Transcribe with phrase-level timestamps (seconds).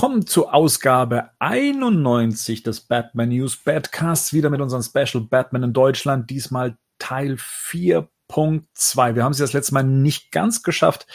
[0.00, 4.32] willkommen zur Ausgabe 91 des Batman News Badcasts.
[4.32, 6.30] Wieder mit unserem Special Batman in Deutschland.
[6.30, 9.14] Diesmal Teil 4.2.
[9.14, 11.06] Wir haben es das letzte Mal nicht ganz geschafft,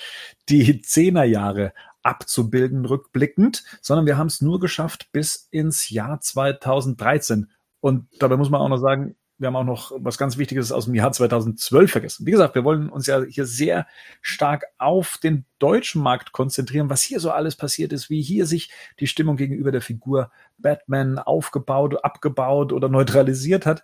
[0.49, 7.49] die Zehnerjahre abzubilden, rückblickend, sondern wir haben es nur geschafft bis ins Jahr 2013.
[7.79, 10.85] Und dabei muss man auch noch sagen, wir haben auch noch was ganz Wichtiges aus
[10.85, 12.26] dem Jahr 2012 vergessen.
[12.26, 13.85] Wie gesagt, wir wollen uns ja hier sehr
[14.21, 18.71] stark auf den deutschen Markt konzentrieren, was hier so alles passiert ist, wie hier sich
[18.99, 23.84] die Stimmung gegenüber der Figur Batman aufgebaut, abgebaut oder neutralisiert hat.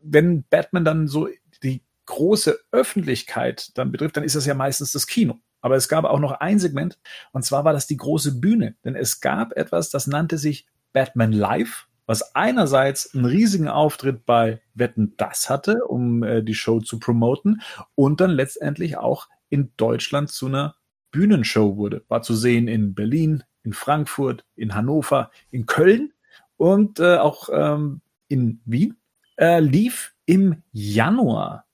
[0.00, 1.28] Wenn Batman dann so
[1.62, 5.38] die große Öffentlichkeit dann betrifft, dann ist das ja meistens das Kino.
[5.62, 6.98] Aber es gab auch noch ein Segment,
[7.32, 8.76] und zwar war das die große Bühne.
[8.84, 14.60] Denn es gab etwas, das nannte sich Batman Live was einerseits einen riesigen Auftritt bei
[14.74, 17.62] Wetten das hatte, um äh, die Show zu promoten
[17.94, 20.74] und dann letztendlich auch in Deutschland zu einer
[21.12, 22.04] Bühnenshow wurde.
[22.08, 26.12] War zu sehen in Berlin, in Frankfurt, in Hannover, in Köln
[26.56, 28.96] und äh, auch ähm, in Wien.
[29.36, 31.64] Äh, lief im Januar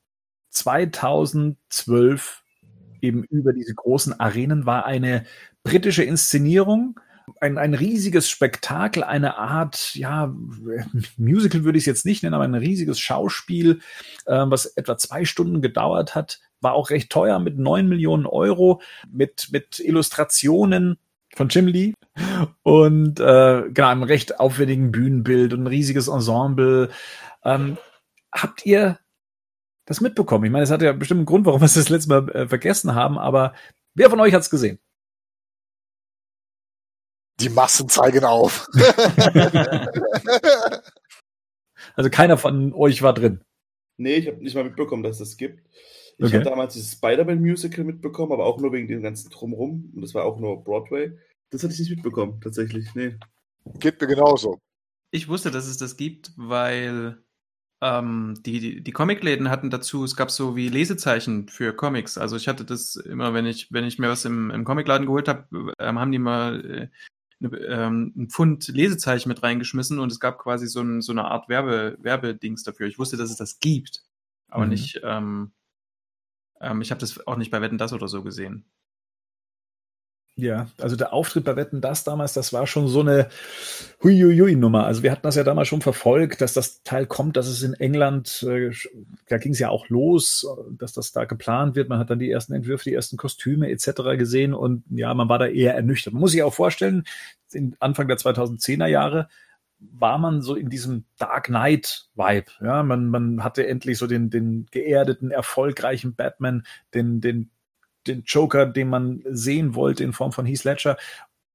[0.50, 2.45] 2012
[3.00, 5.25] eben über diese großen Arenen, war eine
[5.62, 7.00] britische Inszenierung
[7.41, 10.35] ein, ein riesiges Spektakel, eine Art, ja,
[11.17, 13.81] Musical würde ich es jetzt nicht nennen, aber ein riesiges Schauspiel,
[14.27, 18.81] äh, was etwa zwei Stunden gedauert hat, war auch recht teuer mit neun Millionen Euro,
[19.11, 20.99] mit, mit Illustrationen
[21.35, 21.93] von Jim Lee
[22.63, 26.89] und äh, genau, einem recht aufwendigen Bühnenbild und ein riesiges Ensemble.
[27.45, 27.77] Ähm,
[28.33, 28.99] habt ihr
[29.85, 30.45] das mitbekommen?
[30.45, 32.49] Ich meine, es hat ja bestimmt einen Grund, warum wir es das letzte Mal äh,
[32.49, 33.55] vergessen haben, aber
[33.95, 34.79] wer von euch hat es gesehen?
[37.41, 38.67] Die Massen zeigen auf.
[41.95, 43.43] also keiner von euch war drin.
[43.99, 45.63] Nee, ich habe nicht mal mitbekommen, dass es das gibt.
[46.19, 46.37] Ich okay.
[46.37, 49.93] habe damals dieses Spider-Man-Musical mitbekommen, aber auch nur wegen dem ganzen Drumrum.
[49.95, 51.13] Und das war auch nur Broadway.
[51.51, 52.95] Das hatte ich nicht mitbekommen, tatsächlich.
[52.95, 53.17] Nee.
[53.79, 54.59] Geht mir genauso.
[55.11, 57.19] Ich wusste, dass es das gibt, weil
[57.83, 62.17] ähm, die, die, die Comicläden hatten dazu, es gab so wie Lesezeichen für Comics.
[62.17, 65.29] Also ich hatte das immer, wenn ich, wenn ich mir was im, im Comicladen geholt
[65.29, 66.89] habe, ähm, haben die mal äh,
[67.41, 71.49] ähm, ein Pfund Lesezeichen mit reingeschmissen und es gab quasi so, ein, so eine Art
[71.49, 72.87] Werbe, Werbedings dafür.
[72.87, 74.05] Ich wusste, dass es das gibt,
[74.49, 74.71] aber mhm.
[74.71, 75.53] nicht, ähm,
[76.61, 78.65] ähm, ich habe das auch nicht bei Wetten das oder so gesehen.
[80.39, 83.29] Ja, also der Auftritt bei Wetten das damals, das war schon so eine
[84.05, 84.85] Huiuiui-Nummer.
[84.85, 87.73] Also wir hatten das ja damals schon verfolgt, dass das Teil kommt, dass es in
[87.73, 88.71] England, äh,
[89.29, 91.89] da ging es ja auch los, dass das da geplant wird.
[91.89, 94.19] Man hat dann die ersten Entwürfe, die ersten Kostüme etc.
[94.19, 96.13] gesehen und ja, man war da eher ernüchtert.
[96.13, 97.05] Man muss sich auch vorstellen,
[97.79, 99.29] Anfang der 2010er Jahre
[99.79, 102.53] war man so in diesem Dark Knight Vibe.
[102.61, 107.51] Ja, man, man hatte endlich so den, den geerdeten, erfolgreichen Batman, den, den
[108.06, 110.97] den Joker, den man sehen wollte in Form von Heath Ledger.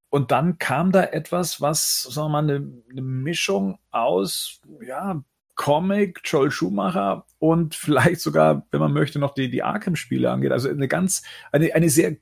[0.09, 5.23] Und dann kam da etwas, was, sagen wir mal, eine, eine Mischung aus, ja,
[5.55, 10.51] Comic, Joel Schumacher und vielleicht sogar, wenn man möchte, noch die, die Arkham-Spiele angeht.
[10.51, 12.17] Also eine ganz, eine, eine sehr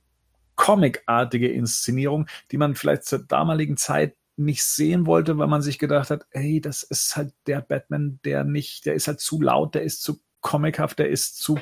[0.56, 6.10] comicartige Inszenierung, die man vielleicht zur damaligen Zeit nicht sehen wollte, weil man sich gedacht
[6.10, 9.82] hat, hey, das ist halt der Batman, der nicht, der ist halt zu laut, der
[9.82, 11.58] ist zu comichaft, der ist zu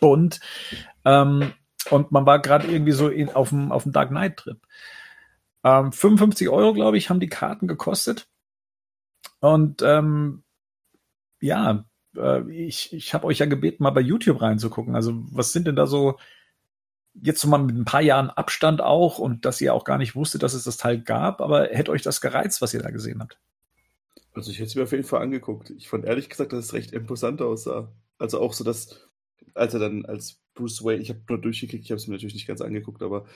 [0.00, 0.40] bunt.
[1.04, 1.52] Ähm,
[1.90, 4.58] und man war gerade irgendwie so in, auf dem, auf dem Dark Knight Trip.
[5.64, 8.28] Ähm, 55 Euro, glaube ich, haben die Karten gekostet.
[9.40, 10.42] Und ähm,
[11.40, 11.84] ja,
[12.16, 14.94] äh, ich, ich habe euch ja gebeten, mal bei YouTube reinzugucken.
[14.94, 16.18] Also, was sind denn da so,
[17.14, 20.14] jetzt so mal mit ein paar Jahren Abstand auch und dass ihr auch gar nicht
[20.14, 23.20] wusstet, dass es das Teil gab, aber hätte euch das gereizt, was ihr da gesehen
[23.20, 23.38] habt?
[24.34, 25.70] Also ich hätte es mir auf jeden Fall angeguckt.
[25.70, 27.92] Ich fand ehrlich gesagt, dass es recht imposant aussah.
[28.18, 29.08] Also auch so, dass,
[29.54, 32.34] als er dann als Bruce Wayne, ich habe nur durchgeklickt, ich habe es mir natürlich
[32.34, 33.26] nicht ganz angeguckt, aber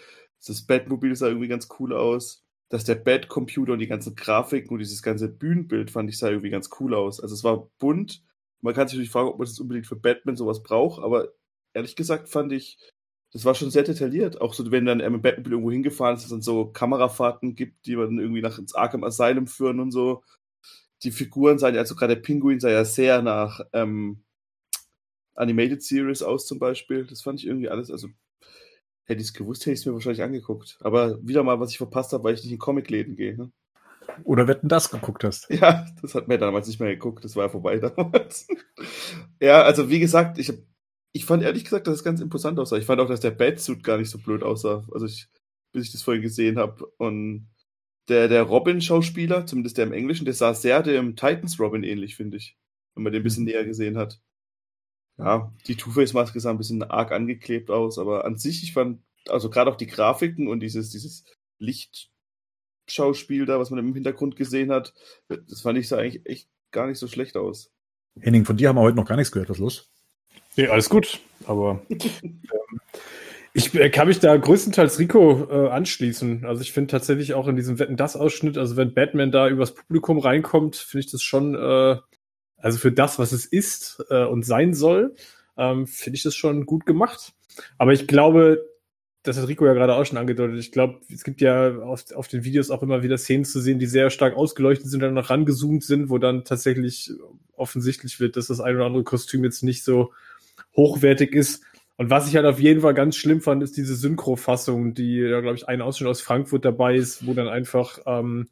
[0.47, 2.43] das Batmobil sah irgendwie ganz cool aus.
[2.69, 6.51] Dass der Bat-Computer und die ganzen Grafiken und dieses ganze Bühnenbild fand ich sah irgendwie
[6.51, 7.21] ganz cool aus.
[7.21, 8.25] Also es war bunt.
[8.61, 11.29] Man kann sich natürlich fragen, ob man das unbedingt für Batman sowas braucht, aber
[11.75, 12.79] ehrlich gesagt fand ich,
[13.33, 14.41] das war schon sehr detailliert.
[14.41, 17.55] Auch so, wenn dann er mit Batmobil irgendwo hingefahren ist, dass es dann so Kamerafahrten
[17.55, 20.23] gibt, die man irgendwie nach ins Arkham Asylum führen und so.
[21.03, 24.25] Die Figuren sahen ja, also gerade der Pinguin sah ja sehr nach ähm,
[25.37, 27.07] Animated Series aus zum Beispiel.
[27.07, 28.09] Das fand ich irgendwie alles, also
[29.05, 30.79] hätte ich es gewusst, hätte ich es mir wahrscheinlich angeguckt.
[30.81, 33.37] Aber wieder mal, was ich verpasst habe, weil ich nicht in Comicläden gehe.
[33.37, 33.53] Ne?
[34.25, 35.49] Oder wetten das geguckt hast.
[35.51, 38.47] Ja, das hat mir damals nicht mehr geguckt, das war ja vorbei damals.
[39.41, 40.53] ja, also wie gesagt, ich,
[41.13, 42.77] ich fand ehrlich gesagt, dass es ganz imposant aussah.
[42.77, 44.85] Ich fand auch, dass der Batsuit gar nicht so blöd aussah.
[44.93, 45.29] Also ich,
[45.73, 46.87] bis ich das vorhin gesehen habe.
[46.99, 47.49] Und
[48.09, 52.37] der, der Robin-Schauspieler, zumindest der im Englischen, der sah sehr dem Titans Robin ähnlich, finde
[52.37, 52.57] ich.
[52.95, 53.51] Wenn man den ein bisschen mhm.
[53.51, 54.21] näher gesehen hat.
[55.19, 59.49] Ja, die Two-Face-Maske sah ein bisschen arg angeklebt aus, aber an sich, ich fand, also
[59.49, 61.25] gerade auch die Grafiken und dieses, dieses
[61.59, 62.11] Licht,
[62.89, 64.95] Schauspiel da, was man im Hintergrund gesehen hat,
[65.29, 67.73] das fand ich sah eigentlich echt gar nicht so schlecht aus.
[68.21, 69.51] Henning, von dir haben wir heute noch gar nichts gehört.
[69.51, 69.91] Was ist los?
[70.57, 71.21] Nee, alles gut.
[71.47, 72.41] Aber ähm,
[73.53, 76.45] ich äh, kann mich da größtenteils Rico äh, anschließen.
[76.45, 79.75] Also ich finde tatsächlich auch in diesem Wetten das Ausschnitt, also wenn Batman da übers
[79.75, 81.97] Publikum reinkommt, finde ich das schon, äh,
[82.59, 85.15] also für das, was es ist äh, und sein soll,
[85.57, 87.33] ähm, finde ich das schon gut gemacht.
[87.79, 88.65] Aber ich glaube,
[89.23, 90.59] das hat Rico ja gerade auch schon angedeutet.
[90.59, 93.79] Ich glaube, es gibt ja auf, auf den Videos auch immer wieder Szenen zu sehen,
[93.79, 97.11] die sehr stark ausgeleuchtet sind und dann noch rangezoomt sind, wo dann tatsächlich
[97.57, 100.13] offensichtlich wird, dass das ein oder andere Kostüm jetzt nicht so
[100.77, 101.65] hochwertig ist.
[101.97, 105.41] Und was ich halt auf jeden Fall ganz schlimm fand, ist diese Synchro-Fassung, die ja,
[105.41, 108.49] glaube ich, ein Ausschnitt aus Frankfurt dabei ist, wo dann einfach ähm,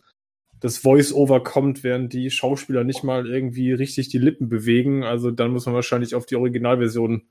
[0.65, 5.05] das Voice-Over kommt, während die Schauspieler nicht mal irgendwie richtig die Lippen bewegen.
[5.05, 7.27] Also dann muss man wahrscheinlich auf die Originalversion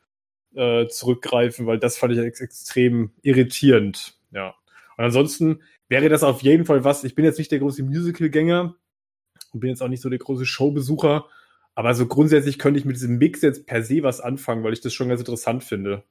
[0.54, 4.20] äh, zurückgreifen, weil das fand ich ex extrem irritierend.
[4.30, 4.54] Ja.
[4.98, 7.04] Und ansonsten wäre das auf jeden Fall was.
[7.04, 8.76] Ich bin jetzt nicht der große Musical-Gänger
[9.52, 11.26] und bin jetzt auch nicht so der große Showbesucher,
[11.74, 14.82] aber so grundsätzlich könnte ich mit diesem Mix jetzt per se was anfangen, weil ich
[14.82, 16.04] das schon ganz interessant finde.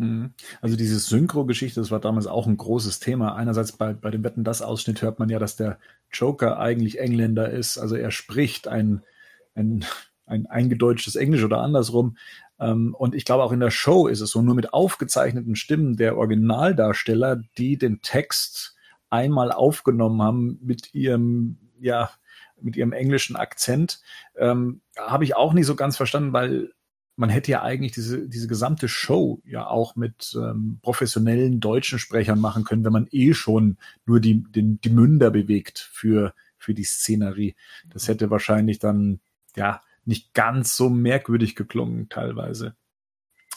[0.00, 0.32] Mhm.
[0.62, 3.34] Also diese Synchro-Geschichte, das war damals auch ein großes Thema.
[3.34, 5.78] Einerseits bei, bei dem Wetten das Ausschnitt hört man ja, dass der
[6.10, 7.76] Joker eigentlich Engländer ist.
[7.76, 9.02] Also er spricht ein,
[9.54, 9.84] ein,
[10.24, 12.16] ein eingedeutschtes Englisch oder andersrum.
[12.58, 15.96] Ähm, und ich glaube auch in der Show ist es so, nur mit aufgezeichneten Stimmen
[15.96, 18.76] der Originaldarsteller, die den Text
[19.10, 22.10] einmal aufgenommen haben mit ihrem, ja,
[22.58, 24.00] mit ihrem englischen Akzent,
[24.36, 26.72] ähm, habe ich auch nicht so ganz verstanden, weil
[27.20, 32.40] man hätte ja eigentlich diese, diese gesamte Show ja auch mit ähm, professionellen deutschen Sprechern
[32.40, 33.76] machen können, wenn man eh schon
[34.06, 37.56] nur die, den, die Münder bewegt für, für die Szenerie.
[37.90, 39.20] Das hätte wahrscheinlich dann,
[39.54, 42.74] ja, nicht ganz so merkwürdig geklungen teilweise.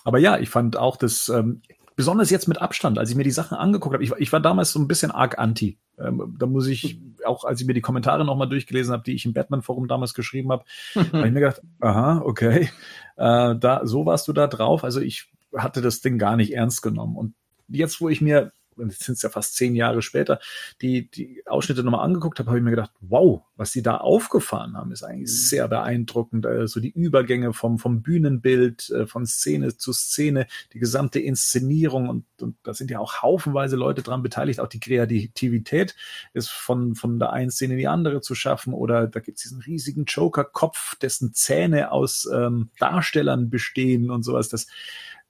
[0.03, 1.61] Aber ja, ich fand auch das, ähm,
[1.95, 4.71] besonders jetzt mit Abstand, als ich mir die Sachen angeguckt habe, ich, ich war damals
[4.71, 5.77] so ein bisschen arg anti.
[5.97, 9.25] Ähm, da muss ich, auch als ich mir die Kommentare nochmal durchgelesen habe, die ich
[9.25, 12.69] im Batman-Forum damals geschrieben habe, habe ich mir gedacht, aha, okay,
[13.17, 14.83] äh, da, so warst du da drauf.
[14.83, 17.15] Also ich hatte das Ding gar nicht ernst genommen.
[17.15, 17.35] Und
[17.67, 20.39] jetzt, wo ich mir jetzt sind es ja fast zehn Jahre später,
[20.81, 24.75] die, die Ausschnitte nochmal angeguckt habe, habe ich mir gedacht, wow, was sie da aufgefahren
[24.75, 25.35] haben, ist eigentlich mhm.
[25.35, 26.45] sehr beeindruckend.
[26.45, 32.25] Also die Übergänge vom, vom Bühnenbild, äh, von Szene zu Szene, die gesamte Inszenierung und,
[32.41, 34.59] und da sind ja auch haufenweise Leute dran beteiligt.
[34.59, 35.95] Auch die Kreativität
[36.33, 39.43] ist von, von der einen Szene in die andere zu schaffen oder da gibt es
[39.43, 44.49] diesen riesigen Joker-Kopf, dessen Zähne aus ähm, Darstellern bestehen und sowas.
[44.49, 44.67] Das,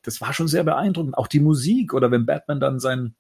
[0.02, 1.18] das war schon sehr beeindruckend.
[1.18, 3.16] Auch die Musik oder wenn Batman dann sein,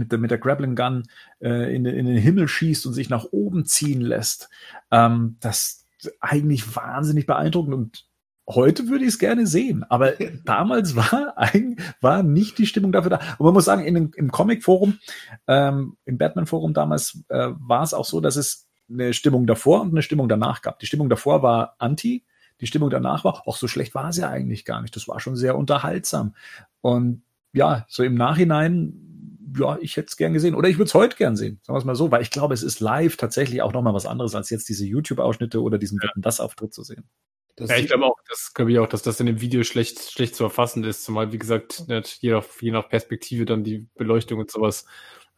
[0.00, 1.04] mit der, mit der Grappling Gun
[1.40, 4.50] äh, in, in den Himmel schießt und sich nach oben ziehen lässt.
[4.90, 5.84] Ähm, das
[6.20, 8.06] eigentlich wahnsinnig beeindruckend und
[8.48, 10.12] heute würde ich es gerne sehen, aber
[10.44, 13.20] damals war eigentlich, war nicht die Stimmung dafür da.
[13.38, 14.98] Und man muss sagen, in dem, im Comic-Forum,
[15.46, 19.90] ähm, im Batman-Forum damals äh, war es auch so, dass es eine Stimmung davor und
[19.90, 20.80] eine Stimmung danach gab.
[20.80, 22.24] Die Stimmung davor war anti,
[22.60, 24.94] die Stimmung danach war, auch so schlecht war sie eigentlich gar nicht.
[24.96, 26.34] Das war schon sehr unterhaltsam.
[26.80, 27.22] Und
[27.52, 29.09] ja, so im Nachhinein
[29.58, 30.54] ja, ich hätte es gern gesehen.
[30.54, 32.54] Oder ich würde es heute gern sehen, sagen wir es mal so, weil ich glaube,
[32.54, 36.10] es ist live tatsächlich auch nochmal was anderes, als jetzt diese YouTube-Ausschnitte oder diesen ja.
[36.16, 37.08] das-Auftritt zu sehen.
[37.56, 40.12] Das ja, ich glaube auch, das glaube ich auch, dass das in dem Video schlecht,
[40.12, 43.86] schlecht zu erfassen ist, zumal, wie gesagt, nicht, je, nach, je nach Perspektive dann die
[43.96, 44.86] Beleuchtung und sowas.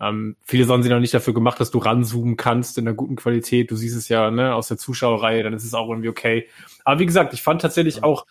[0.00, 3.16] Ähm, viele Sachen sind auch nicht dafür gemacht, dass du ranzoomen kannst in einer guten
[3.16, 3.70] Qualität.
[3.70, 6.48] Du siehst es ja ne, aus der Zuschauerreihe, dann ist es auch irgendwie okay.
[6.84, 8.02] Aber wie gesagt, ich fand tatsächlich ja.
[8.04, 8.26] auch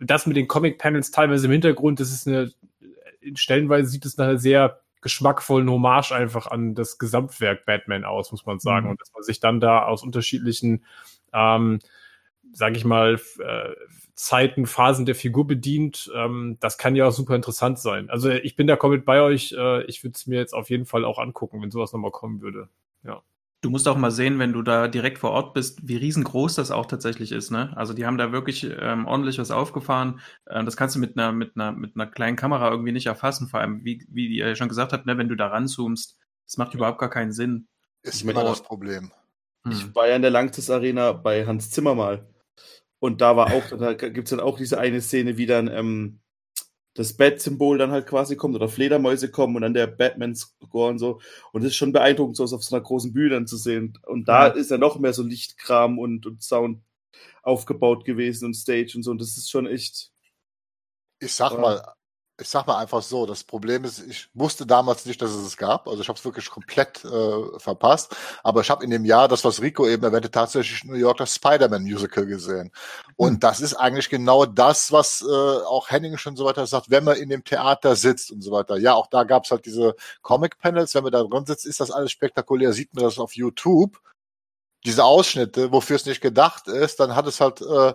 [0.00, 2.52] das mit den Comic-Panels teilweise im Hintergrund, das ist eine,
[3.34, 8.58] stellenweise sieht es nachher sehr geschmackvollen Hommage einfach an das Gesamtwerk Batman aus, muss man
[8.58, 8.86] sagen.
[8.86, 8.90] Mhm.
[8.92, 10.84] Und dass man sich dann da aus unterschiedlichen,
[11.32, 11.78] ähm,
[12.52, 13.70] sage ich mal, äh,
[14.14, 18.10] Zeiten, Phasen der Figur bedient, ähm, das kann ja auch super interessant sein.
[18.10, 19.52] Also ich bin da komplett bei euch.
[19.52, 22.40] Äh, ich würde es mir jetzt auf jeden Fall auch angucken, wenn sowas nochmal kommen
[22.40, 22.68] würde.
[23.02, 23.22] Ja.
[23.64, 26.70] Du musst auch mal sehen, wenn du da direkt vor Ort bist, wie riesengroß das
[26.70, 27.50] auch tatsächlich ist.
[27.50, 27.72] Ne?
[27.76, 30.20] Also die haben da wirklich ähm, ordentlich was aufgefahren.
[30.44, 33.48] Äh, das kannst du mit einer, mit, einer, mit einer kleinen Kamera irgendwie nicht erfassen.
[33.48, 36.74] Vor allem, wie, wie ihr schon gesagt habt, ne, wenn du da ranzoomst, das macht
[36.74, 37.66] überhaupt gar keinen Sinn.
[38.02, 39.12] Ist immer das Problem.
[39.70, 39.94] Ich hm.
[39.94, 42.28] war ja in der Langtis Arena bei Hans Zimmer mal.
[42.98, 46.20] Und da war auch, da gibt es dann auch diese eine Szene, wie dann ähm,
[46.94, 51.20] das Bat-Symbol dann halt quasi kommt oder Fledermäuse kommen und dann der Batman-Score und so.
[51.52, 53.98] Und das ist schon beeindruckend, so auf so einer großen Bühne dann zu sehen.
[54.06, 54.52] Und da ja.
[54.52, 56.82] ist ja noch mehr so Lichtkram und, und Sound
[57.42, 59.10] aufgebaut gewesen und Stage und so.
[59.10, 60.12] Und das ist schon echt.
[61.18, 61.58] Ich sag ja.
[61.58, 61.94] mal,
[62.40, 65.56] ich sag mal einfach so, das Problem ist, ich wusste damals nicht, dass es es
[65.56, 65.86] gab.
[65.86, 68.16] Also ich habe es wirklich komplett äh, verpasst.
[68.42, 71.34] Aber ich habe in dem Jahr, das was Rico eben erwähnte, tatsächlich New York das
[71.36, 72.72] Spider-Man-Musical gesehen.
[73.16, 73.40] Und hm.
[73.40, 77.16] das ist eigentlich genau das, was äh, auch Henning schon so weiter sagt, wenn man
[77.16, 78.78] in dem Theater sitzt und so weiter.
[78.78, 80.94] Ja, auch da gab es halt diese Comic-Panels.
[80.94, 82.72] Wenn man da drin sitzt, ist das alles spektakulär.
[82.72, 84.00] Sieht man das auf YouTube
[84.84, 87.94] diese Ausschnitte, wofür es nicht gedacht ist, dann hat es halt äh,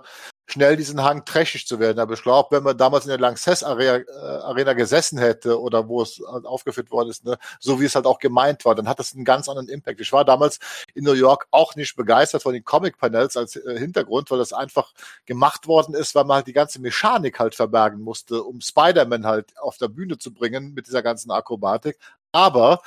[0.51, 1.99] schnell diesen Hang trashig zu werden.
[1.99, 5.87] Aber ich glaube, wenn man damals in der Lanxess Arena, äh, Arena gesessen hätte oder
[5.87, 8.87] wo es halt aufgeführt worden ist, ne, so wie es halt auch gemeint war, dann
[8.87, 10.01] hat das einen ganz anderen Impact.
[10.01, 10.59] Ich war damals
[10.93, 14.93] in New York auch nicht begeistert von den Comic-Panels als äh, Hintergrund, weil das einfach
[15.25, 19.57] gemacht worden ist, weil man halt die ganze Mechanik halt verbergen musste, um Spider-Man halt
[19.59, 21.97] auf der Bühne zu bringen mit dieser ganzen Akrobatik.
[22.31, 22.81] Aber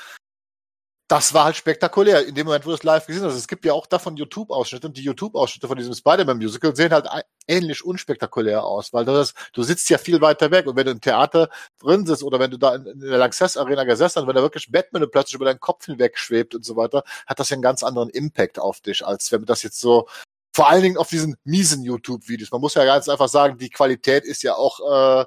[1.13, 3.35] das war halt spektakulär in dem Moment, wo du es live gesehen hast.
[3.35, 7.07] Es gibt ja auch davon YouTube-Ausschnitte und die YouTube-Ausschnitte von diesem Spider-Man-Musical sehen halt
[7.47, 11.03] ähnlich unspektakulär aus, weil das, du sitzt ja viel weiter weg und wenn du im
[11.03, 14.35] Theater drin sitzt oder wenn du da in, in der Lanxess Arena gesessen hast, wenn
[14.35, 17.57] da wirklich Batman plötzlich über deinen Kopf hinweg schwebt und so weiter, hat das ja
[17.57, 20.09] einen ganz anderen Impact auf dich, als wenn das jetzt so
[20.55, 22.53] vor allen Dingen auf diesen miesen YouTube-Videos.
[22.53, 25.27] Man muss ja ganz einfach sagen, die Qualität ist ja auch äh,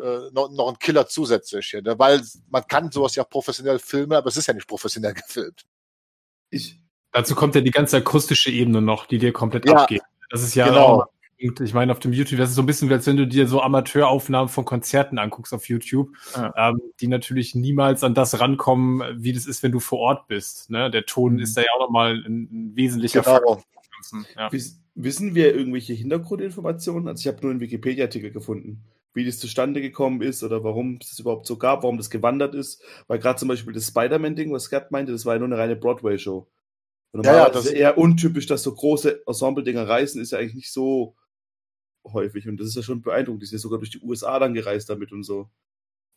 [0.00, 1.98] äh, noch, noch ein Killer zusätzlich hier, ne?
[1.98, 5.62] weil man kann sowas ja professionell filmen, aber es ist ja nicht professionell gefilmt.
[6.50, 6.80] Ich,
[7.12, 10.02] dazu kommt ja die ganze akustische Ebene noch, die dir komplett ja, abgeht.
[10.30, 11.04] Das ist ja genau.
[11.38, 13.60] Ich meine, auf dem YouTube, das ist so ein bisschen, als wenn du dir so
[13.62, 16.54] Amateuraufnahmen von Konzerten anguckst auf YouTube, ja.
[16.56, 20.70] ähm, die natürlich niemals an das rankommen, wie das ist, wenn du vor Ort bist.
[20.70, 20.88] Ne?
[20.88, 21.38] Der Ton mhm.
[21.40, 23.32] ist da ja auch nochmal ein, ein wesentlicher genau.
[23.34, 23.62] Faktor.
[24.36, 24.50] Ja.
[24.94, 27.08] Wissen wir irgendwelche Hintergrundinformationen?
[27.08, 31.10] Also ich habe nur einen Wikipedia-Artikel gefunden wie das zustande gekommen ist oder warum es
[31.10, 32.82] das überhaupt so gab, warum das gewandert ist.
[33.06, 35.76] Weil gerade zum Beispiel das Spider-Man-Ding, was Gerd meinte, das war ja nur eine reine
[35.76, 36.48] Broadway-Show.
[37.14, 40.72] Ja, ja, das ist eher untypisch, dass so große Ensemble-Dinger reisen, ist ja eigentlich nicht
[40.72, 41.14] so
[42.06, 42.48] häufig.
[42.48, 43.42] Und das ist ja schon beeindruckend.
[43.42, 45.50] Die sind ja sogar durch die USA dann gereist damit und so.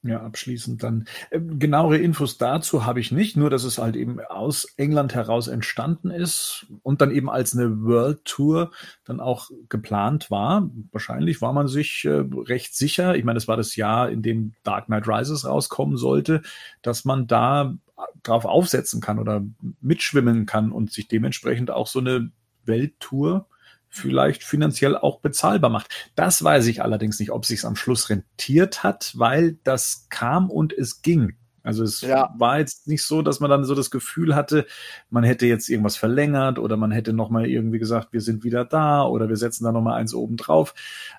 [0.07, 1.05] Ja, abschließend dann.
[1.31, 5.47] Äh, genauere Infos dazu habe ich nicht, nur dass es halt eben aus England heraus
[5.47, 8.69] entstanden ist und dann eben als eine World Tour
[9.03, 10.69] dann auch geplant war.
[10.91, 14.53] Wahrscheinlich war man sich äh, recht sicher, ich meine, es war das Jahr, in dem
[14.62, 16.43] Dark Knight Rises rauskommen sollte,
[16.83, 17.75] dass man da
[18.21, 19.43] drauf aufsetzen kann oder
[19.81, 22.29] mitschwimmen kann und sich dementsprechend auch so eine
[22.63, 23.47] Welttour
[23.95, 25.89] vielleicht finanziell auch bezahlbar macht.
[26.15, 30.73] Das weiß ich allerdings nicht, ob sich am Schluss rentiert hat, weil das kam und
[30.73, 31.35] es ging.
[31.65, 32.31] Also es ja.
[32.37, 34.67] war jetzt nicht so, dass man dann so das Gefühl hatte,
[35.09, 39.03] man hätte jetzt irgendwas verlängert oder man hätte nochmal irgendwie gesagt, wir sind wieder da
[39.03, 40.75] oder wir setzen da nochmal eins oben drauf.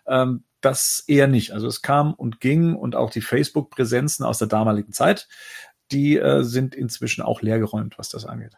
[0.06, 1.52] Ähm, das eher nicht.
[1.52, 5.28] Also es kam und ging und auch die Facebook-Präsenzen aus der damaligen Zeit,
[5.90, 8.56] die äh, sind inzwischen auch leergeräumt, was das angeht.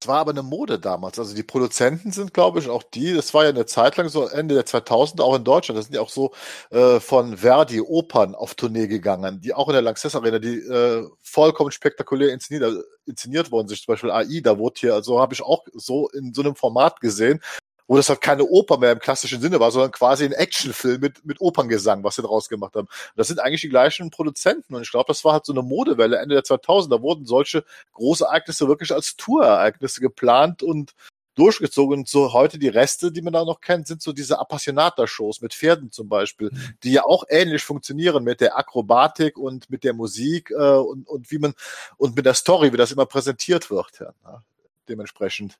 [0.00, 1.18] Es war aber eine Mode damals.
[1.18, 4.28] Also die Produzenten sind, glaube ich, auch die, das war ja eine Zeit lang so
[4.28, 6.32] Ende der 2000 auch in Deutschland, das sind ja auch so
[6.70, 11.04] äh, von Verdi Opern auf Tournee gegangen, die auch in der Lanxess Arena, die äh,
[11.22, 13.80] vollkommen spektakulär inszeniert, inszeniert worden sind.
[13.80, 17.00] Zum Beispiel AI, da wurde hier, also habe ich auch so in so einem Format
[17.00, 17.40] gesehen,
[17.88, 21.24] wo das halt keine Oper mehr im klassischen Sinne war, sondern quasi ein Actionfilm mit,
[21.24, 22.86] mit Operngesang, was sie draus gemacht haben.
[22.86, 25.62] Und das sind eigentlich die gleichen Produzenten und ich glaube, das war halt so eine
[25.62, 26.92] Modewelle Ende der 2000.
[26.92, 27.64] Da wurden solche
[27.94, 30.94] große Ereignisse wirklich als Tourereignisse geplant und
[31.34, 32.00] durchgezogen.
[32.00, 35.54] Und so heute die Reste, die man da noch kennt, sind so diese Appassionata-Shows mit
[35.54, 36.74] Pferden zum Beispiel, mhm.
[36.82, 41.30] die ja auch ähnlich funktionieren mit der Akrobatik und mit der Musik äh, und, und
[41.30, 41.54] wie man
[41.96, 44.00] und mit der Story, wie das immer präsentiert wird.
[44.00, 44.42] Ja,
[44.88, 45.58] dementsprechend.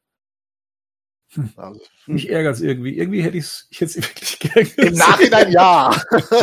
[1.35, 1.51] Hm.
[1.57, 2.97] Also, mich ärgert es irgendwie.
[2.97, 4.69] Irgendwie hätte ich es jetzt wirklich gerne.
[4.77, 5.91] Im Nachhinein ja.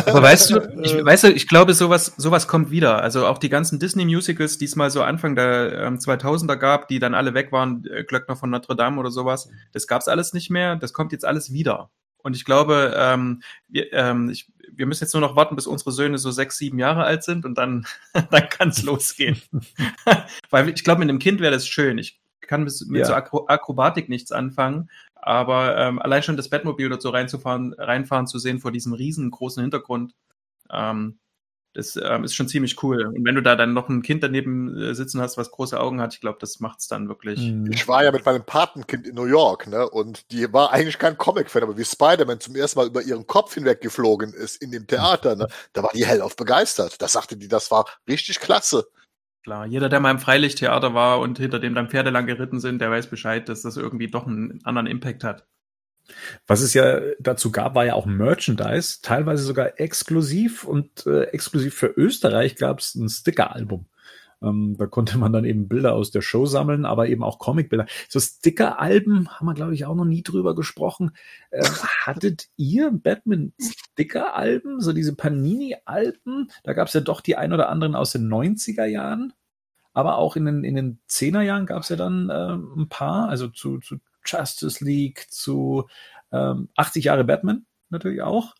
[0.06, 3.02] Aber weißt du, ich, weißt du, ich glaube, sowas, sowas kommt wieder.
[3.02, 7.00] Also auch die ganzen Disney-Musicals, die es mal so Anfang der ähm, 2000er gab, die
[7.00, 10.50] dann alle weg waren, äh, Glöckner von Notre Dame oder sowas, das gab's alles nicht
[10.50, 10.76] mehr.
[10.76, 11.90] Das kommt jetzt alles wieder.
[12.18, 15.92] Und ich glaube, ähm, wir, ähm, ich, wir müssen jetzt nur noch warten, bis unsere
[15.92, 19.40] Söhne so sechs, sieben Jahre alt sind und dann, dann kann es losgehen.
[20.50, 21.98] Weil ich glaube, mit einem Kind wäre das schön.
[21.98, 23.06] Ich kann mit, mit ja.
[23.06, 24.90] so Akro Akrobatik nichts anfangen.
[25.14, 29.60] Aber ähm, allein schon das Bettmobil dort so reinzufahren, reinfahren zu sehen vor diesem riesengroßen
[29.60, 30.14] Hintergrund,
[30.70, 31.18] ähm,
[31.76, 33.04] das ähm, ist schon ziemlich cool.
[33.04, 36.00] Und wenn du da dann noch ein Kind daneben äh, sitzen hast, was große Augen
[36.00, 37.38] hat, ich glaube, das macht es dann wirklich.
[37.38, 37.70] Mhm.
[37.70, 39.86] Ich war ja mit meinem Patenkind in New York, ne?
[39.86, 43.52] Und die war eigentlich kein Comic-Fan, aber wie Spider-Man zum ersten Mal über ihren Kopf
[43.52, 45.48] hinweg geflogen ist in dem Theater, ne?
[45.74, 47.02] Da war die hellauf begeistert.
[47.02, 48.86] Da sagte die, das war richtig klasse.
[49.46, 52.80] Klar, jeder, der mal im Freilichttheater war und hinter dem dann Pferde lang geritten sind,
[52.80, 55.46] der weiß Bescheid, dass das irgendwie doch einen anderen Impact hat.
[56.48, 61.76] Was es ja dazu gab, war ja auch Merchandise, teilweise sogar exklusiv und äh, exklusiv
[61.76, 63.86] für Österreich gab es ein Sticker-Album.
[64.42, 67.86] Ähm, da konnte man dann eben Bilder aus der Show sammeln, aber eben auch Comicbilder.
[68.08, 71.12] So Sticker-Alben haben wir, glaube ich, auch noch nie drüber gesprochen.
[71.50, 71.64] Äh,
[72.04, 76.50] hattet ihr Batman-Sticker-Alben, so diese Panini-Alben?
[76.64, 79.32] Da gab es ja doch die ein oder anderen aus den 90er Jahren.
[79.92, 83.30] Aber auch in den, in den 10er Jahren gab es ja dann äh, ein paar,
[83.30, 85.88] also zu, zu Justice League, zu
[86.32, 88.54] ähm, 80 Jahre Batman natürlich auch.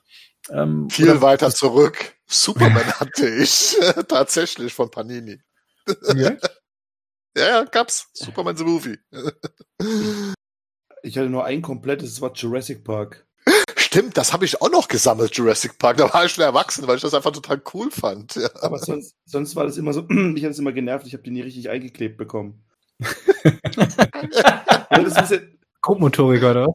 [0.51, 2.15] Ähm, Viel weiter zurück.
[2.27, 3.77] Superman hatte ich
[4.09, 5.39] tatsächlich von Panini.
[6.15, 6.37] Ja?
[7.37, 8.09] ja, ja, gab's.
[8.13, 8.99] Superman the Movie.
[11.03, 13.27] ich hatte nur ein komplettes, das war Jurassic Park.
[13.77, 15.99] Stimmt, das habe ich auch noch gesammelt, Jurassic Park.
[15.99, 18.35] Da war ich schon erwachsen, weil ich das einfach total cool fand.
[18.35, 18.51] Ja.
[18.61, 21.31] Aber sonst, sonst war das immer so, mich hat es immer genervt, ich habe die
[21.31, 22.65] nie richtig eingeklebt bekommen.
[23.01, 23.63] ja,
[24.91, 25.39] das ist ja,
[25.87, 26.67] Grobmotoriker, oder?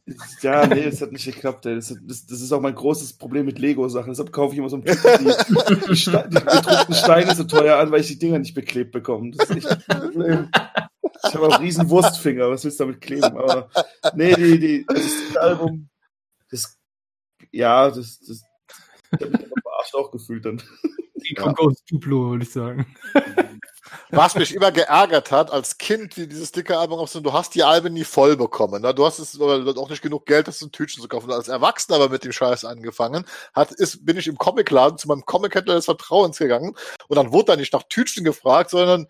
[0.42, 1.66] Ja, nee, das hat nicht geklappt.
[1.66, 1.76] Ey.
[1.76, 4.10] Das, das, das ist auch mein großes Problem mit Lego-Sachen.
[4.10, 7.92] Deshalb kaufe ich immer so ein die, die, Ste die bedruckten Steine so teuer an,
[7.92, 9.32] weil ich die Dinger nicht beklebt bekomme.
[9.32, 10.50] Das ist echt ein Problem.
[11.28, 12.50] Ich habe auch riesen Wurstfinger.
[12.50, 13.36] Was willst du damit kleben?
[13.38, 13.70] Aber
[14.16, 15.90] nee, die, die, das Album,
[16.50, 16.80] das,
[17.52, 18.44] ja, das, das,
[19.12, 20.62] ich habe mich verarscht auch gefühlt dann.
[21.16, 21.66] Die kommt ja.
[21.66, 22.86] aus Duplo, würde ich sagen.
[24.10, 27.64] Was mich immer geärgert hat, als Kind, wie dieses dicke Album aufsehen, du hast die
[27.64, 28.82] Alben nie voll bekommen.
[28.82, 28.94] Ne?
[28.94, 31.32] Du hast es auch nicht genug Geld, das ein Tütchen zu kaufen.
[31.32, 35.26] Als Erwachsener aber mit dem Scheiß angefangen, hat, ist, bin ich im Comicladen zu meinem
[35.26, 36.76] Comic-Händler des Vertrauens gegangen
[37.08, 39.08] und dann wurde da nicht nach Tütchen gefragt, sondern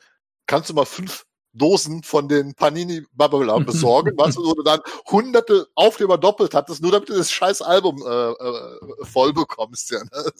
[0.48, 4.79] kannst du mal fünf Dosen von den Panini Bubble besorgen, was du dann
[5.10, 9.91] hunderte Aufkleber doppelt hattest, nur damit du das scheiß Album äh, äh, voll bekommst.
[9.91, 10.31] Ja, ne?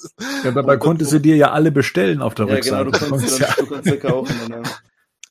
[0.43, 2.85] ja dabei konntest du dir ja alle bestellen auf der ja, Rückseite.
[2.85, 3.53] Genau, du konntest, ja.
[3.57, 4.35] du konntest ja kaufen.
[4.49, 4.63] Dann,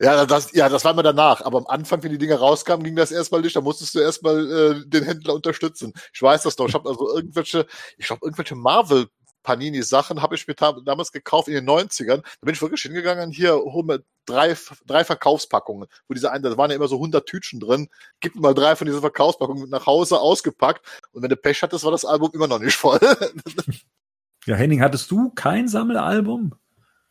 [0.00, 0.26] ja.
[0.26, 1.42] das, ja, das war mir danach.
[1.42, 3.56] Aber am Anfang, wenn die Dinge rauskamen, ging das erstmal nicht.
[3.56, 5.92] Da musstest du erstmal äh, den Händler unterstützen.
[6.12, 6.68] Ich weiß das doch.
[6.68, 7.66] Ich habe also irgendwelche,
[7.98, 9.08] ich glaube, irgendwelche Marvel
[9.42, 12.22] Panini-Sachen habe ich mir damals gekauft in den 90ern.
[12.22, 14.56] Da bin ich wirklich hingegangen, hier, hol mir drei,
[14.86, 15.88] drei Verkaufspackungen.
[16.08, 17.88] Wo diese einen, da waren ja immer so 100 Tütchen drin.
[18.20, 20.86] Gib mir mal drei von diesen Verkaufspackungen nach Hause ausgepackt.
[21.12, 23.00] Und wenn du Pech hattest, war das Album immer noch nicht voll.
[24.46, 26.54] ja, Henning, hattest du kein Sammelalbum?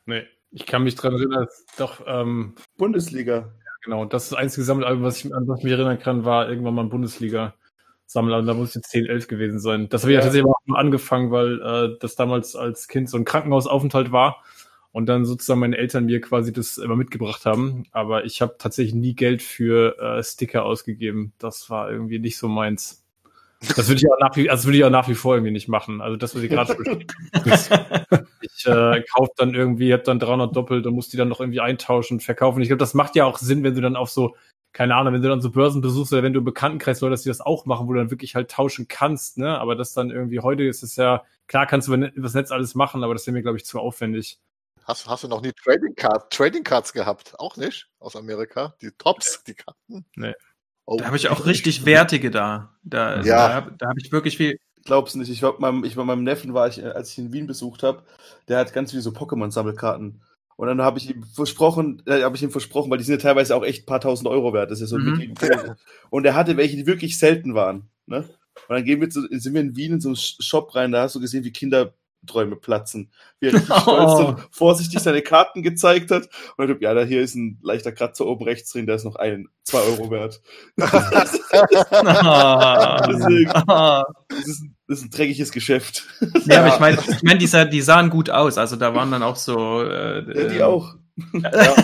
[0.05, 0.25] Nee.
[0.51, 3.36] Ich kann mich dran erinnern, doch, ähm, Bundesliga.
[3.36, 4.06] Ja, genau.
[4.06, 6.86] Das, das einzige Sammelalbum, was ich, an was ich mich erinnern kann, war irgendwann mal
[6.86, 7.54] Bundesliga.
[8.12, 9.88] Sammler und da muss jetzt 10, 11 gewesen sein.
[9.88, 10.22] Das habe ich ja.
[10.22, 14.43] tatsächlich auch angefangen, weil äh, das damals als Kind so ein Krankenhausaufenthalt war
[14.91, 17.84] und dann sozusagen meine Eltern mir quasi das immer mitgebracht haben.
[17.91, 21.34] Aber ich habe tatsächlich nie Geld für äh, Sticker ausgegeben.
[21.38, 23.06] Das war irgendwie nicht so meins.
[23.76, 25.67] Das würde ich auch nach wie, also würde ich auch nach wie vor irgendwie nicht
[25.67, 26.02] machen.
[26.02, 26.76] Also das, was ich gerade
[28.41, 31.60] Ich äh, kaufe dann irgendwie, habe dann 300 doppelt und muss die dann noch irgendwie
[31.60, 32.60] eintauschen und verkaufen.
[32.62, 34.36] Ich glaube, das macht ja auch Sinn, wenn du dann auf so
[34.71, 37.23] keine Ahnung, wenn du dann so Börsen besuchst oder wenn du im Bekanntenkreis Leute, dass
[37.23, 39.58] die das auch machen, wo du dann wirklich halt tauschen kannst, ne?
[39.60, 42.75] Aber das dann irgendwie, heute ist es ja, klar kannst du über das Netz alles
[42.75, 44.39] machen, aber das wäre mir, glaube ich, zu aufwendig.
[44.84, 47.34] Hast, hast du noch nie Trading, Card, Trading Cards gehabt?
[47.38, 47.89] Auch nicht?
[47.99, 48.75] Aus Amerika?
[48.82, 50.05] Die Tops, die Karten?
[50.15, 50.34] Nee.
[50.86, 50.97] Oh.
[50.97, 52.75] Da habe ich auch richtig wertige da.
[52.82, 53.47] Da, also ja.
[53.49, 54.60] da habe hab ich wirklich viel.
[54.86, 55.29] Glaub's nicht.
[55.29, 58.03] Ich war meinem, ich war meinem Neffen, war ich, als ich in Wien besucht habe,
[58.47, 60.21] der hat ganz viele so Pokémon-Sammelkarten.
[60.60, 63.30] Und dann habe ich ihm versprochen, äh, habe ich ihm versprochen, weil die sind ja
[63.30, 64.69] teilweise auch echt ein paar tausend Euro wert.
[64.69, 65.34] Das ist ja so mhm.
[66.10, 67.84] Und er hatte welche, die wirklich selten waren.
[68.08, 68.26] Ne?
[68.67, 71.04] Und dann gehen wir zu, sind wir in Wien in so einen Shop rein, da
[71.04, 71.93] hast du gesehen, wie Kinder
[72.27, 73.12] Träume platzen.
[73.39, 74.36] Wie er richtig stolz oh.
[74.51, 76.29] vorsichtig seine Karten gezeigt hat.
[76.58, 79.15] Und dann, ja, da hier ist ein leichter Kratzer oben rechts drin, der ist noch
[79.15, 80.41] ein, zwei Euro wert.
[80.77, 81.01] Deswegen,
[84.29, 86.05] das, ist, das ist ein dreckiges Geschäft.
[86.45, 88.58] Ja, aber ich meine, ich mein, die, die sahen gut aus.
[88.58, 89.84] Also da waren dann auch so.
[89.84, 90.95] Äh, ja, die äh, auch.
[91.34, 91.75] ja.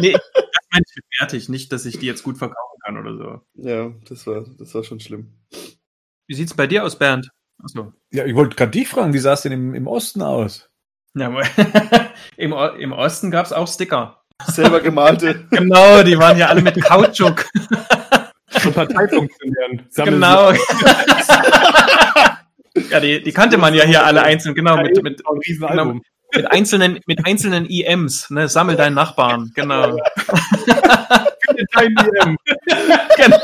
[0.00, 3.40] nee, das meine ich fertig, nicht, dass ich die jetzt gut verkaufen kann oder so.
[3.54, 5.32] Ja, das war, das war schon schlimm.
[6.28, 7.30] Wie sieht's bei dir aus, Bernd?
[7.62, 7.92] Achso.
[8.10, 10.68] Ja, ich wollte gerade dich fragen, wie sah es denn im, im Osten aus?
[11.14, 11.32] Ja,
[12.36, 14.22] im, Im Osten gab es auch Sticker.
[14.44, 15.46] Selber gemalte.
[15.50, 17.46] genau, die waren ja alle mit Kautschuk.
[18.50, 19.88] Zur Parteifunktionären.
[19.96, 20.52] Genau.
[22.90, 25.94] ja, die, die kannte man ja hier alle einzeln, genau, mit, mit, genau,
[26.34, 28.48] mit einzelnen, mit einzelnen IMs, ne?
[28.48, 29.98] Sammel deinen Nachbarn, genau.
[31.44, 32.36] Finde deinen IM.
[33.16, 33.38] genau.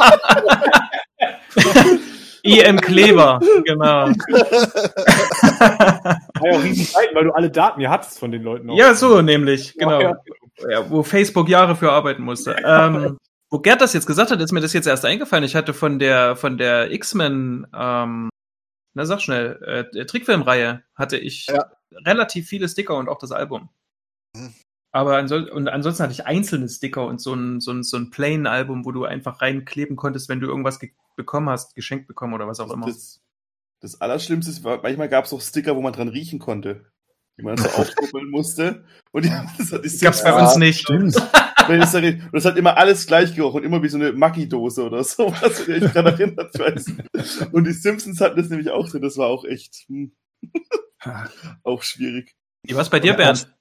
[2.42, 4.08] EM Kleber, genau.
[4.08, 4.16] War
[6.44, 8.70] ja auch riesen Zeiten, weil du alle Daten ja hattest von den Leuten.
[8.70, 8.76] Auch.
[8.76, 10.00] Ja, so nämlich, genau.
[10.00, 10.16] Ja,
[10.68, 10.90] ja.
[10.90, 12.56] wo Facebook Jahre für arbeiten musste.
[12.64, 13.18] ähm,
[13.50, 15.44] wo Gerd das jetzt gesagt hat, ist mir das jetzt erst eingefallen.
[15.44, 18.30] Ich hatte von der von der X-Men, ähm,
[18.94, 21.70] na sag schnell, äh, Trickfilmreihe hatte ich ja.
[22.04, 23.68] relativ viele Sticker und auch das Album.
[24.92, 28.10] Aber ansonsten, und ansonsten hatte ich einzelne Sticker und so ein, so ein, so ein
[28.10, 30.78] Plain-Album, wo du einfach reinkleben konntest, wenn du irgendwas
[31.16, 32.86] bekommen hast, geschenkt bekommen oder was auch immer.
[32.86, 33.20] Das,
[33.80, 36.86] das Allerschlimmste ist, manchmal gab es auch Sticker, wo man dran riechen konnte.
[37.38, 38.84] die man so aufkuppeln musste.
[39.12, 40.80] Und die, das, hat- Das gab's bei uns nicht.
[40.80, 41.16] Stimmt.
[41.68, 44.12] Wenn ich sage, und das hat immer alles gleich gerochen, und immer wie so eine
[44.12, 47.48] Maggi-Dose oder so, was mich daran erinnert, ich weiß.
[47.52, 50.12] Und die Simpsons hatten das nämlich auch drin, das war auch echt hm,
[51.62, 52.34] auch schwierig.
[52.64, 53.52] Wie war's bei dir, Bernd?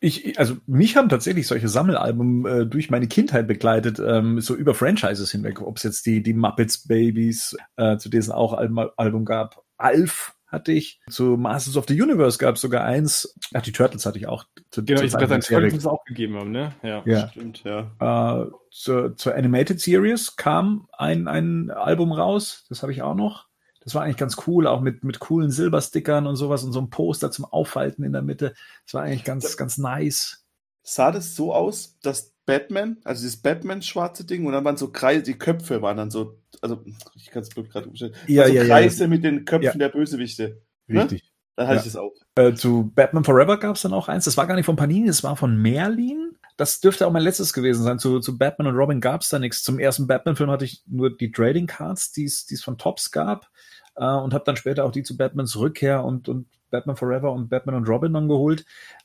[0.00, 4.74] Ich, also mich haben tatsächlich solche Sammelalben äh, durch meine Kindheit begleitet, ähm, so über
[4.74, 8.76] Franchises hinweg, ob es jetzt die, die Muppets Babies, äh, zu denen es auch ein
[8.96, 9.62] Album gab.
[9.76, 13.34] Alf hatte ich, zu Masters of the Universe gab es sogar eins.
[13.52, 14.44] Ach, die Turtles hatte ich auch.
[14.70, 15.68] Zu, Genau, zur ich Zeit habe der gesagt, Serie.
[15.70, 16.72] das es auch gegeben haben, ne?
[16.82, 17.02] Ja.
[17.04, 17.28] Ja.
[17.28, 17.90] Stimmt, ja.
[18.44, 23.46] Äh, zur, zur Animated Series kam ein, ein Album raus, das habe ich auch noch.
[23.84, 26.90] Das war eigentlich ganz cool, auch mit, mit coolen Silberstickern und sowas und so ein
[26.90, 28.54] Poster zum Aufhalten in der Mitte.
[28.86, 30.44] Das war eigentlich ganz, ganz nice.
[30.82, 35.22] Sah das so aus, dass Batman, also dieses Batman-schwarze Ding, und dann waren so Kreise,
[35.22, 36.82] die Köpfe waren dann so, also
[37.14, 39.72] ich kann es blöd gerade umstellen, Ja, also ja, ja, Kreise mit den Köpfen Ja.
[39.74, 40.60] der Bösewichte.
[40.86, 41.02] ne?
[41.02, 41.30] Richtig.
[41.56, 41.80] Dann hatte Ja.
[41.86, 42.12] ich das auch.
[42.36, 44.24] Äh, zu Batman Forever gab es dann auch eins.
[44.24, 46.36] Das war gar nicht von Panini, das war von Merlin.
[46.56, 47.98] Das dürfte auch mein letztes gewesen sein.
[47.98, 49.62] Zu, zu Batman und Robin gab es da nichts.
[49.62, 53.48] Zum ersten Batman-Film hatte ich nur die Trading Cards, die es von Tops gab.
[53.96, 57.48] Äh, und habe dann später auch die zu Batmans Rückkehr und, und Batman Forever und
[57.48, 58.64] Batman und Robin dann geholt.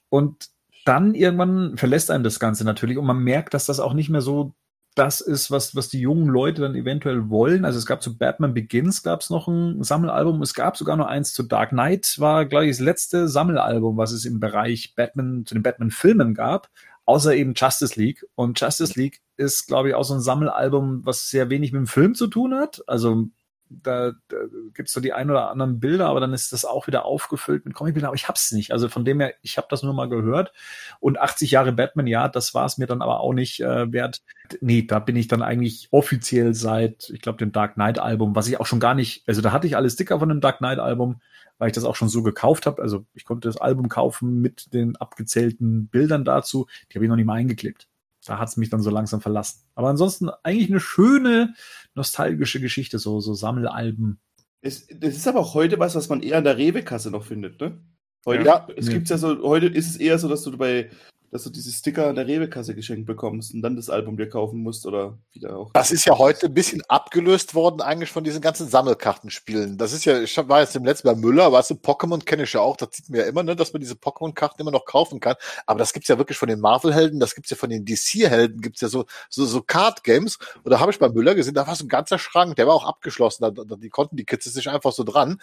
[0.09, 0.49] Und
[0.85, 4.21] dann irgendwann verlässt einem das Ganze natürlich und man merkt, dass das auch nicht mehr
[4.21, 4.53] so
[4.95, 7.63] das ist, was, was die jungen Leute dann eventuell wollen.
[7.63, 10.41] Also es gab zu Batman Begins gab es noch ein Sammelalbum.
[10.41, 14.11] Es gab sogar noch eins zu Dark Knight, war, glaube ich, das letzte Sammelalbum, was
[14.11, 16.69] es im Bereich Batman, zu den Batman-Filmen gab,
[17.09, 18.23] außer eben Justice League.
[18.35, 21.87] Und Justice League ist, glaube ich, auch so ein Sammelalbum, was sehr wenig mit dem
[21.87, 22.83] Film zu tun hat.
[22.85, 23.25] Also
[23.69, 24.37] da, da
[24.73, 27.75] gibt's so die ein oder anderen Bilder, aber dann ist das auch wieder aufgefüllt mit
[27.75, 28.71] Comicbildern, aber ich hab's nicht.
[28.71, 30.51] Also von dem her, ich habe das nur mal gehört.
[30.99, 34.21] Und 80 Jahre Batman, ja, das war es mir dann aber auch nicht äh, wert.
[34.61, 38.47] Nee, da bin ich dann eigentlich offiziell seit, ich glaube, dem Dark Knight Album, was
[38.47, 40.79] ich auch schon gar nicht, also da hatte ich alle Sticker von dem Dark Knight
[40.79, 41.21] Album,
[41.59, 42.81] weil ich das auch schon so gekauft habe.
[42.81, 46.67] Also ich konnte das Album kaufen mit den abgezählten Bildern dazu.
[46.89, 47.88] Die habe ich noch nicht mal eingeklebt.
[48.29, 49.63] Da hat's mich dann so langsam verlassen.
[49.73, 51.55] Aber ansonsten eigentlich eine schöne,
[51.95, 54.19] nostalgische Geschichte, so, so Sammelalben.
[54.61, 57.59] Es, das ist aber auch heute was, was man eher an der Rewe-Kasse noch findet,
[57.59, 57.79] ne?
[58.27, 58.67] Heute, Ja.
[58.77, 58.93] es Nee.
[58.93, 60.91] gibt's ja so, heute ist es eher so, dass du bei,
[61.31, 64.61] dass du diese Sticker an der Rewe-Kasse geschenkt bekommst und dann das Album dir kaufen
[64.61, 65.71] musst oder wieder auch.
[65.73, 69.77] Das ist ja heute ein bisschen abgelöst worden eigentlich von diesen ganzen Sammelkartenspielen.
[69.77, 72.53] Das ist ja, ich war jetzt im letzten bei Müller, weißt du, Pokémon kenne ich
[72.53, 75.19] ja auch, das sieht man ja immer, ne, dass man diese Pokémon-Karten immer noch kaufen
[75.19, 75.35] kann.
[75.65, 78.81] Aber das gibt's ja wirklich von den Marvel-Helden, das gibt's ja von den DC-Helden, gibt's
[78.81, 80.37] ja so, so, so Card-Games.
[80.63, 82.73] Und da habe ich bei Müller gesehen, da war so ein ganzer Schrank, der war
[82.73, 85.39] auch abgeschlossen, da, da, die konnten die Kids sich einfach so dran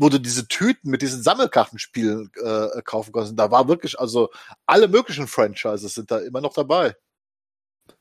[0.00, 3.38] wo du diese Tüten mit diesen Sammelkartenspielen äh, kaufen konntest.
[3.38, 4.30] Da war wirklich, also
[4.64, 6.96] alle möglichen Franchises sind da immer noch dabei.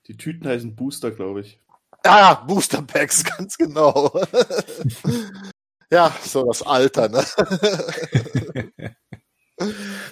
[0.07, 1.59] Die Tüten heißen Booster, glaube ich.
[2.05, 4.13] Ah, Booster Packs, ganz genau.
[5.91, 7.25] ja, so das Alter, ne?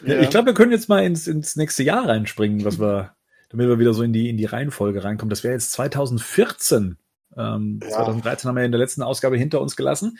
[0.05, 0.19] Ja.
[0.19, 3.15] Ich glaube, wir können jetzt mal ins, ins nächste Jahr reinspringen, was wir,
[3.47, 5.29] damit wir wieder so in die, in die Reihenfolge reinkommen.
[5.29, 6.97] Das wäre jetzt 2014.
[7.37, 7.89] Ähm, Ja.
[7.91, 10.17] 2013 haben wir in der letzten Ausgabe hinter uns gelassen.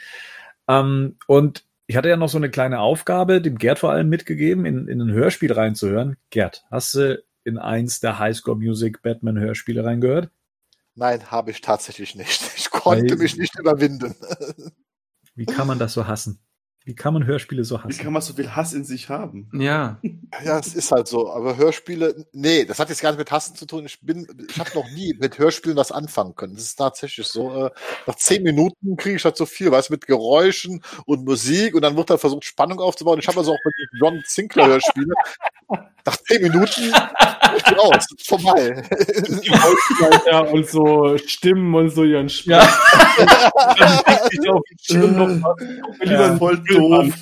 [0.68, 4.66] Ähm, und ich hatte ja noch so eine kleine Aufgabe, dem Gerd vor allem mitgegeben,
[4.66, 6.18] in, in ein Hörspiel reinzuhören.
[6.30, 10.30] Gerd, hast du in eins der Highscore Music Batman Hörspiele reingehört?
[10.96, 12.42] Nein, habe ich tatsächlich nicht.
[12.58, 14.16] Ich konnte Weil- mich nicht überwinden.
[15.36, 16.40] Wie kann man das so hassen?
[16.88, 18.02] Wie kann man Hörspiele so Wie hassen?
[18.02, 19.50] kann man so viel Hass in sich haben?
[19.52, 20.00] Ja.
[20.46, 21.30] Ja, es ist halt so.
[21.30, 23.86] Aber Hörspiele, nee, das hat jetzt gar nicht mit Hassen zu tun.
[23.86, 26.56] Ich bin, ich habe noch nie mit Hörspielen was anfangen können.
[26.56, 27.66] Das ist tatsächlich so.
[27.66, 27.72] Äh,
[28.06, 31.82] nach zehn Minuten kriege ich halt so viel, weißt du, mit Geräuschen und Musik und
[31.82, 33.20] dann wird da versucht, Spannung aufzubauen.
[33.20, 35.14] Ich habe also auch mit den John Sinclair Hörspiele.
[36.06, 36.94] nach zehn Minuten
[37.58, 38.84] ich bin aus, ist vorbei.
[38.90, 42.58] Die Vollsprecher und so Stimmen und so ihren Sprech.
[42.58, 42.70] Ja.
[44.32, 45.98] Ich auf die Stimmen noch was.
[46.00, 46.64] Mir lieber Ja, einen voll.
[46.78, 47.14] Doof.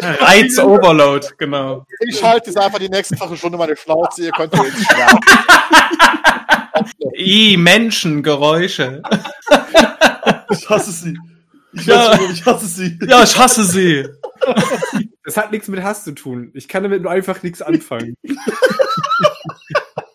[0.20, 1.84] Reiz Overload, genau.
[2.00, 5.18] Ich halte jetzt einfach die nächste Viertelstunde meine Schnauze, ihr könnt jetzt sterben.
[7.16, 9.02] I, Menschen, Geräusche.
[10.50, 11.18] Ich hasse sie.
[11.72, 12.16] Ich Ja.
[12.16, 12.98] schon, ich hasse sie.
[13.06, 14.06] Ja, ich hasse sie.
[15.24, 16.50] Das hat nichts mit Hass zu tun.
[16.54, 18.16] Ich kann damit nur einfach nichts anfangen.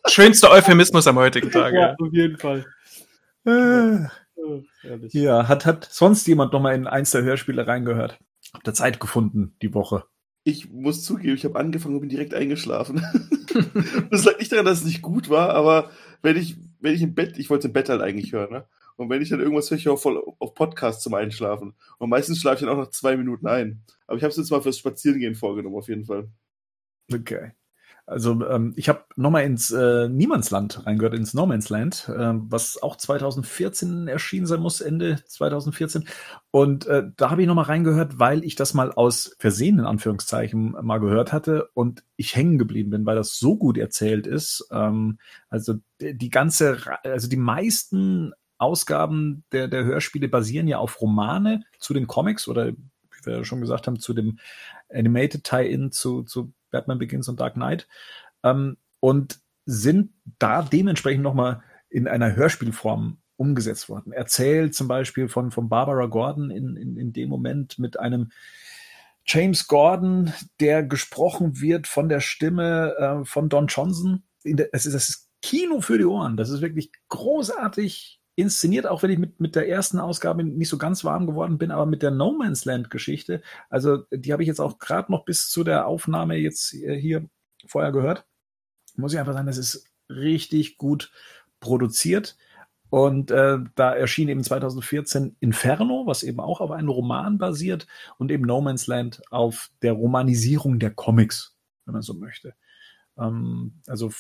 [0.08, 1.74] Schönster Euphemismus am heutigen Tag.
[1.74, 2.66] Ja, auf jeden Fall.
[3.46, 4.08] Äh.
[5.12, 8.18] Ja, hat, hat sonst jemand noch mal in eins der Hörspiele reingehört?
[8.54, 10.06] Habt ihr Zeit gefunden die Woche?
[10.44, 13.02] Ich muss zugeben, ich habe angefangen und bin direkt eingeschlafen.
[14.12, 17.16] das lag nicht daran, dass es nicht gut war, aber wenn ich, wenn ich im
[17.16, 18.68] Bett, ich wollte im Bett halt eigentlich hören, ne?
[18.96, 21.76] Und wenn ich dann irgendwas höre, ich auch voll auf Podcast zum Einschlafen.
[22.00, 23.84] Und meistens schlafe ich dann auch nach zwei Minuten ein.
[24.08, 26.30] Aber ich habe es jetzt mal fürs Spazierengehen vorgenommen, auf jeden Fall.
[27.14, 27.52] Okay.
[28.10, 32.82] Also ähm, ich habe nochmal ins äh, Niemandsland reingehört, ins No Man's Land, äh, was
[32.82, 36.08] auch 2014 erschienen sein muss, Ende 2014.
[36.50, 40.78] Und äh, da habe ich nochmal reingehört, weil ich das mal aus Versehen in Anführungszeichen
[40.82, 44.66] mal gehört hatte und ich hängen geblieben bin, weil das so gut erzählt ist.
[44.72, 51.64] Ähm, also die ganze, also die meisten Ausgaben der, der Hörspiele basieren ja auf Romane
[51.78, 54.40] zu den Comics oder wie wir ja schon gesagt haben, zu dem
[54.90, 57.88] Animated Tie-In zu, zu Batman Begins und Dark Knight.
[58.44, 64.12] Ähm, und sind da dementsprechend nochmal in einer Hörspielform umgesetzt worden.
[64.12, 68.32] Erzählt zum Beispiel von, von Barbara Gordon in, in, in dem Moment mit einem
[69.26, 74.24] James Gordon, der gesprochen wird von der Stimme äh, von Don Johnson.
[74.46, 76.38] Der, es ist das Kino für die Ohren.
[76.38, 80.78] Das ist wirklich großartig inszeniert, auch wenn ich mit, mit der ersten Ausgabe nicht so
[80.78, 84.48] ganz warm geworden bin, aber mit der No Man's Land Geschichte, also die habe ich
[84.48, 87.28] jetzt auch gerade noch bis zu der Aufnahme jetzt hier
[87.66, 88.26] vorher gehört,
[88.96, 91.12] muss ich einfach sagen, das ist richtig gut
[91.60, 92.38] produziert.
[92.90, 97.86] Und äh, da erschien eben 2014 Inferno, was eben auch auf einem Roman basiert,
[98.18, 102.54] und eben No Man's Land auf der Romanisierung der Comics, wenn man so möchte.
[103.18, 104.12] Ähm, also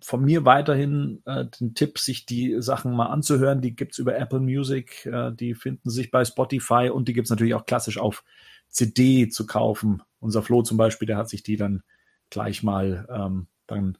[0.00, 3.60] von mir weiterhin äh, den Tipp, sich die Sachen mal anzuhören.
[3.60, 7.54] Die gibt's über Apple Music, äh, die finden sich bei Spotify und die gibt's natürlich
[7.54, 8.24] auch klassisch auf
[8.68, 10.02] CD zu kaufen.
[10.18, 11.82] Unser Flo zum Beispiel, der hat sich die dann
[12.30, 13.98] gleich mal ähm, dann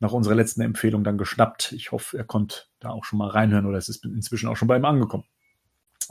[0.00, 1.72] nach unserer letzten Empfehlung dann geschnappt.
[1.72, 4.68] Ich hoffe, er konnte da auch schon mal reinhören oder es ist inzwischen auch schon
[4.68, 5.24] bei ihm angekommen.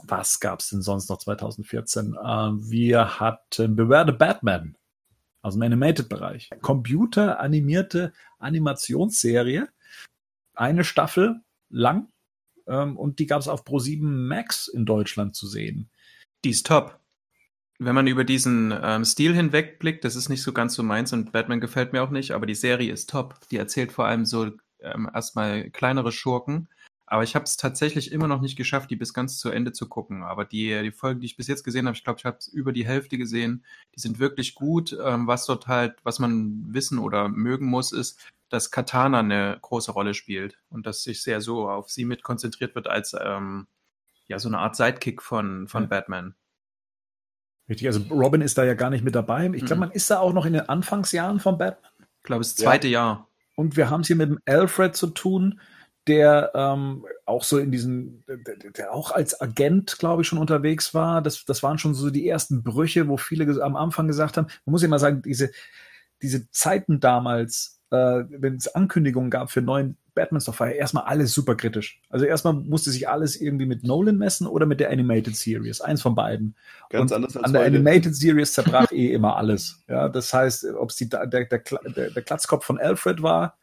[0.04, 2.14] Was gab's denn sonst noch 2014?
[2.14, 4.77] Äh, wir hatten Beware the Batman
[5.42, 6.50] aus dem Animated-Bereich.
[6.60, 9.68] Computeranimierte Animationsserie,
[10.54, 12.08] eine Staffel lang
[12.66, 15.90] ähm, und die gab es auf Pro7 Max in Deutschland zu sehen.
[16.44, 17.00] Die ist top.
[17.80, 21.32] Wenn man über diesen ähm, Stil hinwegblickt, das ist nicht so ganz so meins und
[21.32, 23.40] Batman gefällt mir auch nicht, aber die Serie ist top.
[23.50, 26.68] Die erzählt vor allem so ähm, erstmal kleinere Schurken
[27.10, 29.88] aber ich habe es tatsächlich immer noch nicht geschafft, die bis ganz zu Ende zu
[29.88, 30.22] gucken.
[30.22, 32.72] Aber die, die Folgen, die ich bis jetzt gesehen habe, ich glaube, ich habe über
[32.72, 34.96] die Hälfte gesehen, die sind wirklich gut.
[35.02, 39.92] Ähm, was dort halt, was man wissen oder mögen muss, ist, dass Katana eine große
[39.92, 43.66] Rolle spielt und dass sich sehr so auf sie mit konzentriert wird als ähm,
[44.26, 45.88] ja so eine Art Sidekick von, von ja.
[45.88, 46.34] Batman.
[47.68, 49.50] Richtig, also Robin ist da ja gar nicht mit dabei.
[49.54, 49.80] Ich glaube, mhm.
[49.80, 51.92] man ist da auch noch in den Anfangsjahren von Batman.
[51.98, 53.00] Ich glaube, das zweite ja.
[53.00, 53.28] Jahr.
[53.56, 55.60] Und wir haben es hier mit dem Alfred zu tun,
[56.08, 60.94] der ähm, auch so in diesen, der, der auch als Agent, glaube ich, schon unterwegs
[60.94, 61.22] war.
[61.22, 64.72] Das, das waren schon so die ersten Brüche, wo viele am Anfang gesagt haben, man
[64.72, 65.50] muss ja mal sagen, diese,
[66.22, 71.32] diese Zeiten damals, äh, wenn es Ankündigungen gab für neuen Batman-Stoff, war ja erstmal alles
[71.32, 72.00] super kritisch.
[72.08, 75.80] Also erstmal musste sich alles irgendwie mit Nolan messen oder mit der Animated Series.
[75.80, 76.56] Eins von beiden.
[76.90, 79.84] Ganz Und anders als an der Animated Series zerbrach eh immer alles.
[79.88, 83.58] Ja, das heißt, ob es der, der, der, der Klatzkopf von Alfred war,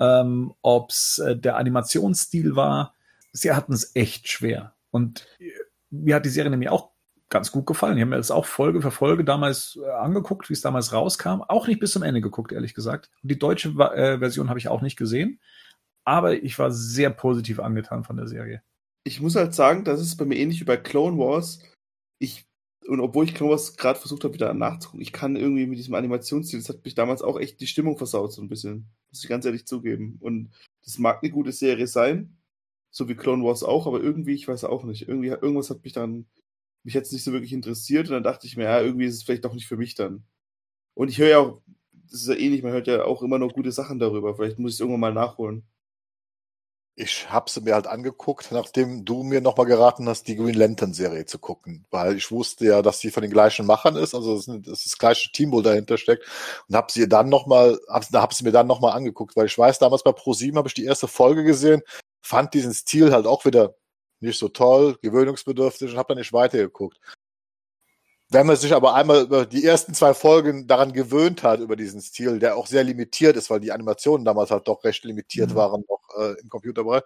[0.00, 2.94] ähm, ob es äh, der Animationsstil war.
[3.32, 4.74] Sie hatten es echt schwer.
[4.90, 5.50] Und äh,
[5.90, 6.90] mir hat die Serie nämlich auch
[7.28, 7.96] ganz gut gefallen.
[7.96, 11.42] Ich habe mir das auch Folge für Folge damals äh, angeguckt, wie es damals rauskam.
[11.42, 13.10] Auch nicht bis zum Ende geguckt, ehrlich gesagt.
[13.22, 15.40] Und die deutsche äh, Version habe ich auch nicht gesehen.
[16.04, 18.62] Aber ich war sehr positiv angetan von der Serie.
[19.04, 21.62] Ich muss halt sagen, das ist bei mir ähnlich wie bei Clone Wars.
[22.18, 22.47] Ich
[22.88, 25.94] und obwohl ich Clone Wars gerade versucht habe, wieder nachzugucken, ich kann irgendwie mit diesem
[25.94, 28.88] Animationsstil, das hat mich damals auch echt die Stimmung versaut, so ein bisschen.
[29.10, 30.16] Muss ich ganz ehrlich zugeben.
[30.20, 30.50] Und
[30.84, 32.38] das mag eine gute Serie sein,
[32.90, 35.92] so wie Clone Wars auch, aber irgendwie, ich weiß auch nicht, irgendwie, irgendwas hat mich
[35.92, 36.26] dann,
[36.82, 39.22] mich jetzt nicht so wirklich interessiert und dann dachte ich mir, ja, irgendwie ist es
[39.22, 40.24] vielleicht doch nicht für mich dann.
[40.94, 41.60] Und ich höre ja auch,
[41.92, 44.72] das ist ja ähnlich, man hört ja auch immer noch gute Sachen darüber, vielleicht muss
[44.72, 45.64] ich es irgendwann mal nachholen
[47.00, 50.92] ich habe sie mir halt angeguckt, nachdem du mir nochmal geraten hast, die Green Lantern
[50.92, 54.34] Serie zu gucken, weil ich wusste ja, dass die von den gleichen Machern ist, also
[54.34, 56.24] das, ist das gleiche Team, wo dahinter steckt
[56.68, 59.78] und habe sie dann nochmal, hab, hab sie mir dann nochmal angeguckt, weil ich weiß,
[59.78, 61.82] damals bei Pro7 habe ich die erste Folge gesehen,
[62.20, 63.76] fand diesen Stil halt auch wieder
[64.18, 66.98] nicht so toll, gewöhnungsbedürftig und habe dann nicht weitergeguckt.
[68.30, 72.02] Wenn man sich aber einmal über die ersten zwei Folgen daran gewöhnt hat, über diesen
[72.02, 75.54] Stil, der auch sehr limitiert ist, weil die Animationen damals halt doch recht limitiert mhm.
[75.54, 77.02] waren noch äh, im Computerbereich,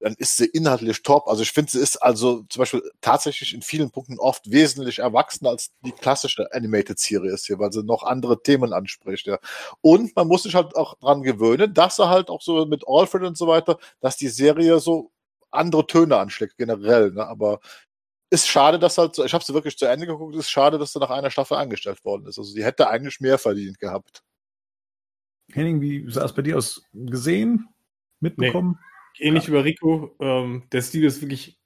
[0.00, 1.26] dann ist sie inhaltlich top.
[1.28, 5.50] Also ich finde, sie ist also zum Beispiel tatsächlich in vielen Punkten oft wesentlich erwachsener
[5.50, 9.26] als die klassische Animated Series hier, weil sie noch andere Themen anspricht.
[9.26, 9.38] Ja.
[9.80, 13.24] Und man muss sich halt auch dran gewöhnen, dass er halt auch so mit Alfred
[13.24, 15.10] und so weiter, dass die Serie so
[15.50, 17.10] andere Töne anschlägt generell.
[17.12, 17.26] Ne?
[17.26, 17.60] Aber
[18.30, 20.92] ist schade, dass halt so, ich habe sie wirklich zu Ende geguckt, ist schade, dass
[20.92, 22.38] sie nach einer Staffel angestellt worden ist.
[22.38, 24.22] Also sie hätte eigentlich mehr verdient gehabt.
[25.52, 26.82] Henning, wie sah es bei dir aus?
[26.92, 27.68] Gesehen?
[28.20, 28.78] Mitbekommen?
[29.18, 29.50] Nee, ähnlich ja.
[29.50, 30.14] über Rico.
[30.20, 31.58] Ähm, der Stil ist wirklich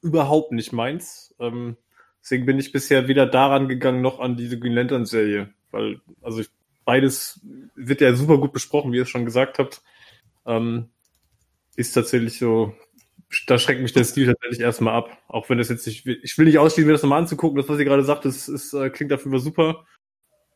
[0.00, 1.34] überhaupt nicht meins.
[1.38, 1.76] Ähm,
[2.22, 5.52] deswegen bin ich bisher weder daran gegangen noch an diese Green Lantern Serie.
[5.70, 6.48] Weil, also ich,
[6.84, 7.40] beides
[7.74, 9.82] wird ja super gut besprochen, wie ihr es schon gesagt habt.
[10.46, 10.88] Ähm,
[11.76, 12.74] ist tatsächlich so,
[13.46, 15.18] da schreckt mich der Stil tatsächlich erstmal ab.
[15.28, 17.56] Auch wenn das jetzt nicht, ich will nicht ausschließen, mir das nochmal anzugucken.
[17.56, 19.84] Das, was ihr gerade sagt, das, ist, äh, klingt dafür super.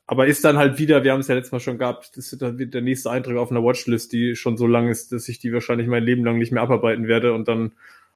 [0.07, 2.41] Aber ist dann halt wieder, wir haben es ja letztes Mal schon gehabt, das ist
[2.41, 5.39] dann wieder der nächste Eintrag auf einer Watchlist, die schon so lang ist, dass ich
[5.39, 7.73] die wahrscheinlich mein Leben lang nicht mehr abarbeiten werde und dann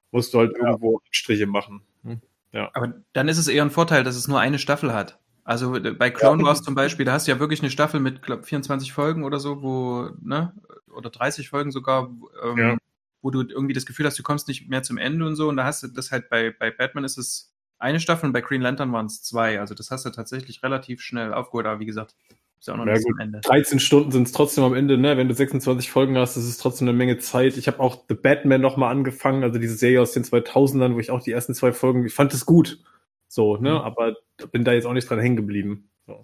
[0.09, 0.65] musst du halt ja.
[0.65, 1.83] irgendwo Striche machen.
[2.03, 2.19] Hm?
[2.51, 2.71] Ja.
[2.73, 5.19] Aber dann ist es eher ein Vorteil, dass es nur eine Staffel hat.
[5.43, 8.23] Also äh, bei Clone Wars zum Beispiel, da hast du ja wirklich eine Staffel mit,
[8.23, 10.51] glaub, 24 Folgen oder so, wo, ne,
[10.95, 12.09] oder 30 Folgen sogar,
[12.43, 12.77] ähm, ja.
[13.23, 15.47] Wo du irgendwie das Gefühl hast, du kommst nicht mehr zum Ende und so.
[15.47, 18.41] Und da hast du das halt bei, bei Batman ist es eine Staffel und bei
[18.41, 19.59] Green Lantern waren es zwei.
[19.59, 22.15] Also das hast du tatsächlich relativ schnell aufgeholt, aber wie gesagt,
[22.59, 23.13] ist ja auch noch ja, nicht gut.
[23.13, 23.41] am Ende.
[23.41, 25.17] 13 Stunden sind es trotzdem am Ende, ne?
[25.17, 27.57] Wenn du 26 Folgen hast, das ist trotzdem eine Menge Zeit.
[27.57, 31.09] Ich habe auch The Batman nochmal angefangen, also diese Serie aus den 2000ern, wo ich
[31.09, 32.83] auch die ersten zwei Folgen, ich fand es gut.
[33.29, 33.71] So, ne?
[33.71, 33.77] Mhm.
[33.77, 34.15] Aber
[34.51, 35.89] bin da jetzt auch nicht dran hängen geblieben.
[36.05, 36.23] So.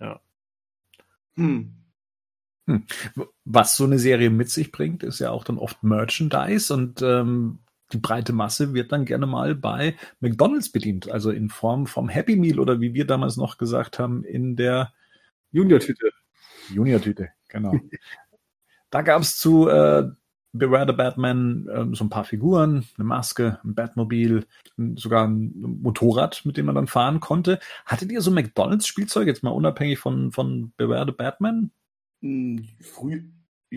[0.00, 0.20] Ja.
[1.34, 1.81] Hm.
[2.72, 3.26] Hm.
[3.44, 7.58] Was so eine Serie mit sich bringt, ist ja auch dann oft Merchandise und ähm,
[7.92, 12.36] die breite Masse wird dann gerne mal bei McDonalds bedient, also in Form vom Happy
[12.36, 14.92] Meal oder wie wir damals noch gesagt haben, in der
[15.50, 16.10] Junior-Tüte.
[16.70, 17.74] Junior-Tüte, genau.
[18.90, 20.08] da gab es zu äh,
[20.54, 24.46] Beware the Batman äh, so ein paar Figuren, eine Maske, ein Batmobil,
[24.96, 27.58] sogar ein Motorrad, mit dem man dann fahren konnte.
[27.86, 31.70] Hattet ihr so McDonalds-Spielzeug, jetzt mal unabhängig von, von Beware the Batman?
[32.22, 33.24] Hm, früh,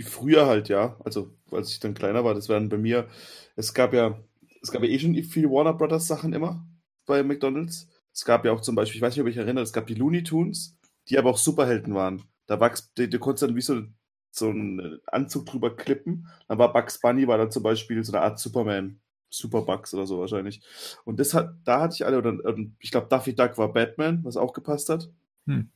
[0.03, 0.97] früher halt, ja.
[1.03, 3.07] Also, als ich dann kleiner war, das waren bei mir
[3.55, 4.19] es gab ja,
[4.61, 6.65] es gab ja eh schon viele Warner Brothers Sachen immer
[7.05, 7.87] bei McDonalds.
[8.13, 9.93] Es gab ja auch zum Beispiel, ich weiß nicht, ob ich erinnere, es gab die
[9.95, 10.77] Looney Tunes,
[11.09, 12.23] die aber auch Superhelden waren.
[12.47, 13.81] Da war, du, du konntest dann wie so,
[14.31, 16.27] so einen Anzug drüber klippen.
[16.47, 18.99] Dann war Bugs Bunny, war dann zum Beispiel so eine Art Superman.
[19.29, 20.61] Superbugs oder so wahrscheinlich.
[21.03, 22.37] Und das hat, da hatte ich alle, oder,
[22.79, 25.09] ich glaube, Duffy Duck war Batman, was auch gepasst hat.
[25.45, 25.69] Hm.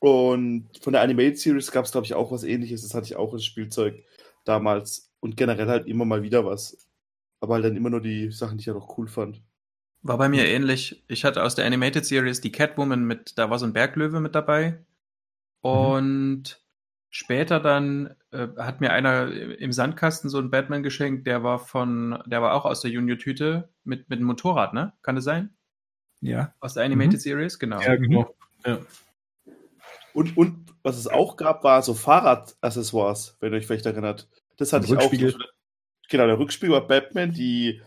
[0.00, 2.82] Und von der Animated Series gab es, glaube ich, auch was ähnliches.
[2.82, 4.04] Das hatte ich auch als Spielzeug
[4.44, 5.10] damals.
[5.20, 6.88] Und generell halt immer mal wieder was.
[7.40, 9.42] Aber halt dann immer nur die Sachen, die ich ja halt noch cool fand.
[10.02, 11.04] War bei mir ähnlich.
[11.08, 14.34] Ich hatte aus der Animated Series die Catwoman mit, da war so ein Berglöwe mit
[14.34, 14.84] dabei.
[15.62, 15.70] Mhm.
[15.70, 16.62] Und mhm.
[17.10, 22.22] später dann äh, hat mir einer im Sandkasten so einen Batman geschenkt, der war von,
[22.26, 24.92] der war auch aus der Junior-Tüte mit, mit einem Motorrad, ne?
[25.02, 25.50] Kann das sein?
[26.20, 26.54] Ja.
[26.60, 27.18] Aus der Animated mhm.
[27.18, 27.80] Series, genau.
[27.80, 28.34] Ja, genau.
[28.64, 28.78] Ja.
[30.18, 34.28] Und, und was es auch gab, war so Fahrradaccessoires, wenn ihr euch vielleicht erinnert.
[34.56, 35.12] Das hatte ich auch.
[35.12, 37.80] Genau, der Rückspiel war Batman, die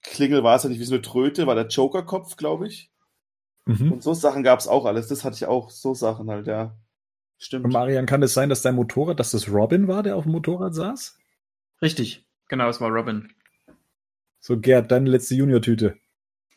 [0.00, 2.90] Klingel war es ja nicht wie so eine Tröte, war der Joker-Kopf, glaube ich.
[3.66, 3.92] Mhm.
[3.92, 5.08] Und so Sachen gab es auch alles.
[5.08, 6.74] Das hatte ich auch, so Sachen halt, ja.
[7.36, 7.66] Stimmt.
[7.66, 10.32] Und Marian, kann es sein, dass dein Motorrad, dass das Robin war, der auf dem
[10.32, 11.18] Motorrad saß?
[11.82, 13.30] Richtig, genau, es war Robin.
[14.40, 15.98] So, Gerd, deine letzte Junior-Tüte.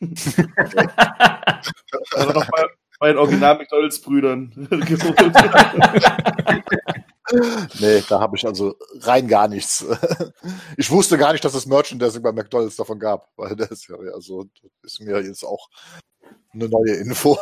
[2.12, 2.48] also noch
[3.02, 4.68] bei, den Original McDonalds-Brüdern
[7.80, 9.84] nee, da habe ich also rein gar nichts.
[10.76, 14.46] Ich wusste gar nicht, dass es Merchandising bei McDonalds davon gab, weil das ja, also
[14.84, 15.68] ist mir jetzt auch
[16.54, 17.36] eine neue Info.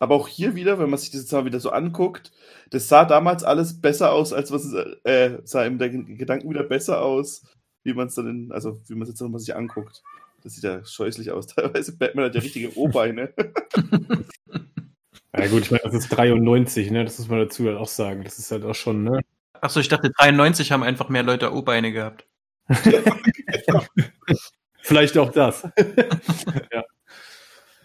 [0.00, 2.32] Aber auch hier wieder, wenn man sich das jetzt mal wieder so anguckt,
[2.70, 7.00] das sah damals alles besser aus, als was es, äh, sah im Gedanken wieder besser
[7.00, 7.44] aus,
[7.84, 10.02] wie man es dann, in, also wie man es jetzt nochmal sich anguckt.
[10.48, 11.46] Das sieht ja scheußlich aus.
[11.54, 13.34] Teilweise Batman hat ja richtige O-Beine.
[15.36, 17.04] Ja gut, ich meine, das ist 93, ne?
[17.04, 18.24] Das muss man dazu halt auch sagen.
[18.24, 19.20] Das ist halt auch schon, ne?
[19.60, 22.26] Achso, ich dachte, 93 haben einfach mehr Leute O-Beine gehabt.
[24.82, 25.68] Vielleicht auch das.
[26.72, 26.82] ja.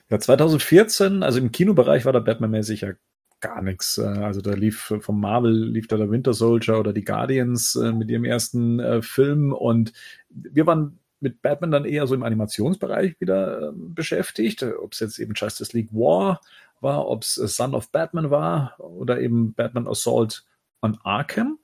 [0.09, 2.93] ja, 2014, also im Kinobereich war der Batman-mäßig ja
[3.41, 3.99] gar nichts.
[3.99, 7.91] Äh, also da lief vom Marvel lief da der Winter Soldier oder die Guardians äh,
[7.91, 9.93] mit ihrem ersten äh, Film und
[10.29, 15.17] wir waren mit Batman dann eher so im Animationsbereich wieder äh, beschäftigt, ob es jetzt
[15.17, 16.41] eben Justice League War
[16.81, 20.45] war, ob es Son of Batman war oder eben Batman Assault
[20.81, 21.57] on Arkham.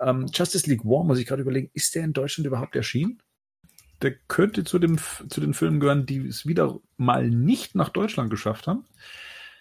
[0.00, 3.20] Ähm, Justice League War, muss ich gerade überlegen, ist der in Deutschland überhaupt erschienen?
[4.00, 4.96] Der könnte zu, dem,
[5.28, 8.86] zu den Filmen gehören, die es wieder mal nicht nach Deutschland geschafft haben.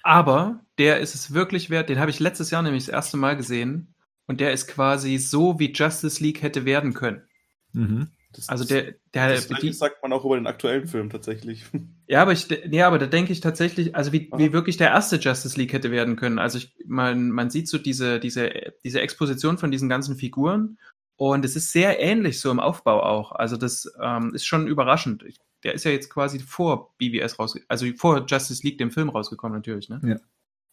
[0.03, 3.35] Aber der ist es wirklich wert, den habe ich letztes Jahr nämlich das erste Mal
[3.35, 3.93] gesehen.
[4.27, 7.23] Und der ist quasi so, wie Justice League hätte werden können.
[7.73, 8.11] Mhm.
[8.33, 11.65] Das, also der, der das die, sagt man auch über den aktuellen Film tatsächlich.
[12.11, 15.17] Ja, aber ich, ja, aber da denke ich tatsächlich, also wie, wie wirklich der erste
[15.17, 16.39] Justice League hätte werden können.
[16.39, 18.51] Also ich, man, man sieht so diese, diese,
[18.83, 20.79] diese Exposition von diesen ganzen Figuren
[21.17, 23.33] und es ist sehr ähnlich so im Aufbau auch.
[23.33, 25.21] Also das ähm, ist schon überraschend.
[25.21, 29.09] Ich, der ist ja jetzt quasi vor BBS rausgekommen, also vor Justice League dem Film
[29.09, 30.01] rausgekommen natürlich, ne?
[30.03, 30.17] Ja.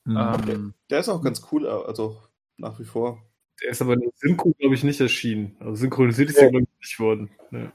[0.04, 0.44] Mhm.
[0.54, 2.22] Ähm, der ist auch ganz cool, also
[2.56, 3.22] nach wie vor.
[3.62, 5.56] Der ist aber in Synchro, glaube ich, nicht erschienen.
[5.60, 6.48] Also synchronisiert ist ja.
[6.48, 7.30] glaube ich, nicht worden.
[7.50, 7.72] Ja.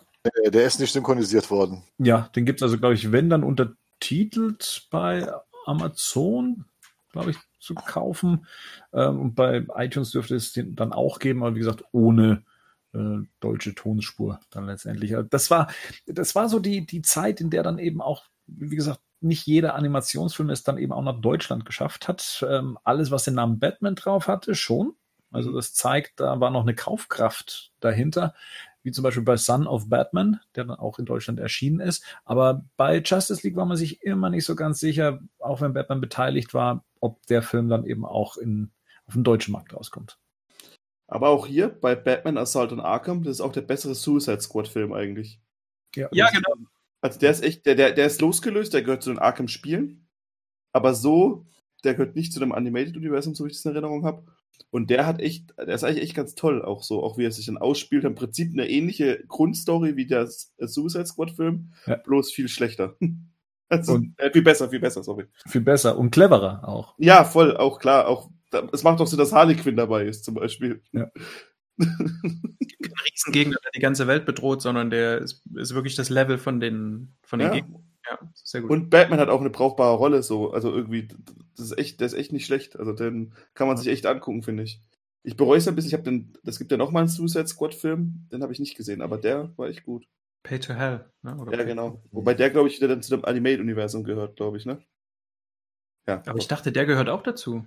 [0.49, 1.83] Der ist nicht synchronisiert worden.
[1.97, 5.27] Ja, den gibt es also, glaube ich, wenn dann untertitelt bei
[5.65, 6.65] Amazon.
[7.11, 8.45] glaube ich, zu kaufen.
[8.93, 12.43] Ähm, und bei iTunes dürfte es den dann auch geben, aber wie gesagt, ohne
[12.93, 15.15] äh, deutsche Tonspur dann letztendlich.
[15.15, 15.71] Also das war,
[16.07, 19.75] das war so die, die Zeit, in der dann eben auch, wie gesagt, nicht jeder
[19.75, 22.43] Animationsfilm es dann eben auch nach Deutschland geschafft hat.
[22.49, 24.95] Ähm, alles, was den Namen Batman drauf hatte, schon.
[25.31, 28.35] Also das zeigt, da war noch eine Kaufkraft dahinter,
[28.83, 32.03] wie zum Beispiel bei Son of Batman, der dann auch in Deutschland erschienen ist.
[32.25, 36.01] Aber bei Justice League war man sich immer nicht so ganz sicher, auch wenn Batman
[36.01, 38.71] beteiligt war, ob der Film dann eben auch in,
[39.05, 40.17] auf dem deutschen Markt rauskommt.
[41.07, 44.93] Aber auch hier bei Batman Assault on Arkham, das ist auch der bessere Suicide Squad-Film
[44.93, 45.41] eigentlich.
[45.95, 46.53] Ja, ja genau.
[47.01, 50.07] Also der ist echt, der, der, der ist losgelöst, der gehört zu den Arkham-Spielen.
[50.71, 51.45] Aber so,
[51.83, 54.23] der gehört nicht zu dem Animated-Universum, so wie ich das in Erinnerung habe.
[54.69, 57.31] Und der hat echt, der ist eigentlich echt ganz toll, auch so, auch wie er
[57.31, 58.05] sich dann ausspielt.
[58.05, 61.95] Im Prinzip eine ähnliche Grundstory wie der Suicide Squad-Film, ja.
[61.97, 62.95] bloß viel schlechter.
[63.71, 65.27] Also, und, äh, viel besser, viel besser, sorry.
[65.47, 66.93] Viel besser und cleverer auch.
[66.97, 68.29] Ja, voll, auch klar, auch
[68.71, 70.81] es macht doch so, dass Harley Quinn dabei ist, zum Beispiel.
[70.91, 71.09] Ja.
[71.79, 76.59] Kein Riesengegner, der die ganze Welt bedroht, sondern der ist, ist wirklich das Level von
[76.59, 77.53] den, von den ja.
[77.53, 77.83] Gegnern.
[78.09, 78.71] Ja, sehr gut.
[78.71, 80.51] Und Batman hat auch eine brauchbare Rolle, so.
[80.51, 81.07] Also irgendwie,
[81.55, 82.77] das ist echt, der ist echt nicht schlecht.
[82.77, 84.81] Also den kann man sich echt angucken, finde ich.
[85.23, 85.89] Ich bereue es ein bisschen.
[85.89, 88.59] Ich habe den, das gibt ja noch mal einen Suicide Squad Film, den habe ich
[88.59, 90.07] nicht gesehen, aber der war echt gut.
[90.43, 91.37] Pay to Hell, ne?
[91.37, 92.01] Oder ja, genau.
[92.11, 94.81] Wobei der, glaube ich, wieder dann zu dem Animate-Universum gehört, glaube ich, ne?
[96.07, 96.23] Ja.
[96.25, 97.63] Aber ich dachte, der gehört auch dazu.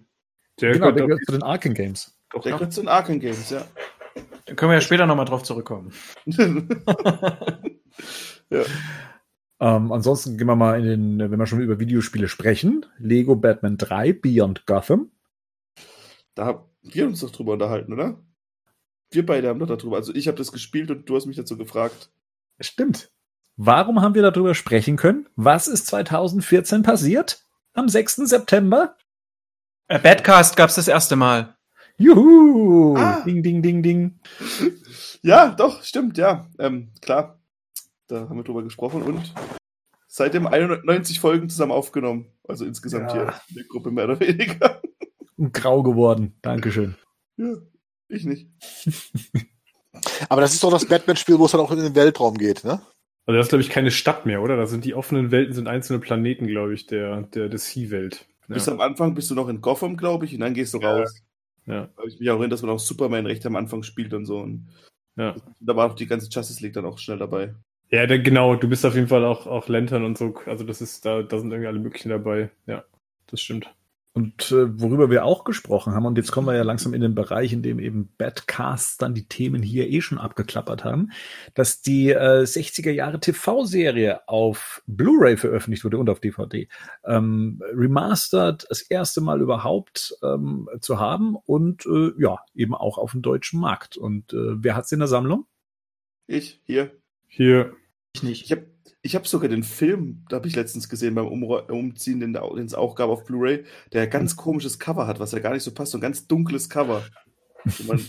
[0.61, 2.19] Der genau, gehört, der gehört zu den Arkham Games.
[2.31, 3.65] Doch, der gehört zu den Arkham Games, ja.
[4.47, 5.93] Da können wir ja später nochmal drauf zurückkommen.
[8.51, 8.65] ja.
[9.61, 13.77] Ähm, ansonsten gehen wir mal in den, wenn wir schon über Videospiele sprechen, Lego Batman
[13.77, 15.13] 3 Beyond Gotham.
[16.35, 18.21] Da haben wir uns doch drüber unterhalten, oder?
[19.11, 19.97] Wir beide haben doch darüber.
[19.97, 22.11] Also ich habe das gespielt und du hast mich dazu gefragt.
[22.61, 23.11] Stimmt.
[23.57, 25.29] Warum haben wir darüber sprechen können?
[25.37, 27.45] Was ist 2014 passiert?
[27.73, 28.17] Am 6.
[28.17, 28.97] September?
[29.87, 31.57] Äh, Badcast gab es das erste Mal.
[31.97, 32.97] Juhu!
[32.97, 33.23] Ah.
[33.25, 34.21] Ding, ding, ding, ding.
[35.23, 36.51] Ja, doch, stimmt, ja.
[36.59, 37.41] Ähm, klar.
[38.07, 39.35] Da haben wir drüber gesprochen und
[40.07, 42.27] seitdem 91 Folgen zusammen aufgenommen.
[42.47, 43.13] Also insgesamt ja.
[43.13, 44.83] hier in der Gruppe mehr oder weniger.
[45.53, 46.37] Grau geworden.
[46.43, 46.97] Dankeschön.
[47.37, 47.55] Ja,
[48.09, 48.49] ich nicht.
[50.29, 52.81] Aber das ist doch das Batman-Spiel, wo es dann auch in den Weltraum geht, ne?
[53.27, 54.57] Also das ist, glaube ich, keine Stadt mehr, oder?
[54.57, 58.27] Da sind die offenen Welten, sind einzelne Planeten, glaube ich, der, der, der Sea-Welt.
[58.49, 58.55] Ja.
[58.55, 60.99] Bis am Anfang bist du noch in Gotham, glaube ich, und dann gehst du ja.
[60.99, 61.23] raus.
[61.67, 61.89] Ja.
[61.97, 64.39] Da ich mich auch erinnert, dass man auch Superman recht am Anfang spielt und so.
[64.39, 64.69] Und
[65.17, 65.35] ja.
[65.61, 67.55] Da war auch die ganze Justice League dann auch schnell dabei.
[67.91, 70.35] Ja, da, genau, du bist auf jeden Fall auch, auch Lantern und so.
[70.47, 72.51] Also das ist, da, da sind irgendwie alle möglichen dabei.
[72.67, 72.85] Ja,
[73.27, 73.73] das stimmt.
[74.17, 77.17] Und äh, worüber wir auch gesprochen haben, und jetzt kommen wir ja langsam in den
[77.17, 81.11] Bereich, in dem eben Badcasts dann die Themen hier eh schon abgeklappert haben,
[81.55, 86.69] dass die äh, 60er Jahre TV-Serie auf Blu-ray veröffentlicht wurde und auf DVD.
[87.05, 93.11] Ähm, remastered das erste Mal überhaupt ähm, zu haben und äh, ja, eben auch auf
[93.11, 93.97] dem deutschen Markt.
[93.97, 95.47] Und äh, wer hat's in der Sammlung?
[96.29, 96.93] Ich, hier.
[97.37, 97.75] Hier.
[98.15, 98.45] Ich nicht.
[98.45, 98.67] Ich habe
[99.03, 102.95] ich habe sogar den Film, da habe ich letztens gesehen beim Umziehen, den, es auch
[102.95, 105.93] gab auf Blu-ray, der ein ganz komisches Cover hat, was ja gar nicht so passt,
[105.93, 107.05] so ein ganz dunkles Cover.
[107.87, 108.01] Man,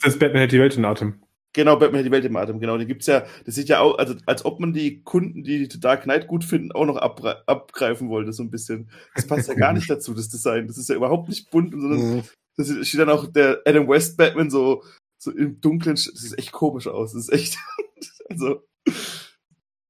[0.00, 1.22] das ist Batman hält die Welt im Atem.
[1.54, 2.78] Genau, Batman hält die Welt im Atem, genau.
[2.78, 5.80] Den gibt's ja, das sieht ja auch, also als ob man die Kunden, die die
[5.80, 8.90] Dark Knight gut finden, auch noch abgreifen wollte, so ein bisschen.
[9.16, 10.68] Das passt ja gar nicht dazu, das Design.
[10.68, 12.22] Das ist ja überhaupt nicht bunt, sondern mhm.
[12.56, 14.84] das steht dann auch der Adam West Batman so,
[15.18, 17.12] so im Dunklen, das sieht echt komisch aus.
[17.12, 17.58] Das ist echt,
[18.28, 18.62] also,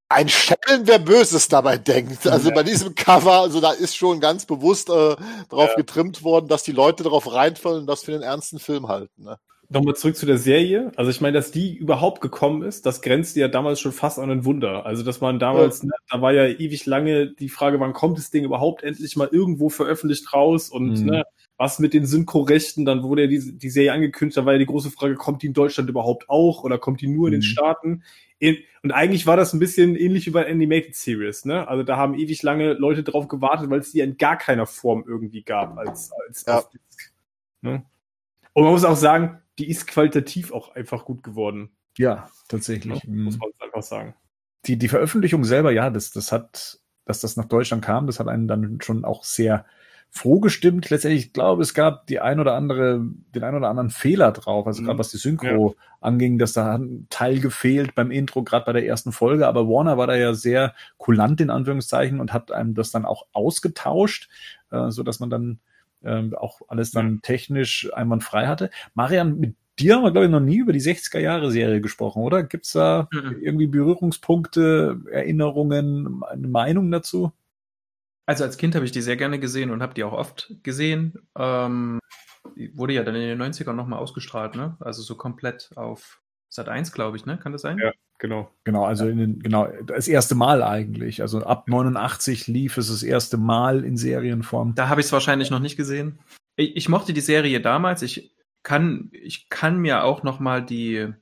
[0.09, 2.27] ein Schelm, wer Böses dabei denkt.
[2.27, 2.55] Also ja.
[2.55, 5.17] bei diesem Cover, also da ist schon ganz bewusst äh,
[5.51, 5.75] drauf ja.
[5.77, 9.25] getrimmt worden, dass die Leute darauf reinfallen und das für den ernsten Film halten.
[9.25, 9.39] Ne?
[9.69, 10.93] Nochmal zurück zu der Serie.
[10.97, 14.31] Also ich meine, dass die überhaupt gekommen ist, das grenzte ja damals schon fast an
[14.31, 14.87] ein Wunder.
[14.87, 15.89] Also dass man damals, ja.
[15.89, 19.29] ne, da war ja ewig lange die Frage, wann kommt das Ding überhaupt endlich mal
[19.31, 21.07] irgendwo veröffentlicht raus und mhm.
[21.07, 21.25] ne,
[21.59, 24.67] was mit den Synchrorechten, dann wurde ja die, die Serie angekündigt, da war ja die
[24.67, 27.45] große Frage, kommt die in Deutschland überhaupt auch oder kommt die nur in den mhm.
[27.45, 28.05] Staaten?
[28.39, 31.67] In, und eigentlich war das ein bisschen ähnlich wie bei Animated Series, ne?
[31.67, 35.05] Also da haben ewig lange Leute drauf gewartet, weil es die in gar keiner Form
[35.07, 36.63] irgendwie gab als, als ja.
[36.63, 37.13] Disc,
[37.61, 37.85] ne?
[38.53, 41.71] Und man muss auch sagen, die ist qualitativ auch einfach gut geworden.
[41.97, 43.03] Ja, tatsächlich.
[43.03, 44.15] Ja, muss man einfach sagen.
[44.67, 48.29] Die, die Veröffentlichung selber, ja, das, das hat, dass das nach Deutschland kam, das hat
[48.29, 49.65] einen dann schon auch sehr
[50.11, 50.91] froh gestimmt.
[50.91, 53.01] Letztendlich, ich glaube, es gab die ein oder andere,
[53.35, 54.67] den ein oder anderen Fehler drauf.
[54.67, 54.87] Also mhm.
[54.87, 55.85] gerade was die Synchro ja.
[56.01, 59.47] anging, dass da ein Teil gefehlt beim Intro, gerade bei der ersten Folge.
[59.47, 63.27] Aber Warner war da ja sehr kulant in Anführungszeichen und hat einem das dann auch
[63.33, 64.29] ausgetauscht,
[64.71, 65.61] äh, so dass man dann
[66.03, 67.21] äh, auch alles dann ja.
[67.23, 68.71] technisch einwandfrei hatte.
[68.95, 72.43] Marian, mit dir haben wir, glaube ich, noch nie über die 60er-Jahre-Serie gesprochen, oder?
[72.43, 73.37] Gibt's da mhm.
[73.41, 77.33] irgendwie Berührungspunkte, Erinnerungen, eine Meinung dazu?
[78.29, 81.15] Also als Kind habe ich die sehr gerne gesehen und habe die auch oft gesehen.
[81.35, 81.99] Ähm,
[82.57, 84.77] die wurde ja dann in den 90ern nochmal ausgestrahlt, ne?
[84.81, 86.21] Also so komplett auf
[86.51, 87.39] Sat 1, glaube ich, ne?
[87.39, 87.79] Kann das sein?
[87.79, 88.51] Ja, genau.
[88.65, 91.23] Genau, also in den, genau, das erste Mal eigentlich.
[91.23, 94.75] Also ab 89 lief es das erste Mal in Serienform.
[94.75, 96.19] Da habe ich es wahrscheinlich noch nicht gesehen.
[96.57, 98.03] Ich, ich, mochte die Serie damals.
[98.03, 101.15] Ich kann, ich kann mir auch noch mal die,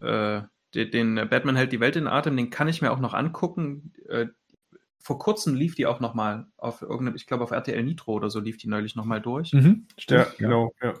[0.00, 0.42] äh,
[0.74, 3.92] den, den Batman hält die Welt in Atem, den kann ich mir auch noch angucken.
[5.06, 8.28] Vor kurzem lief die auch noch mal auf irgendeinem, ich glaube auf RTL Nitro oder
[8.28, 9.52] so lief die neulich noch mal durch.
[9.52, 10.94] Mhm, ja, genau, ja.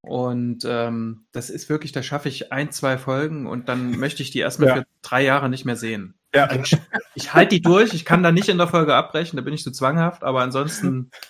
[0.00, 4.32] Und ähm, das ist wirklich, da schaffe ich ein, zwei Folgen und dann möchte ich
[4.32, 4.74] die erstmal ja.
[4.78, 6.14] für drei Jahre nicht mehr sehen.
[6.34, 6.52] Ja.
[6.52, 6.76] Ich,
[7.14, 9.62] ich halte die durch, ich kann da nicht in der Folge abbrechen, da bin ich
[9.62, 11.12] so zwanghaft, aber ansonsten.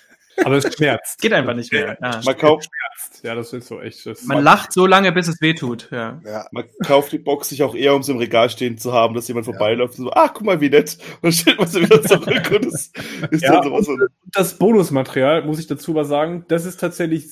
[0.42, 1.20] Aber es schmerzt.
[1.20, 1.96] Geht einfach nicht mehr.
[2.00, 2.20] Ja.
[2.24, 3.24] Man kauft schmerzt.
[3.24, 4.04] Ja, das ist so echt.
[4.06, 5.88] Das man lacht so lange, bis es weh tut.
[5.90, 6.20] Ja.
[6.24, 6.46] ja.
[6.50, 9.28] Man kauft die Box sich auch eher, um sie im Regal stehen zu haben, dass
[9.28, 10.98] jemand vorbeiläuft und so, ach, guck mal, wie nett.
[11.16, 12.92] Und dann stellt man sie wieder zurück und das
[13.30, 13.88] ist ja, dann sowas.
[13.88, 17.26] Und das Bonusmaterial, muss ich dazu mal sagen, das ist tatsächlich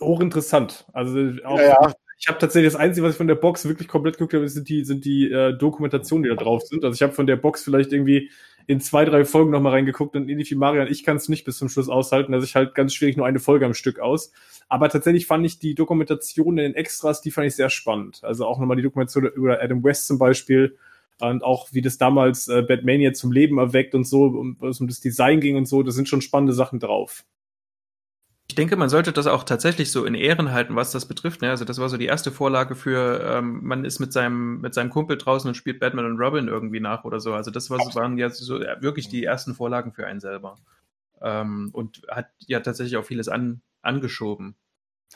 [0.00, 0.86] hochinteressant.
[0.92, 1.92] Also auch, ja, ja.
[2.20, 4.68] Ich habe tatsächlich das Einzige, was ich von der Box wirklich komplett geguckt habe, sind
[4.68, 6.84] die, sind die äh, Dokumentationen, die da drauf sind.
[6.84, 8.30] Also ich habe von der Box vielleicht irgendwie
[8.66, 11.56] in zwei, drei Folgen nochmal reingeguckt und ähnlich wie Marian, ich kann es nicht bis
[11.56, 12.34] zum Schluss aushalten.
[12.34, 14.32] Also ich halt ganz schwierig nur eine Folge am Stück aus.
[14.68, 18.20] Aber tatsächlich fand ich die Dokumentation in den Extras, die fand ich sehr spannend.
[18.22, 20.76] Also auch nochmal die Dokumentation über Adam West zum Beispiel
[21.20, 25.00] und auch wie das damals äh, Batmania zum Leben erweckt und so, um, um das
[25.00, 27.24] Design ging und so, da sind schon spannende Sachen drauf.
[28.50, 31.40] Ich denke, man sollte das auch tatsächlich so in Ehren halten, was das betrifft.
[31.40, 31.50] Ne?
[31.50, 34.90] Also das war so die erste Vorlage für, ähm, man ist mit seinem, mit seinem
[34.90, 37.32] Kumpel draußen und spielt Batman und Robin irgendwie nach oder so.
[37.32, 40.56] Also das war, waren ja so wirklich die ersten Vorlagen für einen selber.
[41.22, 44.56] Ähm, und hat ja tatsächlich auch vieles an, angeschoben.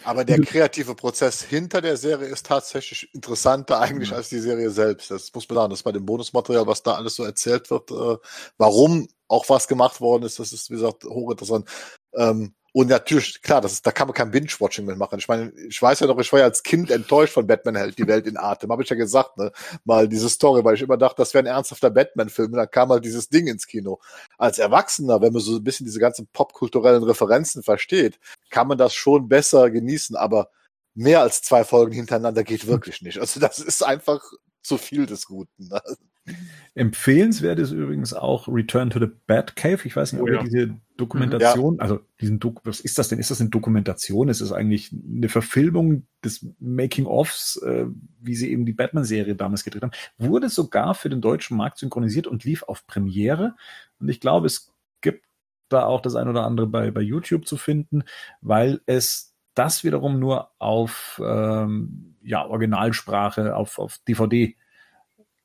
[0.04, 4.16] Aber der kreative Prozess hinter der Serie ist tatsächlich interessanter eigentlich mhm.
[4.16, 5.10] als die Serie selbst.
[5.10, 8.16] Das muss man sagen, das bei dem Bonusmaterial, was da alles so erzählt wird, äh,
[8.58, 11.68] warum auch was gemacht worden ist, das ist, wie gesagt, hochinteressant.
[12.12, 15.20] Ähm, und natürlich, klar, das ist, da kann man kein Binge-Watching mehr machen.
[15.20, 17.96] Ich meine, ich weiß ja noch, ich war ja als Kind enttäuscht von Batman hält
[17.98, 18.72] die Welt in Atem.
[18.72, 19.52] Habe ich ja gesagt, ne?
[19.84, 22.50] Mal diese Story, weil ich immer dachte, das wäre ein ernsthafter Batman-Film.
[22.50, 24.00] Und dann kam halt dieses Ding ins Kino.
[24.38, 28.18] Als Erwachsener, wenn man so ein bisschen diese ganzen popkulturellen Referenzen versteht,
[28.50, 30.16] kann man das schon besser genießen.
[30.16, 30.50] Aber
[30.94, 33.20] mehr als zwei Folgen hintereinander geht wirklich nicht.
[33.20, 34.20] Also das ist einfach
[34.64, 35.68] zu viel des Guten.
[36.74, 39.86] Empfehlenswert ist übrigens auch Return to the Batcave.
[39.86, 40.38] Ich weiß nicht, ob oh, ja.
[40.38, 41.82] ihr diese Dokumentation, ja.
[41.82, 43.18] also diesen Dok was ist das denn?
[43.18, 44.28] Ist das eine Dokumentation?
[44.28, 47.86] Ist es eigentlich eine Verfilmung des Making-ofs, äh,
[48.20, 49.92] wie sie eben die Batman-Serie damals gedreht haben?
[50.16, 53.54] Wurde sogar für den deutschen Markt synchronisiert und lief auf Premiere.
[54.00, 55.26] Und ich glaube, es gibt
[55.68, 58.02] da auch das ein oder andere bei, bei YouTube zu finden,
[58.40, 64.56] weil es das wiederum nur auf ähm, ja, Originalsprache, auf, auf DVD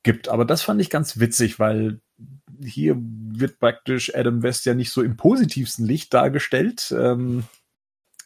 [0.03, 0.29] gibt.
[0.29, 1.99] Aber das fand ich ganz witzig, weil
[2.63, 7.43] hier wird praktisch Adam West ja nicht so im positivsten Licht dargestellt, ähm,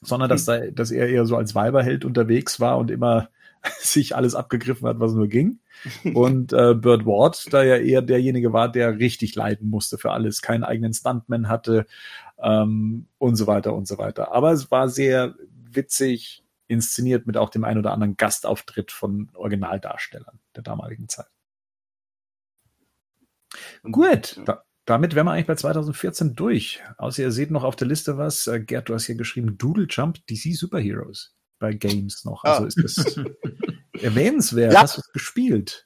[0.02, 3.30] sondern dass, da, dass er eher so als Weiberheld unterwegs war und immer
[3.80, 5.60] sich alles abgegriffen hat, was nur ging.
[6.14, 10.42] Und äh, Burt Ward da ja eher derjenige war, der richtig leiden musste für alles,
[10.42, 11.86] keinen eigenen Stuntman hatte
[12.42, 14.34] ähm, und so weiter und so weiter.
[14.34, 15.36] Aber es war sehr
[15.72, 21.28] witzig inszeniert mit auch dem ein oder anderen Gastauftritt von Originaldarstellern der damaligen Zeit.
[23.84, 26.82] Gut, da, damit wären wir eigentlich bei 2014 durch.
[26.98, 28.48] Außer ihr seht noch auf der Liste was.
[28.48, 32.44] Äh, Gerd, du hast hier geschrieben Doodle Jump DC Superheroes bei Games noch.
[32.44, 32.68] Also ah.
[32.68, 33.20] ist das
[34.02, 34.74] erwähnenswert.
[34.74, 34.82] Ja.
[34.82, 35.86] Hast du es gespielt?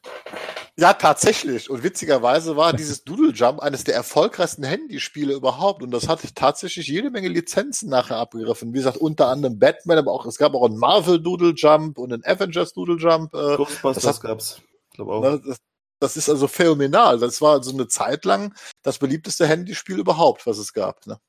[0.80, 1.72] Ja, tatsächlich.
[1.72, 5.82] Und witzigerweise war dieses Doodle Jump eines der erfolgreichsten Handyspiele überhaupt.
[5.82, 8.74] Und das hat tatsächlich jede Menge Lizenzen nachher abgegriffen.
[8.74, 12.14] Wie gesagt, unter anderem Batman, aber auch, es gab auch einen Marvel Doodle Jump und
[12.14, 13.34] einen Avengers Doodle Jump.
[13.34, 14.62] Äh, Ghostbusters das hat, gab's.
[14.94, 15.22] Glaub auch.
[15.24, 15.58] Ne, das,
[16.00, 17.18] das ist also phänomenal.
[17.18, 18.54] Das war so eine Zeit lang
[18.84, 21.08] das beliebteste Handyspiel überhaupt, was es gab.
[21.08, 21.20] Ne?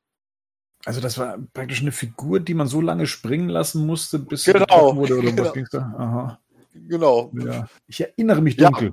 [0.84, 4.90] Also das war praktisch eine Figur, die man so lange springen lassen musste, bis genau.
[4.90, 5.44] sie wurde oder genau.
[5.44, 5.78] was ging's da?
[5.96, 6.40] Aha.
[6.86, 7.32] Genau.
[7.34, 7.68] Ja.
[7.86, 8.92] Ich erinnere mich dunkel.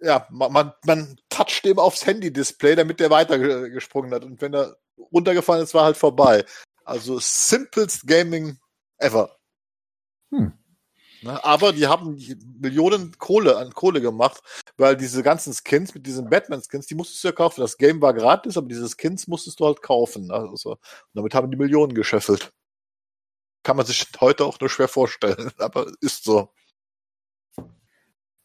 [0.00, 4.24] Ja, ja man, man, man toucht eben aufs Handy-Display, damit der weitergesprungen hat.
[4.24, 4.76] Und wenn er
[5.12, 6.44] runtergefallen ist, war halt vorbei.
[6.84, 8.58] Also simplest Gaming
[8.98, 9.36] ever.
[10.30, 10.52] Hm.
[11.22, 11.44] Ne?
[11.44, 12.18] Aber die haben
[12.58, 14.40] Millionen Kohle an Kohle gemacht,
[14.76, 17.60] weil diese ganzen Skins mit diesen Batman-Skins, die musstest du ja kaufen.
[17.60, 20.28] Das Game war gratis, aber diese Skins musstest du halt kaufen.
[20.28, 20.34] Ne?
[20.34, 20.78] Also, und
[21.14, 22.52] damit haben die Millionen gescheffelt.
[23.62, 26.52] Kann man sich heute auch nur schwer vorstellen, aber ist so.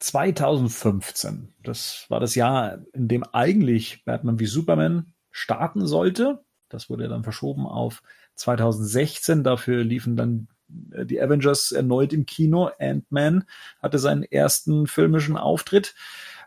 [0.06, 6.44] 2015, das war das Jahr, in dem eigentlich Batman wie Superman starten sollte.
[6.70, 8.04] Das wurde dann verschoben auf
[8.36, 9.44] 2016.
[9.44, 10.48] Dafür liefen dann
[10.92, 12.70] äh, die Avengers erneut im Kino.
[12.80, 13.46] Ant-Man
[13.82, 15.96] hatte seinen ersten filmischen Auftritt.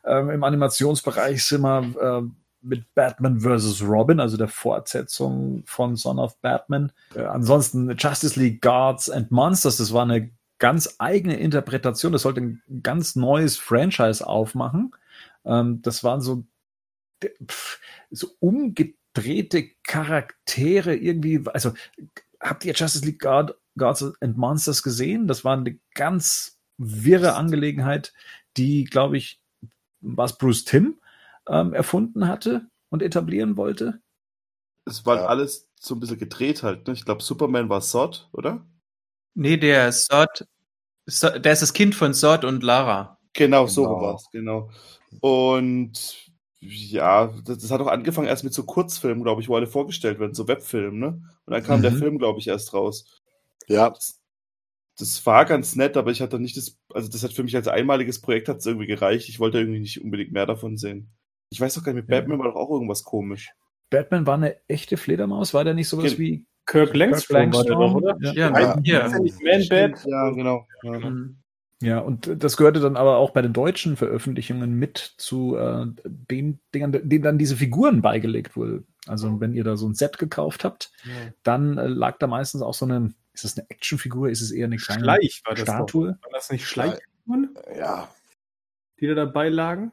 [0.05, 2.23] Ähm, Im Animationsbereich sind wir äh,
[2.61, 3.83] mit Batman vs.
[3.83, 6.93] Robin, also der Fortsetzung von Son of Batman.
[7.17, 12.13] Äh, ansonsten Justice League Guards and Monsters, das war eine ganz eigene Interpretation.
[12.13, 14.95] Das sollte ein ganz neues Franchise aufmachen.
[15.45, 16.45] Ähm, das waren so,
[18.11, 21.41] so umgedrehte Charaktere irgendwie.
[21.47, 21.73] Also
[22.41, 25.29] habt ihr Justice League Guard, Guards and Monsters gesehen?
[25.29, 28.13] Das war eine ganz wirre Angelegenheit,
[28.57, 29.41] die, glaube ich,
[30.01, 30.99] was Bruce Tim
[31.49, 34.01] ähm, erfunden hatte und etablieren wollte.
[34.85, 35.27] Es war ja.
[35.27, 36.87] alles so ein bisschen gedreht halt.
[36.87, 36.95] Ne?
[36.95, 38.65] Ich glaube, Superman war Sod, oder?
[39.39, 40.49] Nee, der Sod,
[41.07, 43.21] Sod, der ist das Kind von Sod und Lara.
[43.35, 43.67] Genau, genau.
[43.67, 44.69] so war es, genau.
[45.21, 46.27] Und
[46.59, 50.19] ja, das, das, hat auch angefangen erst mit so Kurzfilmen, glaube ich, wo alle vorgestellt
[50.19, 51.23] werden, so Webfilmen, ne?
[51.47, 51.83] Und dann kam mhm.
[51.83, 53.23] der Film, glaube ich, erst raus.
[53.69, 53.91] Ja.
[53.91, 54.21] Das,
[54.99, 57.69] das, war ganz nett, aber ich hatte nicht das, also das hat für mich als
[57.69, 59.29] einmaliges Projekt hat es irgendwie gereicht.
[59.29, 61.13] Ich wollte irgendwie nicht unbedingt mehr davon sehen.
[61.51, 62.45] Ich weiß doch gar nicht, mit Batman ja.
[62.45, 63.53] war doch auch irgendwas komisch.
[63.89, 67.95] Batman war eine echte Fledermaus, war der nicht sowas Ge wie Kirk Langstrom, Kirk Langstrom
[67.95, 68.33] war der doch, oder?
[68.35, 68.81] Ja, ja.
[68.85, 69.09] ja.
[69.09, 70.05] Man Bat.
[70.07, 70.67] Ja, genau.
[70.83, 70.99] Ja.
[70.99, 71.39] Mhm.
[71.81, 76.59] Ja, und das gehörte dann aber auch bei den deutschen Veröffentlichungen mit zu äh, den
[76.75, 78.83] Dingern, denen dann diese Figuren beigelegt wurde.
[79.07, 81.33] Also wenn ihr da so ein Set gekauft habt, ja.
[81.45, 84.67] dann äh, lag da meistens auch so eine, ist das eine Actionfigur, ist es eher
[84.67, 86.13] eine kleine Schleich, war das Statue?
[86.13, 86.23] Doch.
[86.25, 87.57] War das nicht Schleichfiguren?
[87.79, 88.09] Ja.
[88.99, 89.93] Die da dabei lagen?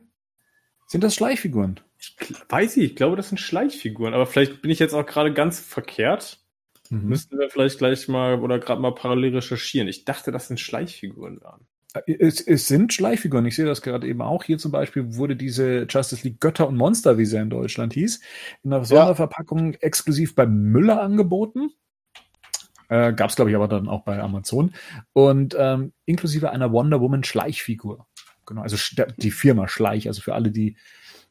[0.88, 1.80] Sind das Schleichfiguren?
[2.00, 2.16] Ich
[2.50, 5.60] weiß ich, ich glaube, das sind Schleichfiguren, aber vielleicht bin ich jetzt auch gerade ganz
[5.60, 6.45] verkehrt.
[6.90, 7.10] Mhm.
[7.10, 9.88] Müssten wir vielleicht gleich mal oder gerade mal parallel recherchieren.
[9.88, 11.68] Ich dachte, das sind Schleichfiguren waren.
[12.08, 13.46] Es, es sind Schleichfiguren.
[13.46, 14.44] Ich sehe das gerade eben auch.
[14.44, 18.20] Hier zum Beispiel wurde diese Justice League Götter und Monster, wie sie in Deutschland hieß,
[18.64, 19.80] in einer Sonderverpackung ja.
[19.80, 21.72] exklusiv bei Müller angeboten.
[22.90, 24.74] Äh, Gab es, glaube ich, aber dann auch bei Amazon.
[25.14, 28.06] Und ähm, inklusive einer Wonder Woman Schleichfigur.
[28.46, 28.78] Genau, also
[29.18, 30.76] die Firma Schleich, also für alle, die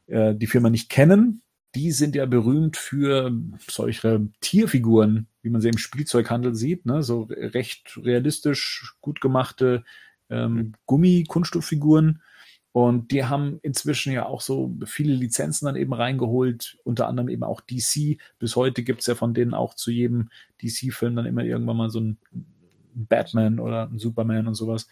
[0.07, 1.41] äh, die Firma nicht kennen,
[1.75, 3.31] die sind ja berühmt für
[3.67, 7.03] solche Tierfiguren, wie man sie im Spielzeughandel sieht, ne?
[7.03, 9.85] so recht realistisch gut gemachte
[10.29, 12.23] ähm, Gummi-Kunststofffiguren.
[12.71, 17.43] Und die haben inzwischen ja auch so viele Lizenzen dann eben reingeholt, unter anderem eben
[17.43, 18.17] auch DC.
[18.39, 20.29] Bis heute gibt's ja von denen auch zu jedem
[20.63, 22.17] DC-Film dann immer irgendwann mal so ein
[22.95, 24.87] Batman oder ein Superman und sowas.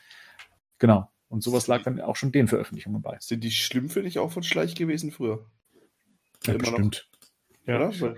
[0.78, 1.12] Genau.
[1.30, 3.18] Und sowas lag dann auch schon den Veröffentlichungen bei.
[3.20, 5.47] Sind die Schlümpfe nicht auch von Schleich gewesen früher?
[6.45, 7.10] Ja, immer bestimmt.
[7.66, 7.74] Noch.
[7.74, 8.16] Ja, Weil,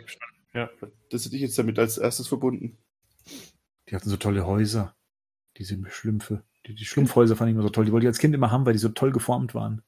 [0.56, 0.70] ja,
[1.12, 2.78] das hätte ich jetzt damit als erstes verbunden.
[3.90, 4.96] Die hatten so tolle Häuser,
[5.58, 6.44] diese Schlümpfe.
[6.66, 7.86] Die, die Schlumpfhäuser fand ich immer so toll.
[7.86, 9.84] Die wollte ich als Kind immer haben, weil die so toll geformt waren.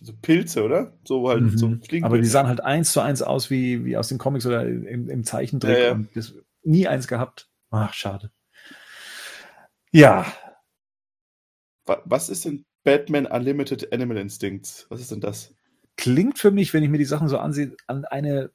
[0.00, 0.96] So Pilze, oder?
[1.04, 1.58] So halt mhm.
[1.58, 4.66] so Aber die sahen halt eins zu eins aus wie, wie aus den Comics oder
[4.66, 5.92] im, im Zeichentrick ja, ja.
[5.92, 7.48] und das, nie eins gehabt.
[7.70, 8.30] Ach, schade.
[9.90, 10.32] Ja.
[11.84, 14.86] Was ist denn Batman Unlimited Animal Instincts?
[14.88, 15.54] Was ist denn das?
[15.96, 18.50] Klingt für mich, wenn ich mir die Sachen so ansehe, an eine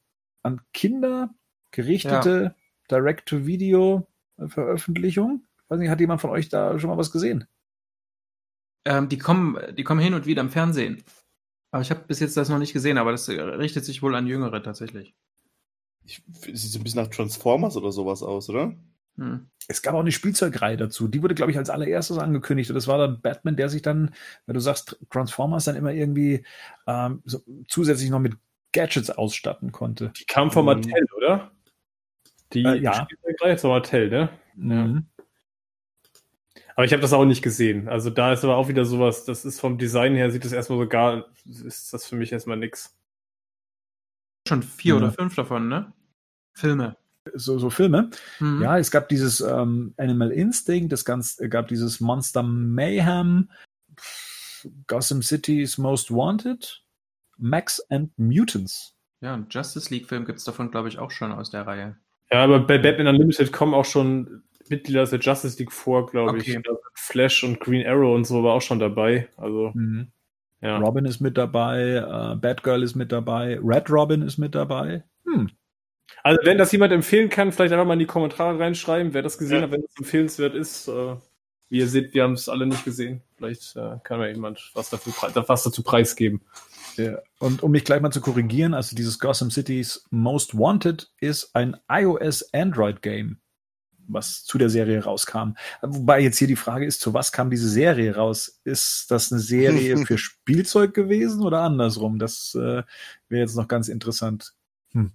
[0.48, 1.30] an Kinder
[1.72, 2.56] gerichtete ja.
[2.90, 7.46] Direct-to-Video-Veröffentlichung weiß nicht, hat jemand von euch da schon mal was gesehen?
[8.86, 11.04] Ähm, die, kommen, die kommen hin und wieder im Fernsehen.
[11.72, 14.28] Aber ich habe bis jetzt das noch nicht gesehen, aber das richtet sich wohl an
[14.28, 15.14] Jüngere tatsächlich.
[16.06, 18.74] Ich, sieht so ein bisschen nach Transformers oder sowas aus, oder?
[19.18, 19.50] Hm.
[19.68, 21.10] Es gab auch eine Spielzeugreihe dazu.
[21.10, 22.70] Die wurde, glaube ich, als allererstes angekündigt.
[22.70, 24.14] Und das war dann Batman, der sich dann,
[24.46, 26.46] wenn du sagst, Transformers dann immer irgendwie
[26.86, 28.38] ähm, so zusätzlich noch mit
[28.78, 30.12] Gadgets ausstatten konnte.
[30.20, 30.82] Die kam von mhm.
[30.82, 31.52] Mattel, oder?
[32.54, 32.94] Die äh, ja.
[32.94, 34.30] Spielzeugreihe von Mattel, ne?
[34.56, 35.08] Mhm.
[36.76, 37.90] Aber ich habe das auch nicht gesehen.
[37.90, 40.78] Also da ist aber auch wieder sowas, das ist vom Design her, sieht das erstmal
[40.78, 42.96] so gar, ist das für mich erstmal nix.
[44.48, 45.02] Schon vier mhm.
[45.02, 45.92] oder fünf davon, ne?
[46.54, 46.96] Filme.
[47.34, 48.12] So, so Filme.
[48.40, 48.62] Mhm.
[48.62, 53.50] Ja, es gab dieses ähm, Animal Instinct, es gab dieses Monster Mayhem,
[54.86, 56.84] Gotham City's Most Wanted,
[57.38, 58.96] Max and Mutants.
[59.22, 61.98] Ja, einen Justice League-Film gibt es davon, glaube ich, auch schon aus der Reihe.
[62.32, 66.32] Ja, aber bei Batman Unlimited kommen auch schon Mitglieder aus der Justice League vor, glaube
[66.32, 66.60] okay.
[66.60, 66.72] ich.
[66.94, 69.30] Flash und Green Arrow und so war auch schon dabei.
[69.38, 70.12] Also mhm.
[70.62, 70.78] ja.
[70.78, 75.04] Robin ist mit dabei, uh, Batgirl ist mit dabei, Red Robin ist mit dabei.
[75.26, 75.50] Hm.
[76.24, 79.38] Also wenn das jemand empfehlen kann, vielleicht einfach mal in die Kommentare reinschreiben, wer das
[79.38, 79.64] gesehen ja.
[79.64, 80.88] hat, wenn es empfehlenswert ist.
[80.88, 81.16] Äh,
[81.70, 83.22] wie ihr seht, wir haben es alle nicht gesehen.
[83.36, 85.14] Vielleicht äh, kann mir jemand was, dafür,
[85.48, 86.42] was dazu preisgeben.
[86.98, 87.20] Ja.
[87.40, 91.78] Und um mich gleich mal zu korrigieren, also dieses Gotham City's Most Wanted ist ein
[91.90, 93.40] iOS-Android-Game
[94.08, 95.56] was zu der Serie rauskam.
[95.82, 98.60] Wobei jetzt hier die Frage ist, zu was kam diese Serie raus?
[98.64, 102.20] Ist das eine Serie für Spielzeug gewesen oder andersrum?
[102.20, 102.84] Das äh,
[103.30, 104.54] wäre jetzt noch ganz interessant.
[104.94, 105.12] Hm.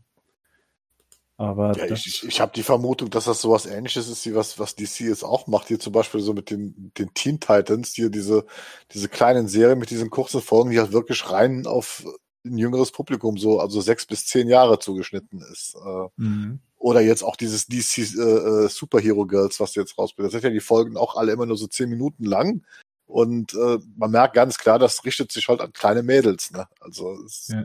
[1.37, 4.76] Aber ja, ich, ich habe die Vermutung, dass das sowas ähnliches ist, wie was, was
[4.76, 5.68] DC jetzt auch macht.
[5.68, 8.45] Hier zum Beispiel so mit den, den Teen Titans, hier diese,
[8.93, 12.05] diese kleinen Serien mit diesen kurzen Folgen, die halt wirklich rein auf
[12.45, 15.74] ein jüngeres Publikum, so also sechs bis zehn Jahre zugeschnitten ist.
[15.76, 16.61] Äh, Mhm.
[16.76, 20.26] Oder jetzt auch dieses DC äh, äh, Superhero Girls, was jetzt rausbringt.
[20.26, 22.64] Das sind ja die Folgen auch alle immer nur so zehn Minuten lang.
[23.07, 26.51] Und äh, man merkt ganz klar, das richtet sich halt an kleine Mädels.
[26.51, 26.66] Ne?
[26.80, 27.64] Also es, Ja.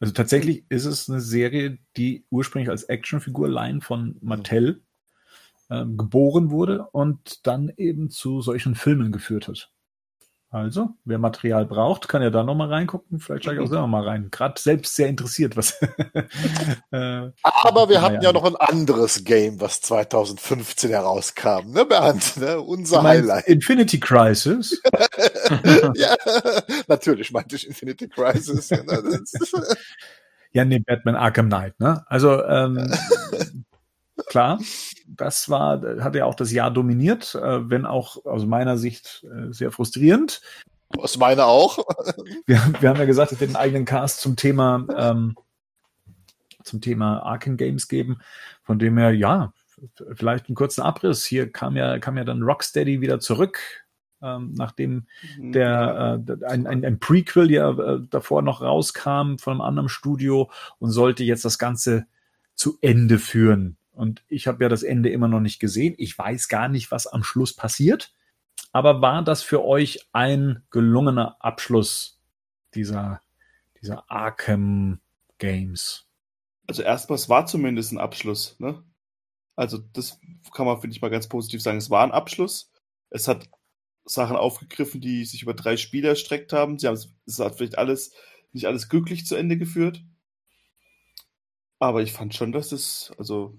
[0.00, 4.82] Also tatsächlich ist es eine Serie, die ursprünglich als Actionfigur-Line von Mattel
[5.70, 9.70] ähm, geboren wurde und dann eben zu solchen Filmen geführt hat.
[10.50, 13.18] Also, wer Material braucht, kann ja da nochmal reingucken.
[13.18, 14.28] Vielleicht schaue ich auch selber mal rein.
[14.30, 15.72] Gerade selbst sehr interessiert, was.
[16.92, 18.32] äh, Aber wir hatten ja.
[18.32, 22.36] noch ein anderes Game, was 2015 herauskam, ne, Bernd?
[22.36, 22.60] Ne?
[22.60, 23.48] Unser Highlight.
[23.48, 24.80] Infinity Crisis.
[25.94, 26.16] ja,
[26.88, 28.70] natürlich meinte ich Infinity Crisis.
[28.70, 29.02] Ja, ne,
[30.52, 32.02] Ja, nee, Batman Arkham Knight, ne?
[32.06, 32.90] Also, ähm,
[34.26, 34.58] klar,
[35.06, 39.52] das war, hat ja auch das Jahr dominiert, äh, wenn auch aus meiner Sicht äh,
[39.52, 40.40] sehr frustrierend.
[40.96, 41.78] Aus meiner auch.
[42.46, 45.36] Wir, wir haben ja gesagt, es wird einen eigenen Cast zum Thema, ähm,
[46.62, 48.20] zum Thema Arkham Games geben.
[48.62, 49.52] Von dem her, ja,
[50.14, 51.26] vielleicht einen kurzen Abriss.
[51.26, 53.85] Hier kam ja, kam ja dann Rocksteady wieder zurück,
[54.22, 55.06] ähm, nachdem
[55.38, 60.50] der äh, ein, ein, ein Prequel ja äh, davor noch rauskam von einem anderen Studio
[60.78, 62.06] und sollte jetzt das Ganze
[62.54, 63.76] zu Ende führen.
[63.92, 65.94] Und ich habe ja das Ende immer noch nicht gesehen.
[65.96, 68.12] Ich weiß gar nicht, was am Schluss passiert.
[68.72, 72.20] Aber war das für euch ein gelungener Abschluss
[72.74, 73.20] dieser,
[73.80, 75.00] dieser Arkham
[75.38, 76.06] Games?
[76.66, 78.82] Also erstmal, es war zumindest ein Abschluss, ne?
[79.54, 80.20] Also das
[80.52, 81.78] kann man, finde ich, mal ganz positiv sagen.
[81.78, 82.70] Es war ein Abschluss.
[83.08, 83.48] Es hat
[84.06, 86.78] Sachen aufgegriffen, die sich über drei Spiele erstreckt haben.
[86.78, 88.12] Sie haben es, es hat vielleicht alles,
[88.52, 90.02] nicht alles glücklich zu Ende geführt.
[91.78, 93.58] Aber ich fand schon, dass es, also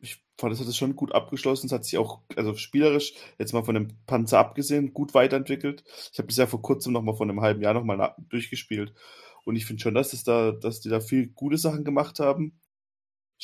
[0.00, 1.66] ich fand, es hat es schon gut abgeschlossen.
[1.66, 5.84] Es hat sich auch, also spielerisch, jetzt mal von dem Panzer abgesehen, gut weiterentwickelt.
[6.12, 8.16] Ich habe das ja vor kurzem noch mal von einem halben Jahr noch mal na-
[8.28, 8.94] durchgespielt.
[9.44, 12.60] Und ich finde schon, dass es da, dass die da viel gute Sachen gemacht haben.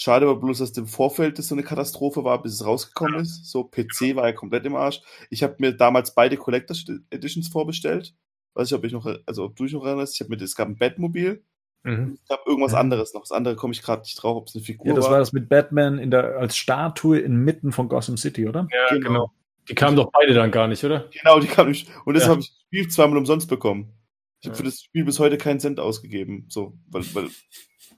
[0.01, 3.47] Schade aber bloß, dass im Vorfeld das so eine Katastrophe war, bis es rausgekommen ist.
[3.51, 5.01] So, PC war ja komplett im Arsch.
[5.29, 8.15] Ich habe mir damals beide Collectors Editions vorbestellt.
[8.55, 10.15] Weiß nicht, ob ich noch, also ob du dich noch erinnerst.
[10.15, 11.43] Ich habe mir, es gab ein Batmobil.
[11.83, 12.17] Mhm.
[12.23, 12.79] Es gab irgendwas Ja.
[12.79, 13.23] anderes noch.
[13.23, 15.13] Das andere komme ich gerade nicht drauf, ob es eine Figur Ja, das war.
[15.13, 18.69] war das mit Batman in der, als Statue inmitten von Gotham City, oder?
[18.73, 19.09] Ja, Genau.
[19.09, 19.33] genau.
[19.69, 21.09] Die kamen doch beide dann gar nicht, oder?
[21.13, 21.89] Genau, die kam nicht.
[22.05, 22.31] Und das Ja.
[22.31, 23.93] habe ich das Spiel zweimal umsonst bekommen.
[24.41, 24.59] Ich habe Ja.
[24.59, 26.47] für das Spiel bis heute keinen Cent ausgegeben.
[26.49, 27.29] So, weil, weil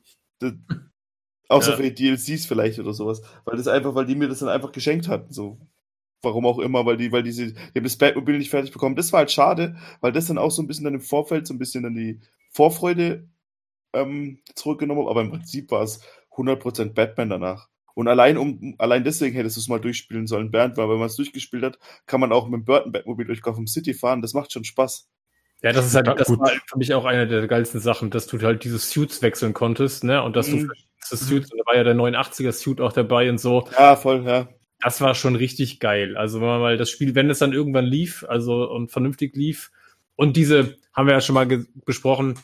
[0.40, 0.55] das,
[1.51, 1.76] außer Ja.
[1.76, 3.22] für die DLCs vielleicht oder sowas.
[3.44, 5.32] Weil das einfach, weil die mir das dann einfach geschenkt hatten.
[5.32, 5.59] So.
[6.22, 8.96] Warum auch immer, weil die, weil diese, die haben das Batmobil nicht fertig bekommen.
[8.96, 11.55] Das war halt schade, weil das dann auch so ein bisschen dann im Vorfeld so
[11.55, 12.20] ein bisschen dann die
[12.51, 13.28] Vorfreude
[13.94, 15.11] ähm, zurückgenommen hat.
[15.11, 16.01] Aber im Prinzip war es
[16.32, 17.68] 100% Batman danach.
[17.94, 21.07] Und allein um, allein deswegen hättest du es mal durchspielen sollen, Bernd, weil wenn man
[21.09, 24.22] es durchgespielt hat, kann man auch mit dem Burton Batmobil durch Gotham City fahren.
[24.22, 25.09] Das macht schon Spaß.
[25.63, 26.41] Ja, das ist halt, das gut.
[26.41, 30.05] war für mich auch eine der geilsten Sachen, dass du halt diese Suits wechseln konntest,
[30.05, 30.23] ne?
[30.23, 30.67] Und dass du Mhm.
[30.67, 33.69] verschiedenste Suits, und da war ja der 89er Suit auch dabei und so.
[33.79, 34.49] Ja, voll, ja.
[34.83, 36.17] Das war schon richtig geil.
[36.17, 39.71] Also wenn man mal das Spiel, wenn es dann irgendwann lief, also und vernünftig lief,
[40.17, 41.47] und diese haben wir ja schon mal
[41.85, 42.39] besprochen,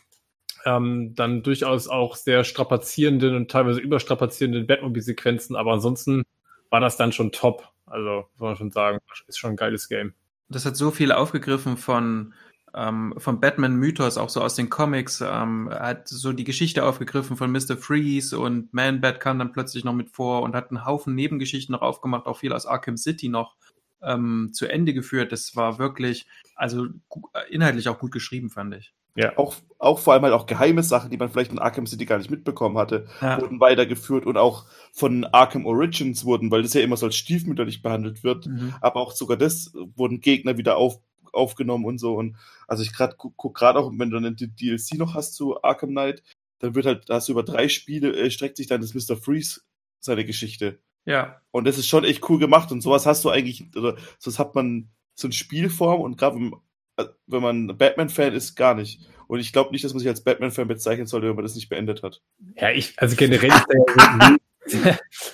[0.67, 6.25] ähm, dann durchaus auch sehr strapazierenden und teilweise überstrapazierenden Batmobile-Sequenzen, aber ansonsten
[6.71, 7.69] war das dann schon top.
[7.87, 8.99] Also muss man schon sagen,
[9.29, 10.13] ist schon ein geiles Game.
[10.49, 12.35] Das hat so viel aufgegriffen von
[12.77, 15.21] ähm, vom Batman-Mythos, auch so aus den Comics.
[15.21, 17.77] Ähm, hat so die Geschichte aufgegriffen von Mr.
[17.77, 21.83] Freeze und Man-Bat kam dann plötzlich noch mit vor und hat einen Haufen Nebengeschichten noch
[21.83, 23.57] aufgemacht, auch viel aus Arkham City noch
[24.03, 25.33] ähm, zu Ende geführt.
[25.33, 28.93] Das war wirklich, also gu- inhaltlich auch gut geschrieben, fand ich.
[29.37, 32.19] Auch, auch vor allem halt auch geheime Sachen, die man vielleicht in Arkham City gar
[32.19, 33.41] nicht mitbekommen hatte, Ja.
[33.41, 37.81] wurden weitergeführt und auch von Arkham Origins wurden, weil das ja immer so als stiefmütterlich
[37.81, 38.75] behandelt wird, Mhm.
[38.83, 41.01] aber auch sogar das wurden Gegner wieder auf,
[41.37, 42.15] aufgenommen und so.
[42.15, 45.63] Und also ich gerade guck, gerade auch, wenn du dann die DLC noch hast zu
[45.63, 46.23] Arkham Knight,
[46.59, 49.17] dann wird halt, da hast du über drei Spiele, äh, streckt sich dann das Mr.
[49.17, 49.61] Freeze
[50.01, 50.79] seine Geschichte.
[51.05, 54.39] Ja, Und das ist schon echt cool gemacht und sowas hast du eigentlich, oder sowas
[54.41, 56.53] hat man so eine Spielform und gerade wenn,
[56.97, 59.07] äh, wenn man Batman-Fan ist, gar nicht.
[59.29, 61.69] Und ich glaube nicht, dass man sich als Batman-Fan bezeichnen sollte, wenn man das nicht
[61.69, 62.23] beendet hat.
[62.57, 64.79] Ja, ich, also generell ist da ja so,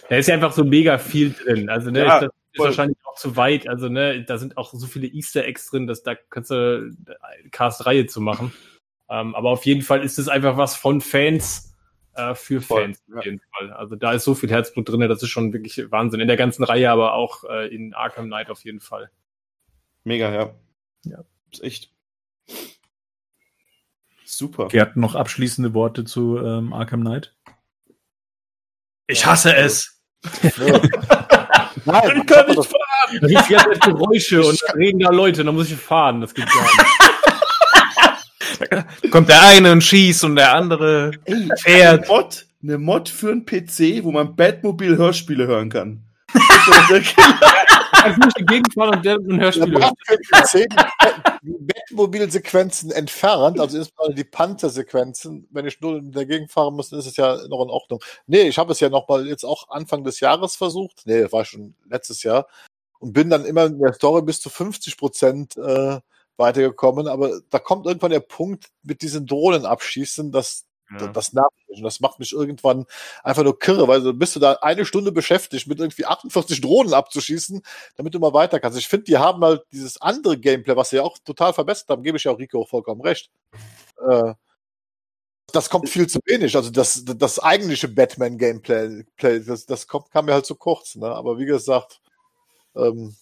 [0.08, 1.68] da ist ja einfach so mega viel drin.
[1.68, 2.41] Also, ne, Ja, das ist voll.
[2.58, 3.68] Wahrscheinlich auch zu weit.
[3.68, 7.50] Also, ne, da sind auch so viele Easter Eggs drin, dass da kannst du eine
[7.50, 8.52] Cast-Reihe zu machen.
[9.08, 11.74] Ähm, aber auf jeden Fall ist es einfach was von Fans
[12.14, 13.02] äh, für Voll, Fans.
[13.08, 13.18] ja.
[13.18, 13.72] Auf jeden Fall.
[13.72, 16.20] Also, da ist so viel Herzblut drin, das ist schon wirklich Wahnsinn.
[16.20, 19.10] In der ganzen Reihe, aber auch äh, in Arkham Knight auf jeden Fall.
[20.04, 20.54] Mega, ja.
[21.04, 21.24] Ja.
[21.50, 21.92] Ist echt.
[24.24, 24.68] Super.
[24.68, 27.34] Gerd, noch abschließende Worte zu ähm, Arkham Knight?
[29.12, 30.00] ich hasse es.
[31.84, 33.18] Nein, Ich kann nicht fahren!
[33.20, 36.20] Da ganze Zeit Geräusche und da reden da Leute, da muss ich fahren.
[36.20, 36.76] Das geht gar nicht.
[39.10, 42.04] kommt der eine und schießt und der andere Ey, fährt.
[42.04, 46.02] Eine Mod, eine Mod für einen PC, wo man Batmobil Hörspiele hören kann.
[48.04, 48.32] Das ist doch der Killer.
[48.32, 49.94] Einfach durch die Gegend fahren und der ein Hörspiel hört.
[51.42, 55.48] Batmobil-Sequenzen entfernt, also insbesondere die Panther-Sequenzen.
[55.50, 58.02] Wenn ich nur dagegen fahren muss, dann ist es ja noch in Ordnung.
[58.26, 61.02] Nee, ich habe es ja noch mal jetzt auch Anfang des Jahres versucht.
[61.04, 62.46] Nee, das war schon letztes Jahr.
[62.98, 65.98] Und bin dann immer in der Story bis zu 50 Prozent äh,
[66.36, 67.08] weitergekommen.
[67.08, 70.66] Aber da kommt irgendwann der Punkt mit diesen Drohnen abschießen, dass
[71.00, 71.08] Ja.
[71.08, 71.78] das nervt mich.
[71.78, 72.86] Und das macht mich irgendwann
[73.22, 76.94] einfach nur kirre, weil so bist du da eine Stunde beschäftigt, mit irgendwie 48 Drohnen
[76.94, 77.62] abzuschießen,
[77.96, 78.78] damit du mal weiter kannst.
[78.78, 82.02] Ich finde, die haben halt dieses andere Gameplay, was sie ja auch total verbessert haben,
[82.02, 83.30] gebe ich ja auch Rico vollkommen recht.
[84.08, 84.34] Äh,
[85.52, 86.56] das kommt viel zu wenig.
[86.56, 90.96] Also das, das eigentliche Batman-Gameplay, Play, das, das kommt, kam mir halt zu kurz.
[90.96, 91.06] Ne?
[91.06, 92.00] Aber wie gesagt,
[92.74, 93.14] ähm,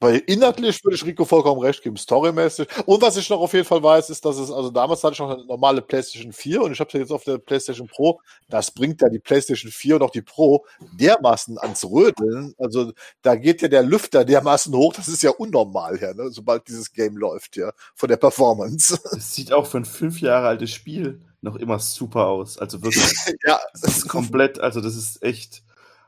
[0.00, 2.66] weil inhaltlich würde ich Rico vollkommen recht geben, storymäßig.
[2.86, 5.18] Und was ich noch auf jeden Fall weiß, ist, dass es, also damals hatte ich
[5.20, 8.20] noch eine normale PlayStation 4 und ich habe es jetzt auf der PlayStation Pro.
[8.48, 12.54] Das bringt ja die PlayStation 4 und auch die Pro dermaßen ans Rödeln.
[12.58, 12.92] Also
[13.22, 16.30] da geht ja der Lüfter dermaßen hoch, das ist ja unnormal, ja, ne?
[16.30, 18.98] sobald dieses Game läuft, ja, von der Performance.
[19.20, 22.58] Es sieht auch für ein fünf Jahre altes Spiel noch immer super aus.
[22.58, 23.04] Also wirklich,
[23.46, 25.62] ja, das ist komplett, also das ist echt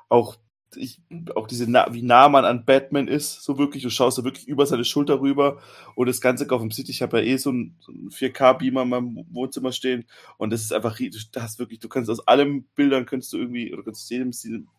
[0.08, 0.36] auch,
[0.76, 1.00] ich,
[1.34, 4.66] auch diese, wie nah man an Batman ist, so wirklich, du schaust da wirklich über
[4.66, 5.60] seine Schulter rüber
[5.94, 8.88] und das Ganze Gotham City, ich habe ja eh so einen, so einen 4K-Beamer in
[8.88, 10.06] meinem Wohnzimmer stehen
[10.38, 11.10] und das ist einfach, du
[11.40, 14.32] hast wirklich, du kannst aus allem Bildern, kannst du irgendwie, oder kannst aus jedem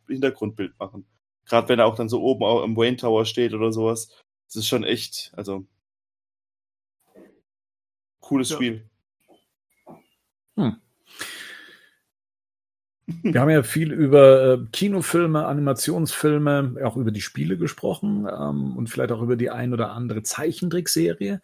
[0.08, 1.06] Hintergrundbild machen.
[1.46, 4.10] Gerade wenn er auch dann so oben au- am Wayne Tower steht oder sowas.
[4.48, 5.66] Das ist schon echt, also
[8.20, 8.56] cooles Ja.
[8.56, 8.90] Spiel.
[13.22, 18.90] Wir haben ja viel über äh, Kinofilme, Animationsfilme, auch über die Spiele gesprochen ähm, und
[18.90, 21.42] vielleicht auch über die ein oder andere Zeichentrickserie.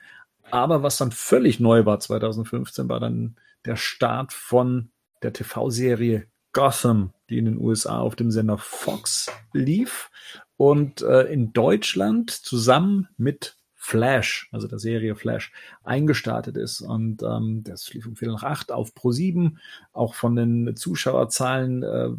[0.51, 4.89] Aber was dann völlig neu war 2015, war dann der Start von
[5.21, 10.09] der TV-Serie Gotham, die in den USA auf dem Sender Fox lief
[10.57, 13.55] und äh, in Deutschland zusammen mit
[13.89, 15.51] Flash, also der Serie Flash,
[15.83, 16.81] eingestartet ist.
[16.81, 19.57] Und ähm, das lief um Viertel nach acht auf Pro 7
[19.93, 22.09] auch von den Zuschauerzahlen äh,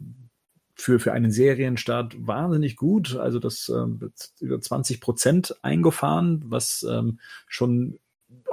[0.75, 3.14] für, für einen Serienstart wahnsinnig gut.
[3.14, 8.01] Also das wird über 20 Prozent eingefahren, was ähm, schon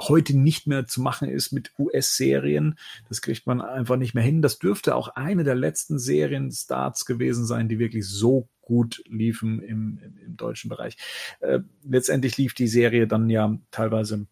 [0.00, 2.78] heute nicht mehr zu machen ist mit US-Serien.
[3.08, 4.42] Das kriegt man einfach nicht mehr hin.
[4.42, 9.98] Das dürfte auch eine der letzten Serienstarts gewesen sein, die wirklich so gut liefen im,
[9.98, 10.96] im, im deutschen Bereich.
[11.40, 14.26] Äh, letztendlich lief die Serie dann ja teilweise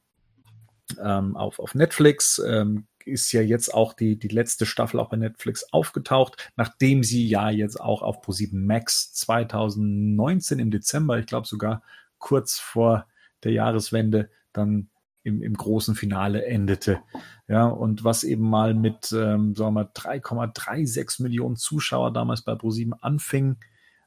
[1.03, 2.41] ähm, auf, auf Netflix.
[2.47, 7.27] Ähm, ist ja jetzt auch die, die letzte Staffel auch bei Netflix aufgetaucht, nachdem sie
[7.27, 11.83] ja jetzt auch auf Pro7 Max 2019 im Dezember, ich glaube sogar
[12.19, 13.07] kurz vor
[13.45, 14.89] der Jahreswende, dann
[15.27, 17.01] im, im großen Finale endete.
[17.49, 22.53] Ja, und was eben mal mit, ähm, sagen wir mal, 3,36 Millionen Zuschauer damals bei
[22.53, 23.57] Pro7 anfing,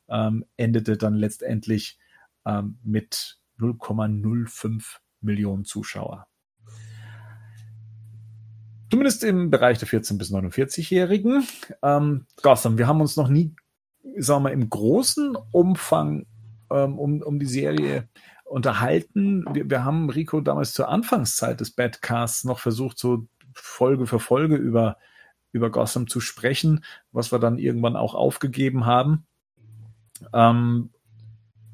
[0.07, 1.99] ähm, endete dann letztendlich
[2.45, 6.27] ähm, mit 0,05 Millionen Zuschauer.
[8.89, 11.45] Zumindest im Bereich der 14- bis 49-Jährigen.
[11.83, 13.53] Ähm, Gotham, wir haben uns noch nie,
[14.17, 16.25] sagen wir im großen Umfang
[16.71, 18.07] ähm, um, um die Serie
[18.49, 19.45] unterhalten.
[19.53, 24.55] Wir, wir haben Rico damals zur Anfangszeit des Badcasts noch versucht, so Folge für Folge
[24.55, 24.97] über,
[25.51, 29.25] über Gotham zu sprechen, was wir dann irgendwann auch aufgegeben haben.
[30.33, 30.89] Ähm,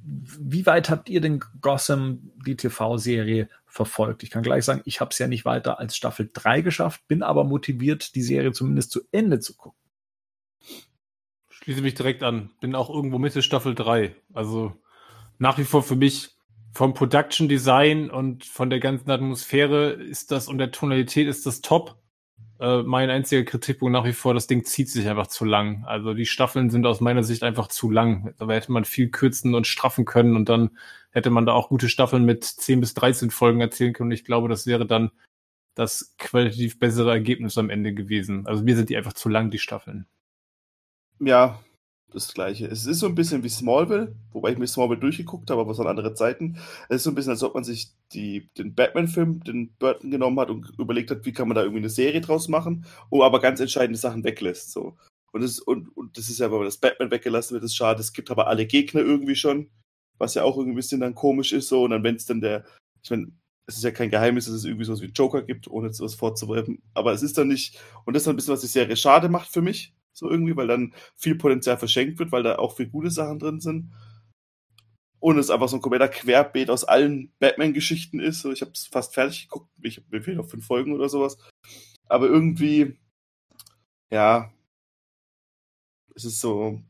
[0.04, 4.22] wie weit habt ihr denn Gotham, die TV-Serie, verfolgt?
[4.24, 7.24] Ich kann gleich sagen, ich habe es ja nicht weiter als Staffel 3 geschafft, bin
[7.24, 9.80] aber motiviert, die Serie zumindest zu Ende zu gucken.
[11.50, 12.52] Schließe mich direkt an.
[12.62, 14.16] Bin auch irgendwo Mitte Staffel 3.
[14.34, 14.80] Also
[15.40, 16.35] nach wie vor für mich
[16.76, 21.62] vom Production Design und von der ganzen Atmosphäre ist das und der Tonalität ist das
[21.62, 21.96] top.
[22.60, 25.86] Äh, mein einziger Kritikpunkt nach wie vor, das Ding zieht sich einfach zu lang.
[25.86, 28.34] Also die Staffeln sind aus meiner Sicht einfach zu lang.
[28.38, 30.78] Da hätte man viel kürzen und straffen können und dann
[31.12, 34.10] hätte man da auch gute Staffeln mit 10 bis 13 Folgen erzählen können.
[34.10, 35.12] Und ich glaube, das wäre dann
[35.76, 38.46] das qualitativ bessere Ergebnis am Ende gewesen.
[38.48, 40.08] Also mir sind die einfach zu lang, die Staffeln.
[41.20, 41.60] Ja,
[42.12, 42.68] das gleiche.
[42.68, 45.78] Es ist so ein bisschen wie Smallville, wobei ich mir Smallville durchgeguckt habe, aber es
[45.78, 46.58] waren andere Zeiten.
[46.88, 50.40] Es ist so ein bisschen, als ob man sich die, den Batman-Film, den Burton genommen
[50.40, 53.42] hat und überlegt hat, wie kann man da irgendwie eine Serie draus machen, wo aber
[53.42, 54.72] ganz entscheidende Sachen weglässt.
[54.72, 54.96] So.
[55.32, 58.00] Und, das, und, und das ist ja, wenn das Batman weggelassen wird, ist schade.
[58.00, 59.70] Es gibt aber alle Gegner irgendwie schon,
[60.18, 61.68] was ja auch irgendwie ein bisschen dann komisch ist.
[61.68, 61.84] So.
[61.84, 62.64] Und dann, wenn es dann der,
[63.04, 63.32] ich meine,
[63.68, 66.16] es ist ja kein Geheimnis, dass es irgendwie sowas wie Joker gibt, ohne jetzt was
[66.16, 66.82] vorzuwerfen.
[66.94, 69.28] Aber es ist dann nicht, und das ist dann ein bisschen, was die Serie schade
[69.28, 72.88] macht für mich, so irgendwie, weil dann viel Potenzial verschenkt wird, weil da auch viel
[72.88, 73.92] gute Sachen drin sind.
[75.20, 78.42] und es einfach so ein kompletter Querbeet aus allen Batman-Geschichten ist.
[78.42, 79.70] So, ich habe es fast fertig geguckt.
[79.82, 81.38] Ich mir fehlen noch fünf Folgen oder sowas.
[82.08, 82.98] Aber irgendwie,
[84.12, 84.52] ja,
[86.16, 86.82] es ist so,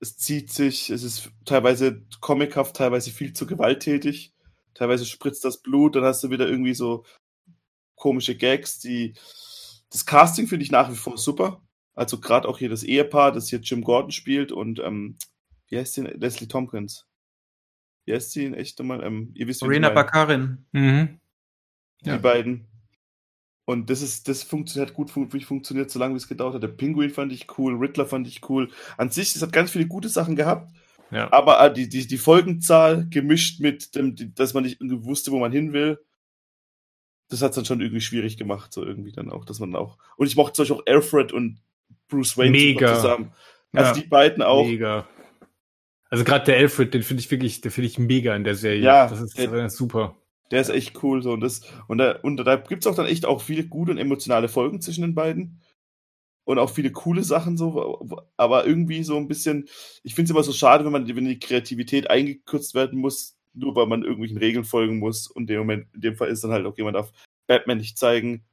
[0.00, 4.34] es zieht sich, es ist teilweise comichaft, teilweise viel zu gewalttätig.
[4.74, 7.04] Teilweise spritzt das Blut, dann hast du wieder irgendwie so
[7.96, 9.14] komische Gags, die.
[9.90, 11.62] Das Casting finde ich nach wie vor super.
[11.96, 15.16] Also gerade auch hier das Ehepaar, das hier Jim Gordon spielt und ähm,
[15.68, 16.02] wie heißt sie?
[16.02, 17.06] Leslie Tompkins.
[18.04, 19.02] Wie heißt sie in echt nochmal?
[19.02, 20.66] Ähm, ihr wisst, Rena Bakarin.
[20.72, 21.18] Mhm.
[22.04, 22.18] Die ja.
[22.18, 22.66] beiden.
[23.64, 26.62] Und das ist, das funktioniert gut, fun funktioniert so lange, wie es gedauert hat.
[26.62, 28.70] Der Penguin fand ich cool, Riddler fand ich cool.
[28.96, 30.72] An sich, es hat ganz viele gute Sachen gehabt.
[31.10, 31.32] Ja.
[31.32, 35.50] Aber äh, die, die, die Folgenzahl gemischt mit dem, dass man nicht wusste, wo man
[35.50, 35.98] hin will,
[37.28, 39.98] das hat es dann schon irgendwie schwierig gemacht, so irgendwie dann auch, dass man auch.
[40.16, 41.60] Und ich mochte zum Beispiel auch Alfred und
[42.08, 42.94] Bruce Wayne Mega.
[42.94, 43.32] zusammen.
[43.72, 44.02] Also ja.
[44.02, 44.66] die beiden auch.
[44.66, 45.06] Mega.
[46.08, 48.80] Also gerade der Alfred, den finde ich wirklich, den finde ich mega in der Serie.
[48.80, 50.16] Ja, das ist der, super.
[50.50, 53.26] Der ist echt cool so und das und da, und da gibt's auch dann echt
[53.26, 55.60] auch viele gute und emotionale Folgen zwischen den beiden
[56.44, 59.68] und auch viele coole Sachen so, aber irgendwie so ein bisschen.
[60.04, 63.74] Ich finde es immer so schade, wenn man wenn die Kreativität eingekürzt werden muss, nur
[63.74, 66.52] weil man irgendwelchen Regeln folgen muss und in dem Moment in dem Fall ist dann
[66.52, 67.10] halt okay, man darf
[67.48, 68.44] Batman nicht zeigen,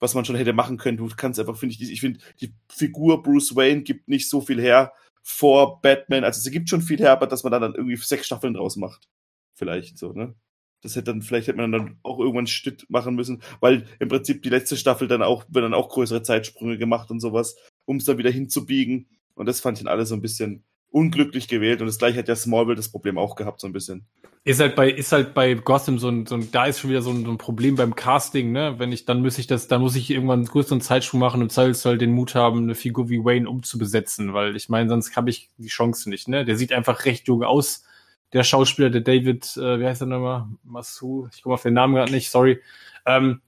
[0.00, 0.96] was man schon hätte machen können.
[0.96, 4.60] Du kannst einfach, finde ich, ich finde, die Figur Bruce Wayne gibt nicht so viel
[4.60, 4.92] her
[5.22, 6.24] vor Batman.
[6.24, 8.76] Also sie gibt schon viel her, aber dass man da dann irgendwie sechs Staffeln draus
[8.76, 9.08] macht.
[9.54, 10.34] Vielleicht so, ne?
[10.80, 14.42] Das hätte dann, vielleicht hätte man dann auch irgendwann Schnitt machen müssen, weil im Prinzip
[14.42, 18.04] die letzte Staffel dann auch, wird dann auch größere Zeitsprünge gemacht und sowas, um es
[18.04, 19.08] dann wieder hinzubiegen.
[19.34, 21.80] Und das fand ich dann alle so ein bisschen unglücklich gewählt.
[21.80, 24.06] Und das gleiche hat ja Smallville das Problem auch gehabt, so ein bisschen.
[24.44, 27.02] Ist halt bei, ist halt bei Gotham so ein, so ein da ist schon wieder
[27.02, 28.76] so ein, so ein Problem beim Casting, ne?
[28.78, 31.52] Wenn ich, dann muss ich das, dann muss ich irgendwann einen größeren Zeitsprung machen und
[31.52, 35.50] soll den Mut haben, eine Figur wie Wayne umzubesetzen, weil ich meine, sonst habe ich
[35.58, 36.44] die Chance nicht, ne?
[36.44, 37.84] Der sieht einfach recht jung aus.
[38.32, 40.46] Der Schauspieler, der David, äh, wie heißt der nochmal?
[40.62, 42.60] Masu, ich komme auf den Namen gerade nicht, sorry.
[43.06, 43.40] Ähm,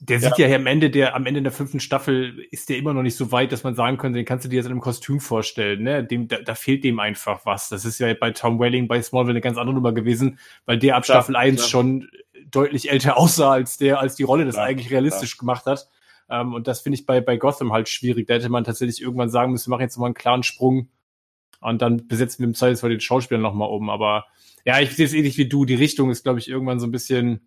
[0.00, 0.48] der sieht ja.
[0.48, 3.32] ja am Ende der, am Ende der fünften Staffel ist der immer noch nicht so
[3.32, 6.04] weit, dass man sagen könnte, den kannst du dir jetzt in einem Kostüm vorstellen, ne?
[6.04, 7.68] Dem, da, da fehlt dem einfach was.
[7.68, 10.96] Das ist ja bei Tom Welling bei Smallville eine ganz andere Nummer gewesen, weil der
[10.96, 11.68] ab klar, Staffel 1 klar.
[11.68, 12.08] schon
[12.50, 15.88] deutlich älter aussah, als der, als die Rolle das klar, eigentlich realistisch gemacht hat.
[16.26, 18.26] Um, ähm, und das finde ich bei, bei Gotham halt schwierig.
[18.26, 20.88] Da hätte man tatsächlich irgendwann sagen müssen, wir machen jetzt mal einen klaren Sprung
[21.60, 23.90] und dann besetzen wir im Zweifelsfall den Schauspieler nochmal um.
[23.90, 24.26] Aber
[24.64, 25.66] ja, ich sehe es ähnlich wie du.
[25.66, 27.46] Die Richtung ist, glaube ich, irgendwann so ein bisschen,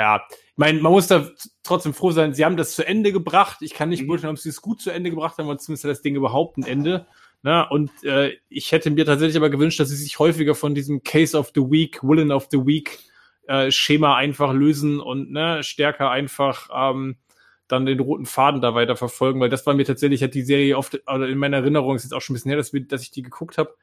[0.00, 1.28] ja, ich meine, man muss da
[1.62, 3.58] trotzdem froh sein, sie haben das zu Ende gebracht.
[3.60, 4.06] Ich kann nicht mhm.
[4.06, 6.56] beurteilen, ob sie es gut zu Ende gebracht haben, aber zumindest hat das Ding überhaupt
[6.56, 7.06] ein Ende.
[7.42, 11.02] Na, und äh, ich hätte mir tatsächlich aber gewünscht, dass sie sich häufiger von diesem
[11.02, 12.98] Case of the Week, Villain of the Week
[13.46, 17.16] äh, Schema einfach lösen und ne, stärker einfach ähm,
[17.68, 20.78] dann den roten Faden da weiter verfolgen, weil das war mir tatsächlich, hat die Serie
[20.78, 23.02] oft, oder in meiner Erinnerung, ist jetzt auch schon ein bisschen her, dass, wir, dass
[23.02, 23.74] ich die geguckt habe,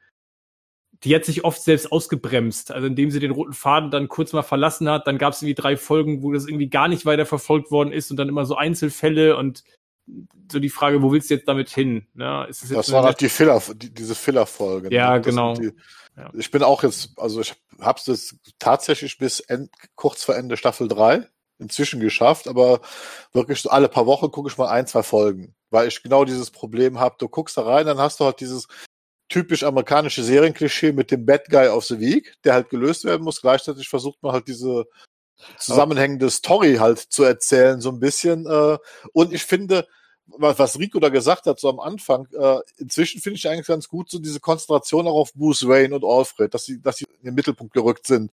[1.04, 2.72] die hat sich oft selbst ausgebremst.
[2.72, 5.54] Also indem sie den roten Faden dann kurz mal verlassen hat, dann gab es irgendwie
[5.54, 8.56] drei Folgen, wo das irgendwie gar nicht weiter verfolgt worden ist und dann immer so
[8.56, 9.62] Einzelfälle und
[10.50, 12.06] so die Frage, wo willst du jetzt damit hin?
[12.16, 14.92] Ja, ist das, das war halt die Filler, die, diese Filler-Folge.
[14.92, 15.20] Ja, ne?
[15.20, 15.54] genau.
[15.54, 15.72] Die,
[16.16, 16.30] ja.
[16.34, 20.88] Ich bin auch jetzt, also ich hab's jetzt tatsächlich bis end, kurz vor Ende Staffel
[20.88, 21.28] 3
[21.58, 22.80] inzwischen geschafft, aber
[23.32, 26.50] wirklich so alle paar Wochen gucke ich mal ein, zwei Folgen, weil ich genau dieses
[26.50, 27.16] Problem habe.
[27.18, 28.68] Du guckst da rein, dann hast du halt dieses
[29.28, 33.40] typisch amerikanische Serienklischee mit dem Bad Guy of the Week, der halt gelöst werden muss.
[33.40, 34.86] Gleichzeitig versucht man halt diese
[35.58, 38.46] zusammenhängende Story halt zu erzählen, so ein bisschen.
[38.46, 38.78] Äh,
[39.12, 39.86] und ich finde,
[40.26, 44.10] was Rico da gesagt hat, so am Anfang, äh, inzwischen finde ich eigentlich ganz gut
[44.10, 47.34] so diese Konzentration auch auf Bruce Wayne und Alfred, dass sie, dass sie in den
[47.34, 48.30] Mittelpunkt gerückt sind.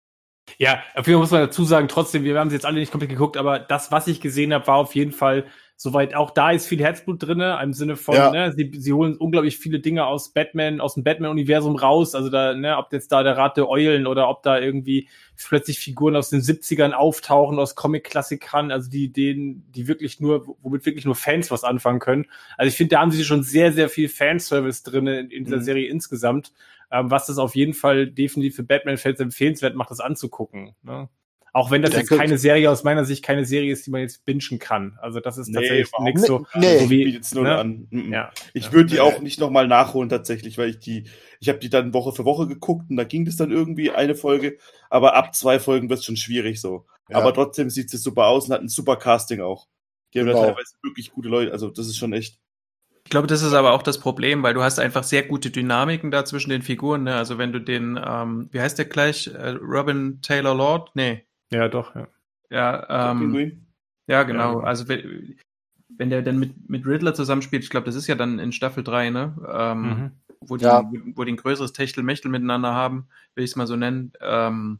[0.58, 2.91] Ja, auf jeden Fall muss man dazu sagen, trotzdem, wir haben sie jetzt alle nicht
[2.91, 5.46] komplett geguckt, aber das, was ich gesehen habe, war auf jeden Fall
[5.84, 8.32] soweit auch da ist viel Herzblut drinne, im Sinne von, ja.
[8.32, 12.16] ne, sie, sie holen unglaublich viele Dinge aus Batman, aus dem Batman-Universum raus.
[12.16, 15.80] Also da, ne, ob jetzt da der Rat der Eulen oder ob da irgendwie plötzlich
[15.80, 21.04] Figuren aus den 70ern auftauchen, aus Comic-Klassikern, also die, denen, die wirklich nur, womit wirklich
[21.04, 22.28] nur Fans was anfangen können.
[22.58, 25.58] Also ich finde, da haben sie schon sehr, sehr viel Fanservice drinne in, in dieser
[25.58, 25.64] mhm.
[25.64, 26.54] Serie insgesamt,
[26.94, 30.76] ähm, was das auf jeden Fall definitiv für Batman-Fans empfehlenswert macht, das anzugucken.
[30.82, 31.10] Ne?
[31.56, 34.26] Auch wenn das jetzt keine Serie aus meiner Sicht keine Serie ist, die man jetzt
[34.26, 34.97] bingen kann.
[34.99, 36.80] Also das ist nee, tatsächlich nichts so, nee.
[36.80, 37.56] so wie jetzt nur ne?
[37.56, 37.88] an.
[38.12, 38.32] Ja.
[38.56, 41.04] Ich würde die auch nicht nochmal nachholen tatsächlich, weil ich die,
[41.39, 44.16] ich habe die dann Woche für Woche geguckt und da ging das dann irgendwie eine
[44.16, 44.58] Folge,
[44.89, 46.88] aber ab zwei Folgen wird es schon schwierig so.
[47.08, 47.18] Ja.
[47.18, 49.68] Aber trotzdem sieht es super aus und hat ein super Casting auch.
[50.16, 50.41] Die haben genau.
[50.41, 52.39] da teilweise wirklich gute Leute, also das ist schon echt.
[53.04, 56.10] Ich glaube, das ist aber auch das Problem, weil du hast einfach sehr gute Dynamiken
[56.10, 57.04] da zwischen den Figuren.
[57.04, 57.14] Ne?
[57.14, 60.89] Also wenn du den, ähm, wie heißt der gleich, äh, Robin Taylor Lord?
[60.95, 62.08] Nee, ja, doch, ja.
[62.49, 63.66] Ja, ähm,
[64.08, 64.60] ja genau.
[64.60, 64.66] Ja.
[64.66, 65.38] Also wenn,
[65.89, 68.84] wenn der dann mit, mit Riddler zusammenspielt, ich glaube, das ist ja dann in Staffel
[68.84, 69.36] 3, ne?
[69.51, 70.12] Ähm, mhm.
[70.41, 70.84] wo die, Ja.
[71.16, 74.14] wo, die ein größeres Techtelmechtel miteinander haben, will ich es mal so nennen.
[74.22, 74.80] Ähm,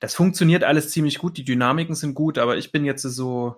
[0.00, 3.56] das funktioniert alles ziemlich gut, die Dynamiken sind gut, aber ich bin jetzt so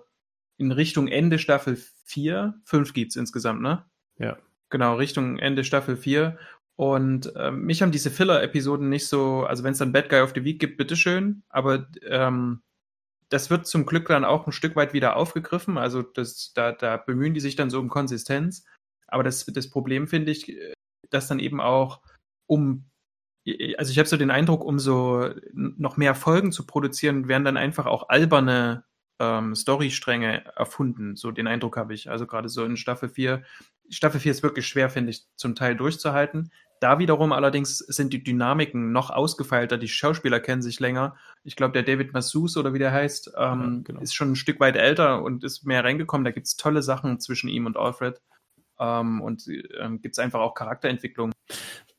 [0.57, 2.53] in Richtung Ende Staffel 4.
[2.65, 3.85] Fünf gibt's insgesamt, ne?
[4.17, 4.37] Ja.
[4.69, 6.37] Genau, Richtung Ende Staffel 4.
[6.75, 10.33] Und ähm, mich haben diese Filler-Episoden nicht so, also wenn es dann Bad Guy of
[10.33, 12.63] the Week gibt, bitteschön, aber ähm,
[13.29, 15.77] das wird zum Glück dann auch ein Stück weit wieder aufgegriffen.
[15.77, 18.63] Also das, da, da bemühen die sich dann so um Konsistenz.
[19.07, 20.55] Aber das, das Problem finde ich,
[21.09, 22.01] dass dann eben auch
[22.45, 22.85] um,
[23.77, 27.57] also ich habe so den Eindruck, um so noch mehr Folgen zu produzieren, werden dann
[27.57, 28.83] einfach auch alberne
[29.19, 31.15] ähm, Storystränge erfunden.
[31.15, 32.09] So den Eindruck habe ich.
[32.09, 33.43] Also gerade so in Staffel 4.
[33.89, 36.51] Staffel 4 ist wirklich schwer, finde ich, zum Teil durchzuhalten.
[36.79, 41.15] Da wiederum allerdings sind die Dynamiken noch ausgefeilter, die Schauspieler kennen sich länger.
[41.45, 44.01] Ich glaube, der David Massus oder wie der heißt, ähm, Ja, genau.
[44.01, 46.25] ist schon ein Stück weit älter und ist mehr reingekommen.
[46.25, 48.21] Da gibt es tolle Sachen zwischen ihm und Alfred.
[48.79, 49.47] Ähm, und
[49.79, 51.31] ähm, gibt es einfach auch Charakterentwicklung.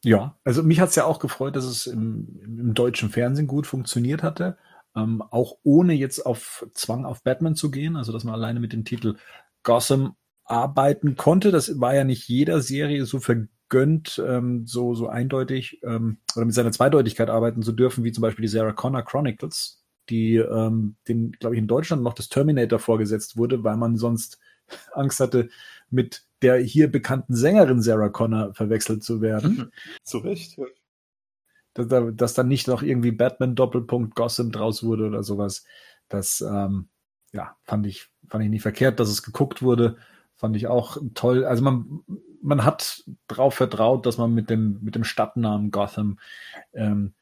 [0.04, 4.22] Ja, also mich hat's ja auch gefreut, dass es im, im deutschen Fernsehen gut funktioniert
[4.22, 4.58] hatte.
[4.96, 8.72] Ähm, auch ohne jetzt auf Zwang auf Batman zu gehen, also dass man alleine mit
[8.72, 9.16] dem Titel
[9.64, 10.14] Gotham
[10.44, 11.50] arbeiten konnte.
[11.50, 16.54] Das war ja nicht jeder Serie so vergönnt, ähm, so, so eindeutig ähm, oder mit
[16.54, 21.32] seiner Zweideutigkeit arbeiten zu dürfen, wie zum Beispiel die Sarah Connor Chronicles, die ähm, den,
[21.32, 24.38] glaube ich, in Deutschland noch das Terminator vorgesetzt wurde, weil man sonst
[24.92, 25.48] Angst hatte,
[25.90, 29.72] mit der hier bekannten Sängerin Sarah Connor verwechselt zu werden.
[30.02, 30.58] Zu Recht.
[30.58, 30.66] Ja.
[31.74, 35.64] Dass, da- dass dann nicht noch irgendwie Batman Doppelpunkt Gotham draus wurde oder sowas.
[36.08, 36.88] Das ähm,
[37.32, 39.96] ja, fand ich, fand ich nicht verkehrt, dass es geguckt wurde.
[40.36, 41.44] Fand ich auch toll.
[41.44, 42.00] Also man,
[42.42, 46.18] man hat drauf vertraut, dass man mit dem, mit dem Stadtnamen Gotham
[46.72, 47.14] ähm,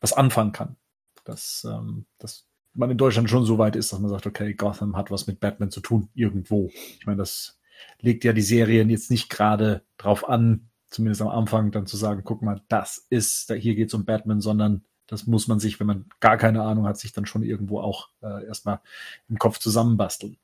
[0.00, 0.76] was anfangen kann.
[1.24, 4.96] Dass, ähm, dass man in Deutschland schon so weit ist, dass man sagt, okay, Gotham
[4.96, 6.68] hat was mit Batman zu tun, irgendwo.
[6.98, 7.58] Ich meine, das
[8.00, 12.22] legt ja die Serien jetzt nicht gerade drauf an, zumindest am Anfang dann zu sagen,
[12.24, 16.06] guck mal, das ist, hier geht's um Batman, sondern das muss man sich, wenn man
[16.20, 18.80] gar keine Ahnung hat, sich dann schon irgendwo auch äh, erstmal
[19.28, 20.38] im Kopf zusammenbasteln.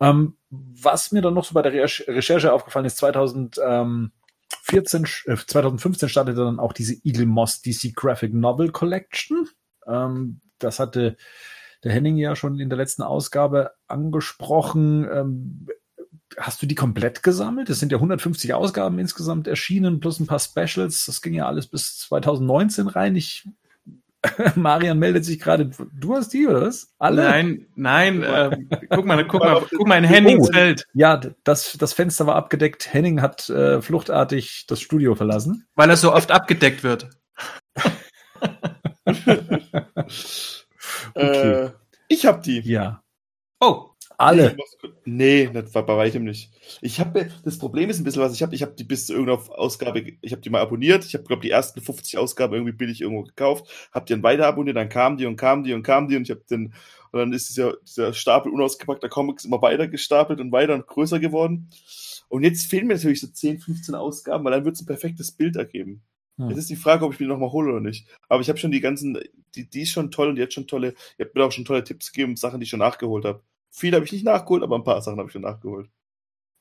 [0.00, 4.12] Ähm, was mir dann noch so bei der Re Recherche aufgefallen ist, 2014,
[5.24, 9.48] äh, 2015 startete dann auch diese Eagle Moss DC Graphic Novel Collection.
[9.86, 11.16] Ähm, das hatte
[11.82, 15.08] der Henning ja schon in der letzten Ausgabe angesprochen.
[15.10, 15.66] Ähm,
[16.38, 17.70] hast du die komplett gesammelt?
[17.70, 21.06] Es sind ja 150 Ausgaben insgesamt erschienen, plus ein paar Specials.
[21.06, 23.16] Das ging ja alles bis 2019 rein.
[23.16, 23.48] Ich,
[24.54, 25.70] Marian meldet sich gerade.
[25.92, 26.92] Du hast die, oder was?
[26.98, 27.22] Alle?
[27.24, 30.54] Nein, nein, ähm, guck mal, guck mal, guck mal in Hennings Oh.
[30.54, 32.92] Welt, Ja, das, das Fenster war abgedeckt.
[32.92, 35.66] Henning hat äh, fluchtartig das Studio verlassen.
[35.74, 37.10] weil er so oft abgedeckt wird.
[41.14, 41.70] Äh,
[42.08, 42.60] ich hab die.
[42.60, 43.02] Ja.
[43.60, 44.56] Oh, Alle.
[45.04, 46.52] Nee, das war bei weitem nicht.
[46.80, 48.34] Ich habe das Problem ist ein bisschen was.
[48.34, 51.04] Ich habe ich habe die bis zu irgendeiner Ausgabe, ich habe die mal abonniert.
[51.04, 54.46] Ich habe glaube die ersten 50 Ausgaben irgendwie billig irgendwo gekauft, habe die dann weiter
[54.46, 56.74] abonniert, dann kamen die und kamen die und kamen die und ich habe den
[57.14, 61.20] und dann ist dieser, dieser Stapel unausgepackter Comics immer weiter gestapelt und weiter und größer
[61.20, 61.70] geworden.
[62.28, 65.30] Und jetzt fehlen mir natürlich so 10, 15 Ausgaben, weil dann wird es ein perfektes
[65.30, 66.02] Bild ergeben.
[66.38, 66.48] Hm.
[66.48, 68.08] Jetzt ist die Frage, ob ich mir nochmal hole oder nicht.
[68.28, 69.16] Aber ich habe schon die ganzen,
[69.54, 71.64] die, die ist schon toll und die hat schon tolle, ihr habt mir auch schon
[71.64, 73.44] tolle Tipps gegeben, Sachen, die ich schon nachgeholt habe.
[73.76, 75.90] Viel habe ich nicht nachgeholt, aber ein paar Sachen habe ich schon nachgeholt.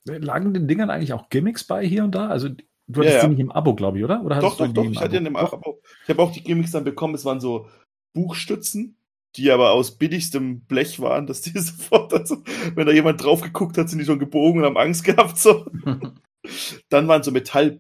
[0.06, 2.28] Lagen den Dingern eigentlich auch Gimmicks bei hier und da?
[2.28, 2.58] Also du
[2.88, 3.22] Ja, hattest ja.
[3.24, 4.24] die nicht im Abo, glaube ich, oder?
[4.24, 4.84] oder Doch, doch, doch.
[4.84, 5.54] im Ich hatte ja dem Doch.
[5.54, 5.80] Abo.
[6.04, 7.14] Ich habe auch die Gimmicks dann bekommen.
[7.14, 7.68] Es waren so
[8.14, 8.98] Buchstützen,
[9.36, 12.44] die aber aus billigstem Blech waren, dass die sofort, also,
[12.74, 15.38] wenn da jemand drauf geguckt hat, sind die schon gebogen und haben Angst gehabt.
[15.38, 15.66] So.
[16.90, 17.80] Dann waren so Metall,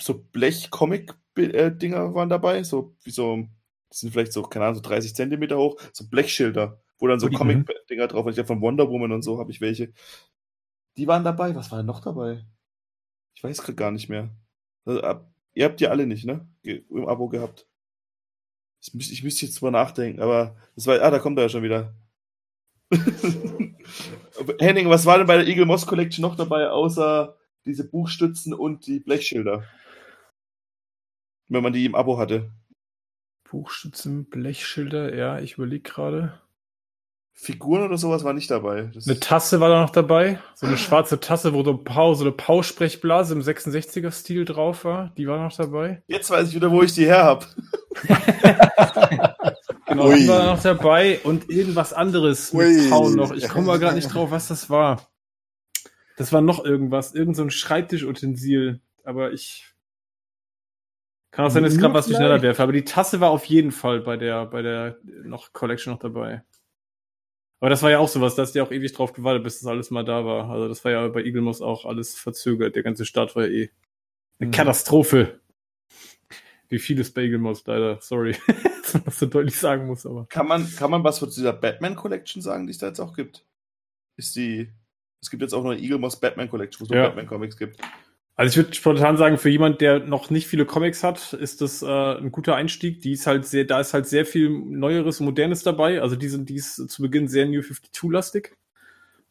[0.00, 3.48] so Blech-Comic-Dinger waren dabei, so wie so, die
[3.96, 8.08] sind vielleicht so, keine Ahnung, so 30 Zentimeter hoch, so Blechschilder, wo dann so Comic-Dinger
[8.08, 8.32] drauf waren.
[8.32, 9.92] Ich habe von Wonder Woman und so habe ich welche.
[10.96, 11.54] Die waren dabei.
[11.54, 12.44] Was war denn noch dabei?
[13.34, 14.30] Ich weiß grad gar nicht mehr.
[14.84, 16.48] Also, ab, ihr habt die alle nicht, ne?
[16.62, 17.66] Ge- Im Abo gehabt.
[18.80, 21.48] Ich, müß, ich müsste jetzt drüber nachdenken, aber das war, ah, da kommt er ja
[21.48, 21.94] schon wieder.
[24.60, 28.86] Henning, was war denn bei der Eagle Moss Collection noch dabei, außer diese Buchstützen und
[28.86, 29.64] die Blechschilder?
[31.48, 32.50] Wenn man die im Abo hatte.
[33.44, 36.40] Buchstützen, Blechschilder, ja, ich überlege gerade.
[37.38, 38.90] Figuren oder sowas war nicht dabei.
[38.94, 40.40] Das Eine Tasse war da noch dabei.
[40.54, 45.12] So eine schwarze Tasse, wo so, ein Pau, so eine Pau-Sprechblase im 66er-Stil drauf war.
[45.18, 46.02] Die war noch dabei.
[46.08, 47.46] jetzt weiß ich wieder, wo ich die her habe.
[49.88, 50.18] Genau, Ui.
[50.18, 52.90] die war noch dabei und irgendwas anderes mit.
[52.90, 53.32] Pau noch.
[53.32, 55.08] Ich komme mal gerade nicht drauf, was das war.
[56.16, 58.80] Das war noch irgendwas, irgend so ein Schreibtischutensil.
[59.04, 59.64] Aber ich
[61.30, 62.62] kann auch sein, dass ich gerade was durcheinander werfe.
[62.62, 66.42] Aber die Tasse war auf jeden Fall bei der, bei der noch Collection noch dabei.
[67.60, 69.60] Aber das war ja auch sowas, da hast du ja auch ewig drauf gewartet, bis
[69.60, 70.50] das alles mal da war.
[70.50, 72.76] Also das war ja bei Eagle Moss auch alles verzögert.
[72.76, 73.70] Der ganze Start war ja eh
[74.38, 75.40] Eine Katastrophe.
[76.68, 78.36] Wie vieles Bagelmoss leider, sorry,
[78.82, 80.26] dass man das so deutlich sagen muss, aber.
[80.28, 83.14] Kann man, kann man was von dieser Batman Collection sagen, die es da jetzt auch
[83.14, 83.46] gibt?
[84.16, 84.68] Ist die.
[85.22, 87.06] Es gibt jetzt auch noch eine Eagle Moss Batman Collection, wo es nur Ja.
[87.06, 87.80] Batman Comics gibt.
[88.38, 91.82] Also ich würde spontan sagen, für jemand, der noch nicht viele Comics hat, ist das
[91.82, 93.00] äh, ein guter Einstieg.
[93.00, 96.02] Die ist halt sehr, da ist halt sehr viel Neueres und Modernes dabei.
[96.02, 98.50] Also die sind, die ist zu Beginn sehr New 52-lastig.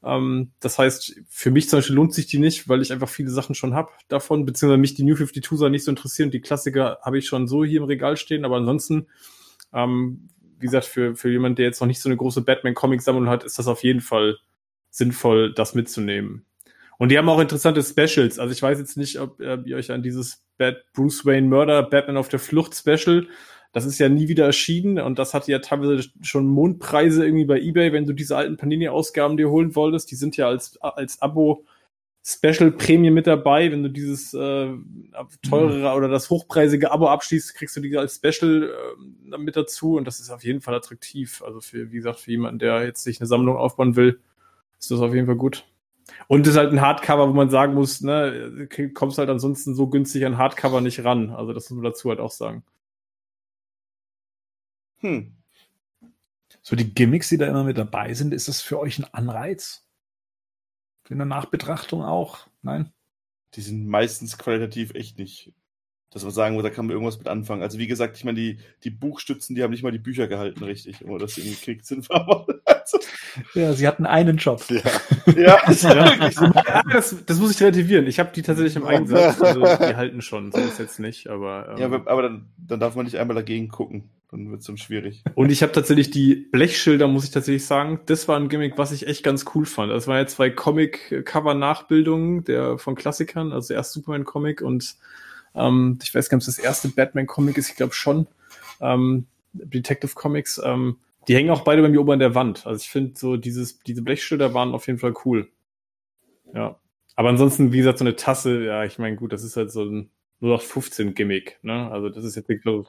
[0.03, 3.29] Ähm, das heißt, für mich zum Beispiel lohnt sich die nicht, weil ich einfach viele
[3.29, 6.31] Sachen schon hab davon, beziehungsweise mich die New 52er nicht so interessieren.
[6.31, 9.05] Die Klassiker habe ich schon so hier im Regal stehen, aber ansonsten,
[9.71, 13.43] ähm, wie gesagt, für, für jemand, der jetzt noch nicht so eine große Batman-Comic-Sammlung hat,
[13.43, 14.37] ist das auf jeden Fall
[14.89, 16.45] sinnvoll, das mitzunehmen.
[16.97, 18.39] Und die haben auch interessante Specials.
[18.39, 21.83] Also ich weiß jetzt nicht, ob äh, ihr euch an dieses Bad Bruce Wayne Murder,
[21.83, 23.27] Batman auf der Flucht Special,
[23.75, 27.59] das ist ja nie wieder erschienen und das hatte ja teilweise schon Mondpreise irgendwie bei
[27.59, 30.09] eBay, wenn du diese alten Panini-Ausgaben dir holen wolltest.
[30.11, 31.65] Die sind ja als, als Abo
[32.25, 33.71] Special-Prämie mit dabei.
[33.73, 34.69] Wenn du dieses äh,
[35.41, 38.71] teurere oder das hochpreisige Abo abschließt, kriegst du die als Special
[39.33, 41.43] äh, mit dazu und das ist auf jeden Fall attraktiv.
[41.45, 44.21] Also für, wie gesagt, für jemanden, der jetzt sich eine Sammlung aufbauen will,
[44.79, 45.65] ist das auf jeden Fall gut.
[46.27, 49.87] Und es ist halt ein Hardcover, wo man sagen muss, ne, kommst halt ansonsten so
[49.87, 51.29] günstig an Hardcover nicht ran.
[51.29, 52.63] Also das muss man dazu halt auch sagen.
[54.97, 55.35] Hm.
[56.61, 59.87] So die Gimmicks, die da immer mit dabei sind, ist das für euch ein Anreiz?
[61.03, 62.47] Für eine Nachbetrachtung auch?
[62.63, 62.91] Nein?
[63.53, 65.53] Die sind meistens qualitativ echt nicht.
[66.09, 67.61] Dass man sagen muss, da kann man irgendwas mit anfangen.
[67.61, 70.63] Also wie gesagt, ich meine, die, die Buchstützen, die haben nicht mal die Bücher gehalten,
[70.63, 72.07] richtig, ohne dass sie irgendwie gekriegt sind.
[73.53, 74.63] Ja, sie hatten einen Job.
[74.69, 74.81] Ja.
[75.35, 75.59] ja.
[75.71, 78.07] Ja, das, das muss ich relativieren.
[78.07, 79.41] Ich habe die tatsächlich im Einsatz.
[79.41, 81.69] Also die halten schon, so ist jetzt nicht, aber.
[81.71, 84.09] Ähm, Ja, aber, aber dann, dann darf man nicht einmal dagegen gucken.
[84.31, 85.23] Dann wird es dann schwierig.
[85.35, 87.99] Und ich habe tatsächlich die Blechschilder, muss ich tatsächlich sagen.
[88.07, 89.91] Das war ein Gimmick, was ich echt ganz cool fand.
[89.91, 94.95] Das waren ja zwei Comic-Cover-Nachbildungen der von Klassikern, also erst Superman-Comic und
[95.53, 98.27] ähm, ich weiß gar nicht, ob es das erste Batman-Comic ist, ich glaube schon.
[98.81, 100.59] Ähm, Detective Comics.
[100.63, 102.65] Ähm, die hängen auch beide bei mir oben an der Wand.
[102.65, 105.49] Also ich finde so dieses, diese Blechschilder waren auf jeden Fall cool.
[106.53, 106.79] Ja.
[107.15, 109.83] Aber ansonsten, wie gesagt, so eine Tasse, ja, ich meine, gut, das ist halt so
[109.83, 110.11] ein
[110.41, 111.89] 0815-Gimmick, ne?
[111.91, 112.85] Also das ist jetzt nicht so.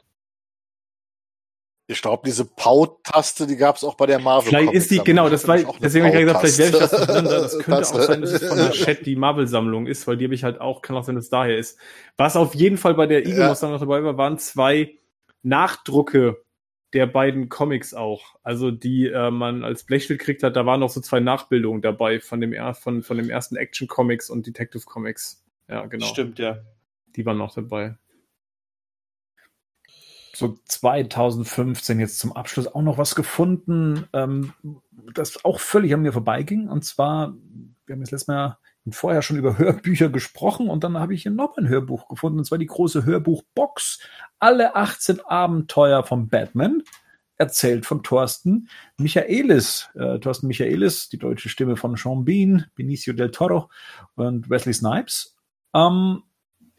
[1.89, 4.49] Ich glaube, diese Pau-Taste, die gab es auch bei der Marvel.
[4.49, 7.25] Vielleicht ist die, genau, das war, deswegen habe ich gesagt, vielleicht wäre ich das drin.
[7.25, 10.35] Das könnte auch sein, dass es von der Chat die Marvel-Sammlung ist, weil die habe
[10.35, 11.79] ich halt auch, kann auch sein, dass es daher ist.
[12.17, 14.97] Was auf jeden Fall bei der Eagle noch dabei war, waren zwei
[15.43, 16.43] Nachdrucke
[16.97, 18.35] der beiden Comics auch.
[18.41, 22.19] Also die äh, man als Blechschild gekriegt hat, da waren noch so zwei Nachbildungen dabei
[22.19, 25.45] von dem, er von, von dem ersten Action Comics und Detective Comics.
[25.69, 26.07] Ja, genau.
[26.07, 26.57] Stimmt, ja.
[27.15, 27.97] Die waren noch dabei.
[30.33, 34.53] so 2015 jetzt zum Abschluss auch noch was gefunden, ähm,
[35.13, 36.67] das auch völlig an mir vorbeiging.
[36.67, 37.35] Und zwar,
[37.85, 38.57] wir haben jetzt letztes Mal
[38.91, 42.45] vorher schon über Hörbücher gesprochen und dann habe ich hier noch ein Hörbuch gefunden, und
[42.45, 43.99] zwar die große Hörbuchbox.
[44.39, 46.83] Alle 18 Abenteuer von Batman,
[47.37, 49.89] erzählt von Thorsten Michaelis.
[49.95, 53.69] Äh, Thorsten Michaelis, die deutsche Stimme von Sean Bean, Benicio del Toro
[54.15, 55.35] und Wesley Snipes.
[55.73, 56.23] Ähm,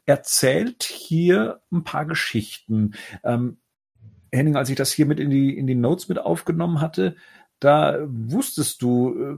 [0.07, 2.95] erzählt hier ein paar Geschichten.
[3.25, 3.59] Ähm,
[4.33, 7.17] Henning, als ich das hier mit in die, in die Notes mit aufgenommen hatte,
[7.61, 9.37] da wusstest du, äh,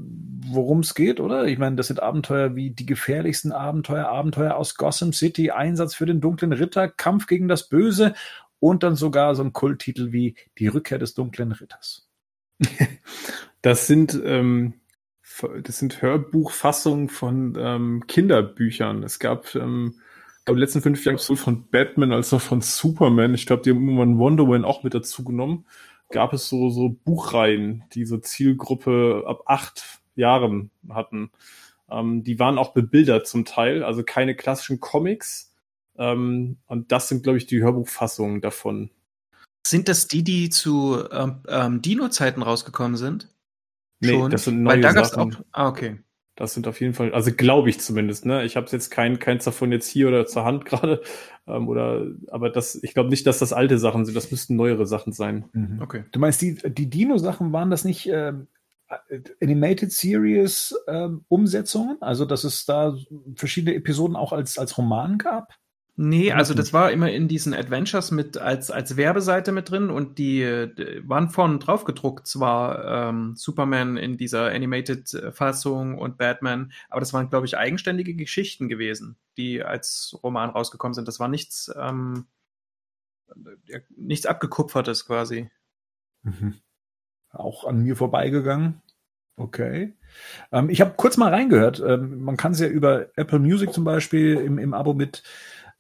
[0.53, 1.47] worum es geht, oder?
[1.47, 6.07] Ich meine, das sind Abenteuer wie die gefährlichsten Abenteuer, Abenteuer aus Gotham City, Einsatz für
[6.07, 8.15] den dunklen Ritter, Kampf gegen das Böse
[8.59, 12.09] und dann sogar so ein Kulttitel wie Die Rückkehr des dunklen Ritters.
[13.63, 14.73] Das sind, ähm,
[15.63, 19.03] das sind Hörbuchfassungen von ähm, Kinderbüchern.
[19.03, 19.97] Es gab ähm,
[20.51, 23.35] glaube, die letzten fünf Jahre sowohl von Batman als auch von Superman.
[23.35, 25.65] Ich glaube, die haben irgendwann Wonder Woman auch mit dazu genommen.
[26.11, 31.31] Gab es so, so Buchreihen, die so Zielgruppe ab acht Jahren hatten.
[31.91, 35.55] Ähm, die waren auch bebildert zum Teil, also keine klassischen Comics.
[35.97, 38.91] Ähm, und das sind, glaube ich, die Hörbuchfassungen davon.
[39.67, 43.29] Sind das die, die zu ähm, ähm, Dino-Zeiten rausgekommen sind?
[44.01, 44.31] Nee, Schon?
[44.31, 45.37] das sind Weil neue da gab's Sachen.
[45.37, 45.45] auch.
[45.53, 46.01] Ah, okay.
[46.41, 48.47] Das sind auf jeden Fall, also glaube ich zumindest, ne?
[48.47, 51.03] Ich habe jetzt kein, keins davon jetzt hier oder zur Hand gerade.
[51.47, 54.87] Ähm, oder, aber das, ich glaube nicht, dass das alte Sachen sind, das müssten neuere
[54.87, 55.45] Sachen sein.
[55.83, 56.05] Okay.
[56.13, 58.47] Du meinst, die, die Dino-Sachen waren das nicht ähm,
[59.43, 61.99] Animated Series ähm, Umsetzungen?
[62.01, 62.97] Also, dass es da
[63.37, 65.53] verschiedene Episoden auch als, als Roman gab?
[66.03, 70.17] Nee, also das war immer in diesen Adventures mit als, als Werbeseite mit drin und
[70.17, 77.01] die, die waren vorne drauf gedruckt, zwar ähm, Superman in dieser Animated-Fassung und Batman, aber
[77.01, 81.07] das waren, glaube ich, eigenständige Geschichten gewesen, die als Roman rausgekommen sind.
[81.07, 82.25] Das war nichts, ähm,
[83.95, 85.51] nichts abgekupfertes quasi.
[87.31, 88.81] Auch an mir vorbeigegangen.
[89.37, 89.93] Okay.
[90.51, 91.83] Ähm, ich habe kurz mal reingehört.
[91.87, 95.23] Ähm, man kann es ja über Apple Music zum Beispiel im, im Abo mit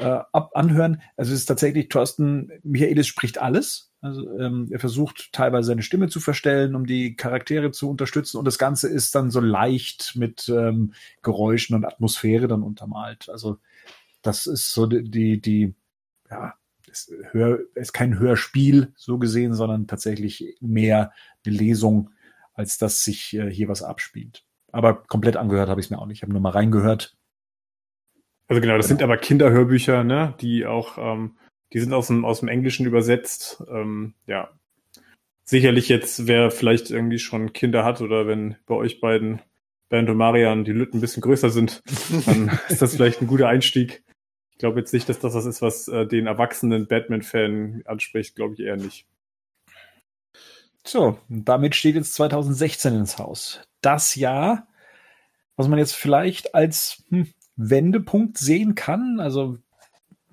[0.00, 1.02] äh, ab anhören.
[1.16, 3.92] Also es ist tatsächlich, Thorsten Michaelis spricht alles.
[4.00, 8.38] Also ähm, er versucht teilweise seine Stimme zu verstellen, um die Charaktere zu unterstützen.
[8.38, 13.28] Und das Ganze ist dann so leicht mit ähm, Geräuschen und Atmosphäre dann untermalt.
[13.28, 13.58] Also
[14.22, 15.74] das ist so die, die, die
[16.30, 16.54] ja,
[17.30, 21.12] Hör, ist kein Hörspiel so gesehen, sondern tatsächlich mehr
[21.44, 22.10] eine Lesung,
[22.54, 24.44] als dass sich äh, hier was abspielt.
[24.72, 26.18] Aber komplett angehört habe ich es mir auch nicht.
[26.18, 27.16] Ich habe nur mal reingehört.
[28.50, 28.98] Also genau, das genau.
[28.98, 30.34] sind aber Kinderhörbücher, ne?
[30.40, 31.36] Die auch, ähm,
[31.72, 33.62] die sind aus dem, aus dem Englischen übersetzt.
[33.70, 34.50] Ähm, ja.
[35.44, 39.40] Sicherlich jetzt, wer vielleicht irgendwie schon Kinder hat oder wenn bei euch beiden
[39.88, 41.82] Bernd und Marian die Lütten ein bisschen größer sind,
[42.26, 44.04] dann ist das vielleicht ein guter Einstieg
[44.60, 48.60] glaube jetzt nicht, dass das was ist, was äh, den erwachsenen Batman-Fan anspricht, glaube ich
[48.60, 49.06] eher nicht.
[50.86, 53.62] So, damit steht jetzt 2016 ins Haus.
[53.80, 54.68] Das Jahr,
[55.56, 57.32] was man jetzt vielleicht als hm,
[57.68, 59.58] Wendepunkt sehen kann, also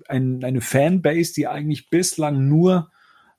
[0.08, 2.90] ein, eine Fanbase, die eigentlich bislang nur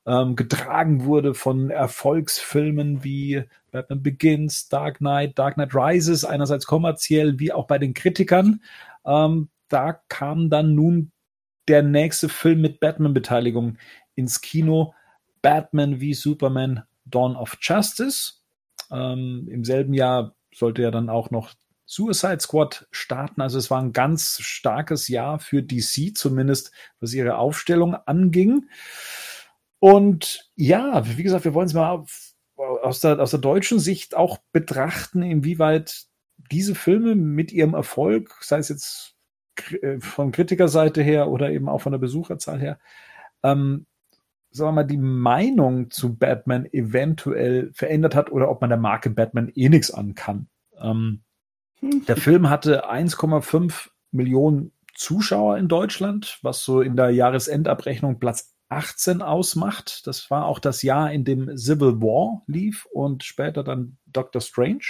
[0.05, 7.39] ähm, getragen wurde von Erfolgsfilmen wie Batman Begins, Dark Knight, Dark Knight Rises, einerseits kommerziell
[7.39, 8.61] wie auch bei den Kritikern.
[9.05, 11.11] Ähm, da kam dann nun
[11.67, 13.77] der nächste Film mit Batman-Beteiligung
[14.15, 14.93] ins Kino.
[15.41, 18.33] Batman wie Superman Dawn of Justice.
[18.91, 21.53] Ähm, Im selben Jahr sollte ja dann auch noch
[21.89, 23.41] Suicide Squad starten.
[23.41, 28.69] Also es war ein ganz starkes Jahr für DC, zumindest was ihre Aufstellung anging.
[29.79, 32.05] Und ja, wie gesagt, wir wollen es mal
[32.83, 36.03] aus der, aus der deutschen Sicht auch betrachten, inwieweit
[36.51, 39.15] diese Filme mit ihrem Erfolg, sei es jetzt
[39.81, 42.77] äh, von Kritikerseite her oder eben auch von der Besucherzahl her,
[43.41, 43.87] ähm,
[44.51, 49.09] sagen wir mal, die Meinung zu Batman eventuell verändert hat oder ob man der Marke
[49.09, 50.49] Batman eh nichts an kann.
[50.79, 51.23] Ähm, hm.
[51.81, 59.21] Der Film hatte 1,5 Millionen Zuschauer in Deutschland, was so in der Jahresendabrechnung Platz 18
[59.21, 60.05] ausmacht.
[60.05, 64.83] Das war auch das Jahr, in dem Civil War lief und später dann Doctor Strange.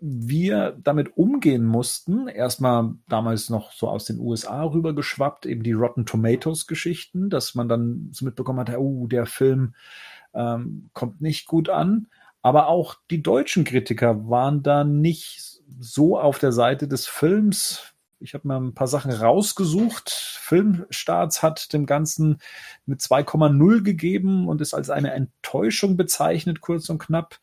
[0.00, 6.06] Wir damit umgehen mussten, erstmal damals noch so aus den USA rübergeschwappt, eben die Rotten
[6.06, 9.74] Tomatoes Geschichten, dass man dann so mitbekommen hat, oh, der Film
[10.32, 12.08] ähm, kommt nicht gut an.
[12.42, 18.34] Aber auch die deutschen Kritiker waren da nicht so auf der Seite des Films, ich
[18.34, 20.10] habe mir ein paar Sachen rausgesucht.
[20.10, 22.38] Filmstarts hat dem Ganzen
[22.86, 27.38] mit 2,0 gegeben und ist als eine Enttäuschung bezeichnet, kurz und knapp.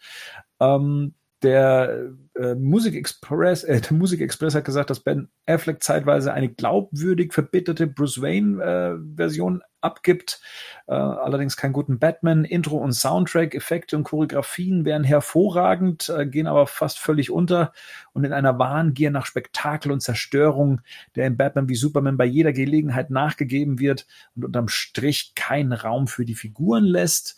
[0.60, 1.14] Ähm,
[1.44, 6.50] der äh, Musik Express, äh, der Musik Express hat gesagt, dass Ben Affleck zeitweise eine
[6.50, 10.40] glaubwürdig verbitterte Bruce Wayne äh, abgibt,
[10.88, 12.46] äh, allerdings keinen guten Batman.
[12.46, 17.74] Intro und Soundtrack, Effekte und Choreografien wären hervorragend, äh, gehen aber fast völlig unter
[18.14, 20.82] und in einer Wahngier nach Spektakel und Zerstörung,
[21.16, 26.08] der in Batman wie Superman bei jeder Gelegenheit nachgegeben wird und unterm Strich keinen Raum
[26.08, 27.36] für die Figuren lässt.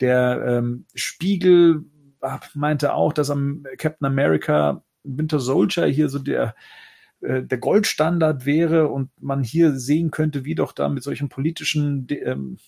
[0.00, 1.86] Der ähm, Spiegel
[2.54, 6.54] meinte auch, dass am Captain America Winter Soldier hier so der
[7.20, 12.06] äh, der Goldstandard wäre und man hier sehen könnte, wie doch da mit solchen politischen
[12.10, 12.58] ähm,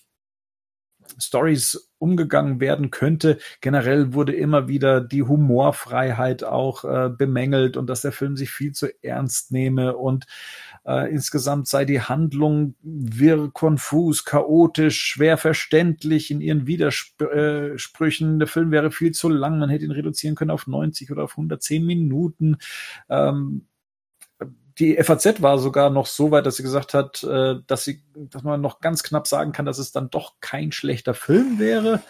[1.17, 3.37] Stories umgegangen werden könnte.
[3.61, 8.71] Generell wurde immer wieder die Humorfreiheit auch äh, bemängelt und dass der Film sich viel
[8.71, 10.25] zu ernst nehme und
[10.85, 18.39] äh, insgesamt sei die Handlung wirr, konfus, chaotisch, schwer verständlich in ihren Widersprüchen.
[18.39, 21.31] Der Film wäre viel zu lang, man hätte ihn reduzieren können auf 90 oder auf
[21.31, 22.57] 110 Minuten.
[23.09, 23.65] Ähm,
[24.79, 28.43] die FAZ war sogar noch so weit, dass sie gesagt hat, äh, dass sie, dass
[28.43, 32.01] man noch ganz knapp sagen kann, dass es dann doch kein schlechter Film wäre.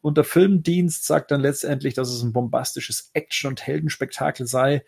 [0.00, 4.84] Und der Filmdienst sagt dann letztendlich, dass es ein bombastisches Action- und Heldenspektakel sei,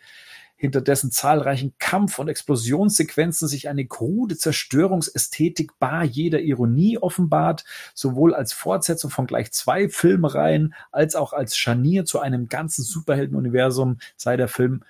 [0.59, 8.33] hinter dessen zahlreichen Kampf- und Explosionssequenzen sich eine krude Zerstörungsästhetik bar jeder Ironie offenbart, sowohl
[8.33, 14.35] als Fortsetzung von gleich zwei Filmreihen als auch als Scharnier zu einem ganzen Superheldenuniversum sei
[14.35, 14.83] der Film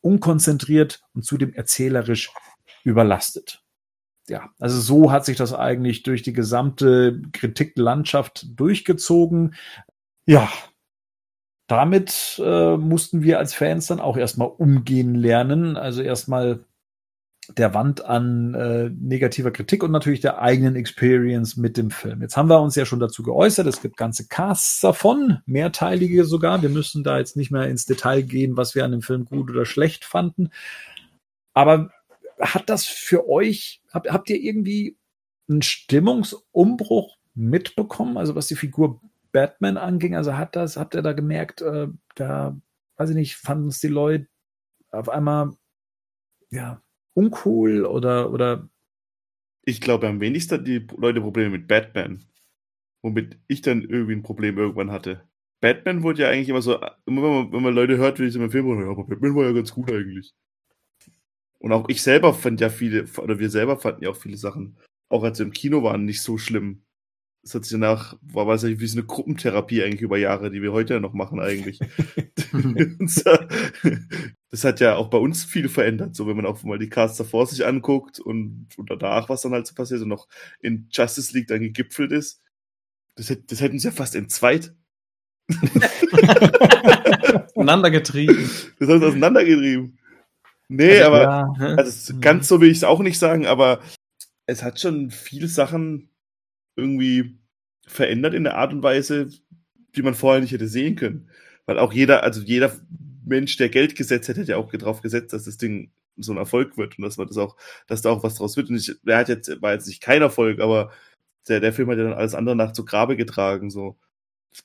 [0.00, 2.32] unkonzentriert und zudem erzählerisch
[2.84, 3.62] überlastet.
[4.28, 9.54] Ja, also so hat sich das eigentlich durch die gesamte Kritiklandschaft durchgezogen.
[10.26, 10.48] Ja,
[11.66, 15.76] damit äh, mussten wir als Fans dann auch erstmal umgehen lernen.
[15.76, 16.64] Also erstmal
[17.56, 22.22] der Wand an äh, negativer Kritik und natürlich der eigenen Experience mit dem Film.
[22.22, 26.62] Jetzt haben wir uns ja schon dazu geäußert, es gibt ganze Casts davon, mehrteilige sogar.
[26.62, 29.50] Wir müssen da jetzt nicht mehr ins Detail gehen, was wir an dem Film gut
[29.50, 30.50] oder schlecht fanden.
[31.54, 31.90] Aber
[32.40, 34.96] hat das für euch, habt, habt ihr irgendwie
[35.48, 39.00] einen Stimmungsumbruch mitbekommen, also was die Figur
[39.32, 40.16] Batman anging?
[40.16, 42.56] Also hat das, habt ihr da gemerkt, äh, da,
[42.96, 44.28] weiß ich nicht, fanden es die Leute
[44.90, 45.52] auf einmal,
[46.50, 46.82] ja,
[47.20, 48.68] uncool oder, oder
[49.64, 52.24] Ich glaube, am wenigsten hatten die Leute Probleme mit Batman.
[53.02, 55.28] Womit ich dann irgendwie ein Problem irgendwann hatte.
[55.60, 56.76] Batman wurde ja eigentlich immer so,
[57.06, 59.44] immer wenn man, wenn man Leute hört, wie sie im Film ja, aber Batman war
[59.44, 60.32] ja ganz gut eigentlich.
[61.58, 64.78] Und auch ich selber fand ja viele, oder wir selber fanden ja auch viele Sachen,
[65.10, 66.82] auch als wir im Kino waren, nicht so schlimm.
[67.42, 70.60] Das hat sich danach, war weiß ich, wie so eine Gruppentherapie eigentlich über Jahre, die
[70.60, 71.80] wir heute ja noch machen eigentlich.
[74.50, 77.16] das hat ja auch bei uns viel verändert, so wenn man auch mal die Casts
[77.16, 80.28] davor sich anguckt und, und danach, was dann halt so passiert und noch
[80.60, 82.42] in Justice League dann gegipfelt ist.
[83.14, 84.74] Das, das hätten sie ja fast entzweit.
[87.54, 88.50] auseinandergetrieben.
[88.78, 89.98] Das sie auseinandergetrieben.
[90.68, 91.22] Nee, also, aber
[91.58, 93.80] ja, also ganz so will ich es auch nicht sagen, aber
[94.46, 96.09] es hat schon viele Sachen
[96.80, 97.38] irgendwie
[97.86, 99.28] verändert in der Art und Weise,
[99.96, 101.28] die man vorher nicht hätte sehen können.
[101.66, 102.72] Weil auch jeder, also jeder
[103.24, 106.38] Mensch, der Geld gesetzt hätte, hätte ja auch darauf gesetzt, dass das Ding so ein
[106.38, 108.70] Erfolg wird und dass man das auch, dass da auch was draus wird.
[108.70, 110.90] Und ich, der hat jetzt, war jetzt nicht kein Erfolg, aber
[111.48, 113.98] der, der Film hat ja dann alles andere nach zu Grabe getragen, so.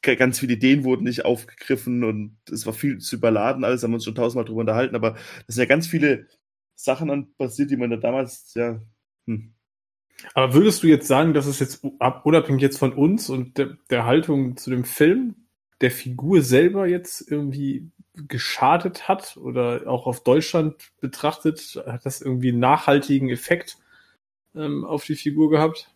[0.01, 3.95] Ganz viele Ideen wurden nicht aufgegriffen und es war viel zu überladen, alles haben wir
[3.95, 5.11] uns schon tausendmal drüber unterhalten, aber
[5.45, 6.27] das sind ja ganz viele
[6.73, 8.81] Sachen an passiert, die man da damals, ja,
[9.27, 9.53] hm,
[10.33, 14.05] aber würdest du jetzt sagen, dass es jetzt unabhängig jetzt von uns und der, der
[14.05, 15.35] Haltung zu dem Film
[15.81, 22.49] der Figur selber jetzt irgendwie geschadet hat oder auch auf Deutschland betrachtet, hat das irgendwie
[22.49, 23.77] einen nachhaltigen Effekt
[24.55, 25.93] ähm, auf die Figur gehabt?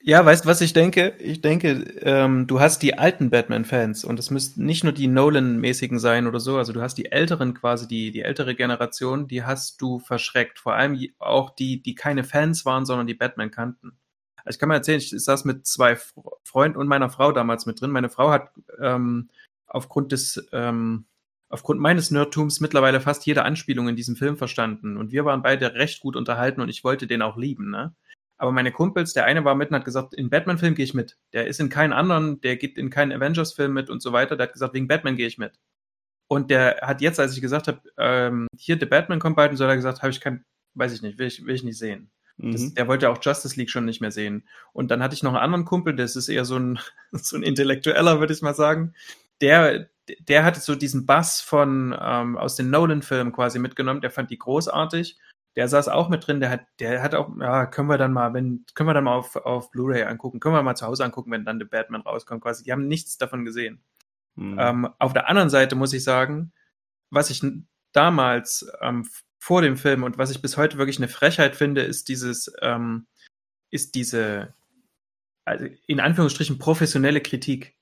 [0.00, 1.14] Ja, weißt du, was ich denke?
[1.18, 1.70] Ich denke,
[2.02, 6.38] ähm, du hast die alten Batman-Fans und es müssten nicht nur die Nolan-mäßigen sein oder
[6.38, 10.60] so, also du hast die älteren quasi, die, die ältere Generation, die hast du verschreckt.
[10.60, 13.98] Vor allem auch die, die keine Fans waren, sondern die Batman kannten.
[14.44, 15.96] Also ich kann mal erzählen, ich saß mit zwei
[16.44, 17.90] Freunden und meiner Frau damals mit drin.
[17.90, 18.50] Meine Frau hat
[18.80, 19.28] ähm,
[19.66, 21.06] aufgrund des, ähm,
[21.48, 24.96] aufgrund meines Nerdtums mittlerweile fast jede Anspielung in diesem Film verstanden.
[24.96, 27.94] Und wir waren beide recht gut unterhalten und ich wollte den auch lieben, ne?
[28.38, 31.18] Aber meine Kumpels, der eine war mit und hat gesagt, in Batman-Film gehe ich mit.
[31.32, 34.36] Der ist in keinen anderen, der geht in keinen Avengers-Film mit und so weiter.
[34.36, 35.58] Der hat gesagt, wegen Batman gehe ich mit.
[36.28, 39.56] Und der hat jetzt, als ich gesagt habe, ähm, hier, The Batman kommt bald, und
[39.56, 40.44] so hat er gesagt, habe ich kein,
[40.74, 42.10] weiß ich nicht, will ich, will ich nicht sehen.
[42.36, 42.52] Mhm.
[42.52, 44.46] Das, der wollte auch Justice League schon nicht mehr sehen.
[44.72, 46.78] Und dann hatte ich noch einen anderen Kumpel, das ist eher so ein,
[47.12, 48.94] so ein Intellektueller, würde ich mal sagen.
[49.40, 49.88] Der,
[50.20, 54.00] der hatte so diesen Bass von ähm, aus den Nolan-Filmen quasi mitgenommen.
[54.00, 55.18] Der fand die großartig
[55.58, 58.32] der saß auch mit drin, der hat, der hat auch, ja, können wir dann mal,
[58.32, 61.32] wenn, können wir dann mal auf, auf Blu-ray angucken, können wir mal zu Hause angucken,
[61.32, 62.62] wenn dann The Batman rauskommt, quasi.
[62.62, 63.82] Die haben nichts davon gesehen.
[64.36, 64.56] Mhm.
[64.56, 66.52] Ähm, auf der anderen Seite muss ich sagen,
[67.10, 67.42] was ich
[67.90, 69.04] damals ähm,
[69.40, 73.08] vor dem Film und was ich bis heute wirklich eine Frechheit finde, ist dieses, ähm,
[73.72, 74.54] ist diese,
[75.44, 77.76] also in Anführungsstrichen professionelle Kritik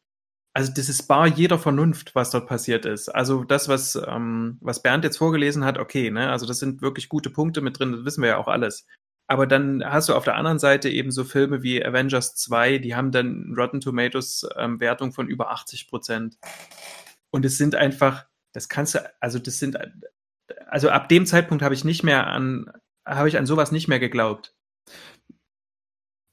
[0.56, 3.10] also das ist bar jeder Vernunft, was dort passiert ist.
[3.10, 6.30] Also das, was, ähm, was Bernd jetzt vorgelesen hat, okay, ne?
[6.30, 8.86] Also das sind wirklich gute Punkte mit drin, das wissen wir ja auch alles.
[9.26, 12.96] Aber dann hast du auf der anderen Seite eben so Filme wie Avengers 2, die
[12.96, 16.38] haben dann Rotten Tomatoes ähm, Wertung von über 80 Prozent.
[17.30, 18.24] Und es sind einfach,
[18.54, 19.76] das kannst du, also das sind,
[20.68, 22.72] also ab dem Zeitpunkt habe ich nicht mehr an,
[23.04, 24.54] habe ich an sowas nicht mehr geglaubt.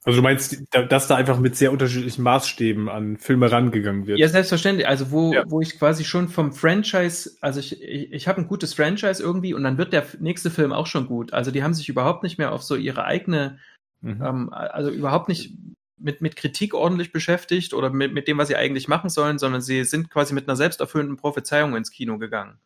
[0.05, 4.19] Also du meinst, dass da einfach mit sehr unterschiedlichen Maßstäben an Filme rangegangen wird?
[4.19, 4.85] Ja, selbstverständlich.
[4.85, 5.43] Also wo, ja.
[5.47, 9.53] wo ich quasi schon vom Franchise, also ich, ich, ich habe ein gutes Franchise irgendwie
[9.53, 11.31] und dann wird der nächste Film auch schon gut.
[11.31, 13.59] Also die haben sich überhaupt nicht mehr auf so ihre eigene,
[14.01, 14.21] mhm.
[14.21, 15.55] ähm, also überhaupt nicht
[15.97, 19.61] mit, mit Kritik ordentlich beschäftigt oder mit, mit dem, was sie eigentlich machen sollen, sondern
[19.61, 22.59] sie sind quasi mit einer selbsterfüllenden Prophezeiung ins Kino gegangen.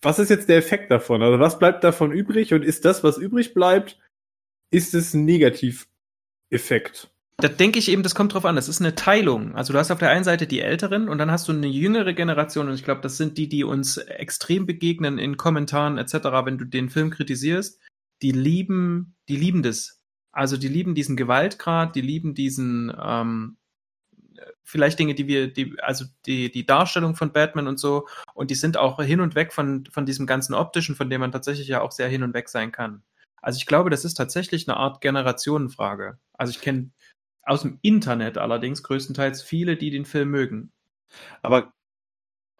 [0.00, 1.22] Was ist jetzt der Effekt davon?
[1.22, 3.98] Also was bleibt davon übrig und ist das, was übrig bleibt,
[4.70, 7.10] ist es ein Negativeffekt?
[7.38, 8.56] Da denke ich eben, das kommt drauf an.
[8.56, 9.54] Das ist eine Teilung.
[9.54, 12.12] Also du hast auf der einen Seite die Älteren und dann hast du eine jüngere
[12.12, 16.14] Generation und ich glaube, das sind die, die uns extrem begegnen in Kommentaren etc.,
[16.44, 17.80] wenn du den Film kritisierst.
[18.22, 20.02] Die lieben, die lieben das.
[20.32, 23.56] Also die lieben diesen Gewaltgrad, die lieben diesen ähm,
[24.62, 28.54] vielleicht Dinge, die wir, die, also die, die Darstellung von Batman und so, und die
[28.54, 31.80] sind auch hin und weg von, von diesem ganzen optischen, von dem man tatsächlich ja
[31.80, 33.02] auch sehr hin und weg sein kann.
[33.42, 36.18] Also ich glaube, das ist tatsächlich eine Art Generationenfrage.
[36.32, 36.90] Also ich kenne
[37.42, 40.72] aus dem Internet allerdings größtenteils viele, die den Film mögen.
[41.42, 41.72] Aber,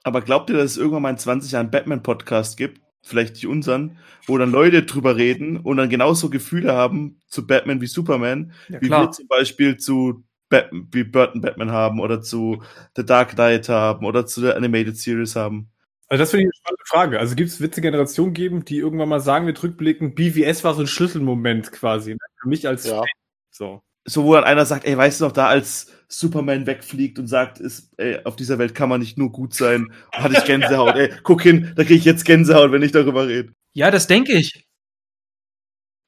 [0.02, 2.80] aber glaubt ihr, dass es irgendwann mal in 20 Jahren Batman-Podcast gibt?
[3.02, 7.80] Vielleicht nicht unseren, wo dann Leute drüber reden und dann genauso Gefühle haben zu Batman
[7.80, 12.62] wie Superman, ja, wie wir zum Beispiel zu Batman, wie Burton Batman haben oder zu
[12.96, 15.70] The Dark Knight haben oder zu der Animated Series haben.
[16.10, 17.18] Also das finde ich eine spannende Frage.
[17.20, 20.80] Also gibt es Witze Generationen geben, die irgendwann mal sagen, wir rückblicken, BVS war so
[20.80, 22.14] ein Schlüsselmoment quasi.
[22.14, 22.18] Ne?
[22.42, 22.98] Für mich als ja.
[22.98, 23.08] Fan.
[23.50, 23.82] So.
[24.06, 27.60] So, wo dann einer sagt, ey, weißt du noch, da als Superman wegfliegt und sagt,
[27.60, 30.96] ist, ey, auf dieser Welt kann man nicht nur gut sein, hatte ich Gänsehaut.
[30.96, 33.52] ey, guck hin, da kriege ich jetzt Gänsehaut, wenn ich darüber rede.
[33.72, 34.66] Ja, das denke ich.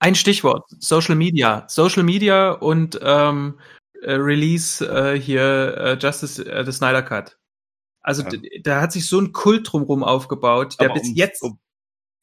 [0.00, 1.64] Ein Stichwort, Social Media.
[1.68, 3.60] Social Media und ähm,
[4.00, 7.36] äh, Release äh, hier äh, Justice, äh, the Snyder Cut.
[8.02, 8.30] Also Ja.
[8.62, 11.42] da hat sich so ein Kult drumherum aufgebaut, der Aber bis um, jetzt.
[11.42, 11.58] Um,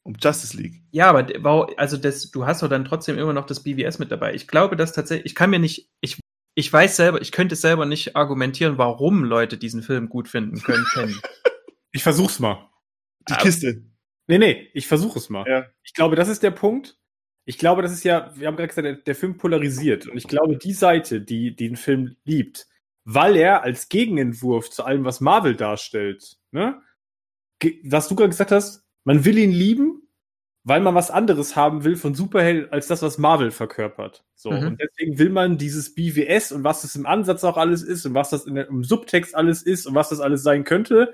[0.02, 0.82] um Justice League.
[0.90, 4.10] Ja, aber wau- also das, du hast doch dann trotzdem immer noch das BWS mit
[4.10, 4.34] dabei.
[4.34, 6.18] Ich glaube, dass tatsächlich, ich kann mir nicht, ich,
[6.54, 10.86] ich weiß selber, ich könnte selber nicht argumentieren, warum Leute diesen Film gut finden können.
[11.92, 12.68] Ich versuch's mal.
[13.28, 13.38] Die Ah.
[13.38, 13.82] Kiste.
[14.28, 15.44] Nee, nee, ich versuche es mal.
[15.48, 15.66] Ja.
[15.82, 16.96] Ich glaube, das ist der Punkt.
[17.46, 20.06] Ich glaube, das ist ja, wir haben gerade gesagt, der, der Film polarisiert.
[20.06, 22.68] Und ich glaube, die Seite, die, die den Film liebt,
[23.14, 26.80] weil er als Gegenentwurf zu allem, was Marvel darstellt, ne?
[27.84, 30.08] Was du gerade gesagt hast, man will ihn lieben,
[30.62, 34.24] weil man was anderes haben will von Superhelden als das, was Marvel verkörpert.
[34.34, 34.52] So.
[34.52, 34.66] Mhm.
[34.68, 38.14] Und deswegen will man dieses BWS und was das im Ansatz auch alles ist und
[38.14, 41.12] was das in der, im Subtext alles ist und was das alles sein könnte,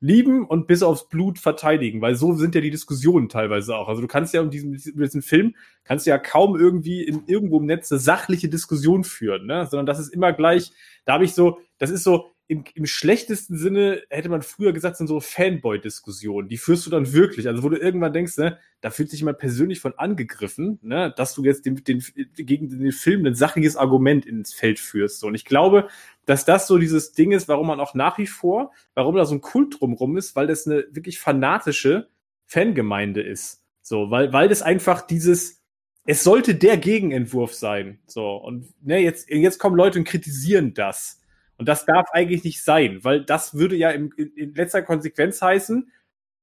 [0.00, 3.88] lieben und bis aufs Blut verteidigen, weil so sind ja die Diskussionen teilweise auch.
[3.88, 5.54] Also du kannst ja um diesen, diesen Film,
[5.84, 9.66] kannst ja kaum irgendwie in, irgendwo im Netz eine sachliche Diskussion führen, ne?
[9.70, 10.72] sondern das ist immer gleich,
[11.04, 14.98] da habe ich so, das ist so, im, im schlechtesten Sinne hätte man früher gesagt,
[14.98, 16.48] sind so Fanboy-Diskussionen.
[16.48, 17.48] Die führst du dann wirklich.
[17.48, 21.34] Also wo du irgendwann denkst, ne, da fühlt sich jemand persönlich von angegriffen, ne, dass
[21.34, 22.04] du jetzt den, den,
[22.36, 25.20] gegen den Film ein sachliches Argument ins Feld führst.
[25.20, 25.28] So.
[25.28, 25.88] Und ich glaube,
[26.26, 29.34] dass das so dieses Ding ist, warum man auch nach wie vor, warum da so
[29.34, 32.08] ein Kult drumrum ist, weil das eine wirklich fanatische
[32.46, 33.62] Fangemeinde ist.
[33.82, 35.62] So, weil, weil das einfach dieses,
[36.06, 37.98] es sollte der Gegenentwurf sein.
[38.06, 41.20] So, und ne, jetzt, jetzt kommen Leute und kritisieren das.
[41.56, 45.40] Und das darf eigentlich nicht sein, weil das würde ja in, in, in letzter Konsequenz
[45.40, 45.90] heißen,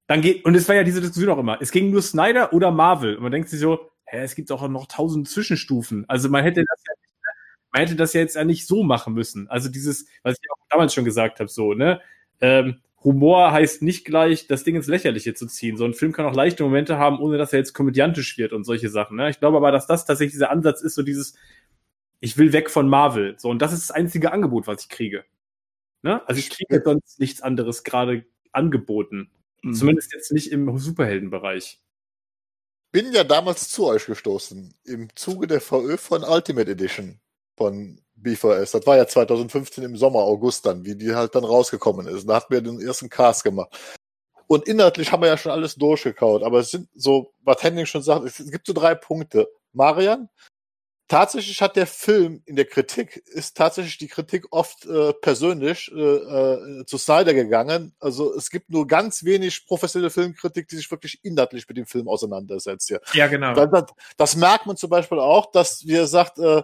[0.08, 2.72] dann geht, und es war ja diese Diskussion auch immer, es ging nur Snyder oder
[2.72, 3.16] Marvel.
[3.16, 6.06] Und man denkt sich so, hä, es gibt auch noch tausend Zwischenstufen.
[6.08, 6.94] Also man hätte das ja
[7.72, 9.50] man hätte das ja jetzt ja nicht so machen müssen.
[9.50, 12.02] Also dieses, was ich auch damals schon gesagt habe, so, ne,
[12.42, 15.76] ähm, Humor heißt nicht gleich, das Ding ins Lächerliche zu ziehen.
[15.76, 18.64] So ein Film kann auch leichte Momente haben, ohne dass er jetzt komödiantisch wird und
[18.64, 19.18] solche Sachen.
[19.18, 19.30] Ne?
[19.30, 21.34] Ich glaube aber, dass das tatsächlich dieser Ansatz ist, so dieses,
[22.20, 23.36] ich will weg von Marvel.
[23.40, 25.24] So, und das ist das einzige Angebot, was ich kriege.
[26.04, 26.28] Ne?
[26.28, 29.32] Also ich kriege sonst nichts anderes gerade angeboten.
[29.64, 29.74] Mhm.
[29.74, 31.80] Zumindest jetzt nicht im Superheldenbereich.
[32.92, 37.20] Bin ja damals zu euch gestoßen im Zuge der VÖ von Ultimate Edition
[37.58, 38.72] von BVS.
[38.72, 42.28] Das war ja 2015 im Sommer, August dann, wie die halt dann rausgekommen ist.
[42.28, 43.76] Da hatten wir den ersten Cast gemacht.
[44.48, 48.02] Und inhaltlich haben wir ja schon alles durchgekaut, aber es sind so, was Henning schon
[48.02, 49.48] sagt, es gibt so drei Punkte.
[49.72, 50.28] Marian,
[51.08, 56.00] tatsächlich hat der Film in der Kritik, ist tatsächlich die Kritik oft äh, persönlich äh,
[56.00, 57.94] äh, zu Snyder gegangen.
[58.00, 62.10] Also es gibt nur ganz wenig professionelle Filmkritik, die sich wirklich inhaltlich mit dem Film
[62.10, 62.90] auseinandersetzt.
[62.90, 63.00] Ja.
[63.14, 63.54] Ja, genau.
[63.54, 63.86] Das, das,
[64.18, 66.62] das merkt man zum Beispiel auch, dass, wie er sagt, äh,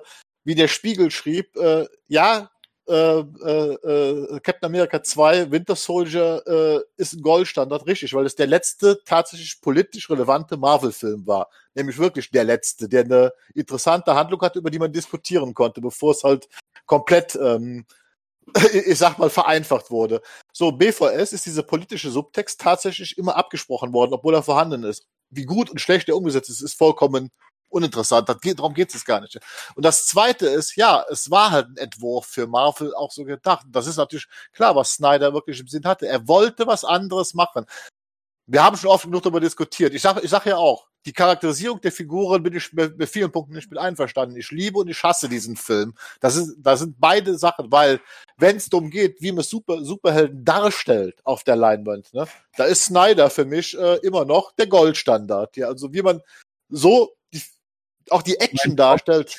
[0.47, 2.49] wie der Spiegel schrieb, äh, ja,
[2.87, 8.35] äh, äh, äh, Captain America 2, Winter Soldier äh, ist ein Goldstandard, richtig, weil es
[8.35, 11.49] der letzte tatsächlich politisch relevante Marvel-Film war.
[11.75, 16.11] Nämlich wirklich der letzte, der eine interessante Handlung hatte, über die man diskutieren konnte, bevor
[16.11, 16.47] es halt
[16.85, 17.85] komplett, ähm,
[18.85, 20.21] ich sag mal, vereinfacht wurde.
[20.53, 25.05] So, BVS ist dieser politische Subtext tatsächlich immer abgesprochen worden, obwohl er vorhanden ist.
[25.29, 27.31] Wie gut und schlecht er umgesetzt ist, ist vollkommen
[27.69, 28.27] uninteressant.
[28.29, 29.39] Das darum geht es gar nicht.
[29.75, 33.65] Und das Zweite ist, ja, es war halt ein Entwurf für Marvel auch so gedacht.
[33.69, 36.07] Das ist natürlich klar, was Snyder wirklich im Sinn hatte.
[36.07, 37.65] Er wollte was anderes machen.
[38.47, 39.93] Wir haben schon oft genug darüber diskutiert.
[39.93, 43.55] Ich sage ich sag ja auch, die Charakterisierung der Figuren bin ich mit, vielen Punkten
[43.55, 44.35] nicht mit einverstanden.
[44.35, 45.93] Ich liebe und ich hasse diesen Film.
[46.19, 48.01] Das, ist, das sind beide Sachen, weil
[48.37, 52.27] wenn es darum geht, wie man Super, Superhelden darstellt auf der Leinwand, ne,
[52.57, 55.55] da ist Snyder für mich äh, immer noch der Goldstandard.
[55.55, 56.21] Ja, also wie man
[56.69, 57.16] so
[58.11, 59.35] auch die Action darstellt.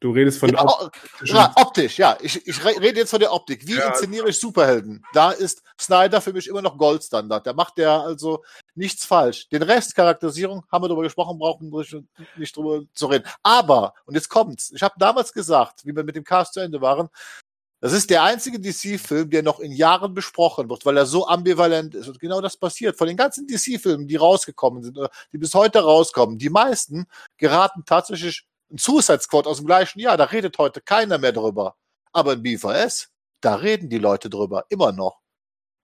[0.00, 0.90] Du redest von Ja, Op-
[1.22, 2.16] ja, optisch, ja.
[2.20, 3.64] Ich, ich re- rede jetzt von der Optik.
[3.68, 3.86] Wie Ja.
[3.90, 5.04] inszeniere ich Superhelden?
[5.12, 7.46] Da ist Snyder für mich immer noch Goldstandard.
[7.46, 8.42] Da macht der also
[8.74, 9.48] nichts falsch.
[9.50, 12.02] Den Rest, Charakterisierung, haben wir darüber gesprochen, brauchen wir
[12.36, 13.28] nicht drüber zu reden.
[13.44, 16.80] Aber, und jetzt kommt's, ich habe damals gesagt, wie wir mit dem Cast zu Ende
[16.80, 17.08] waren,
[17.82, 21.96] das ist der einzige DC-Film, der noch in Jahren besprochen wird, weil er so ambivalent
[21.96, 22.06] ist.
[22.06, 22.96] Und genau das passiert.
[22.96, 27.06] Von den ganzen DC-Filmen, die rausgekommen sind, oder die bis heute rauskommen, die meisten
[27.38, 30.16] geraten tatsächlich ein Suicide Squad aus dem gleichen Jahr.
[30.16, 31.74] Da redet heute keiner mehr drüber.
[32.12, 33.08] Aber in BVS,
[33.40, 34.64] da reden die Leute drüber.
[34.68, 35.18] Immer noch.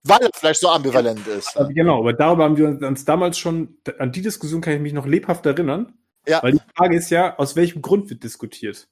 [0.03, 1.57] Weil er vielleicht so ambivalent ist.
[1.57, 4.93] Aber Genau, aber darüber haben wir uns damals schon, an die Diskussion kann ich mich
[4.93, 5.99] noch lebhaft erinnern.
[6.25, 6.41] Ja.
[6.41, 8.87] Weil die Frage ist ja, aus welchem Grund wird diskutiert?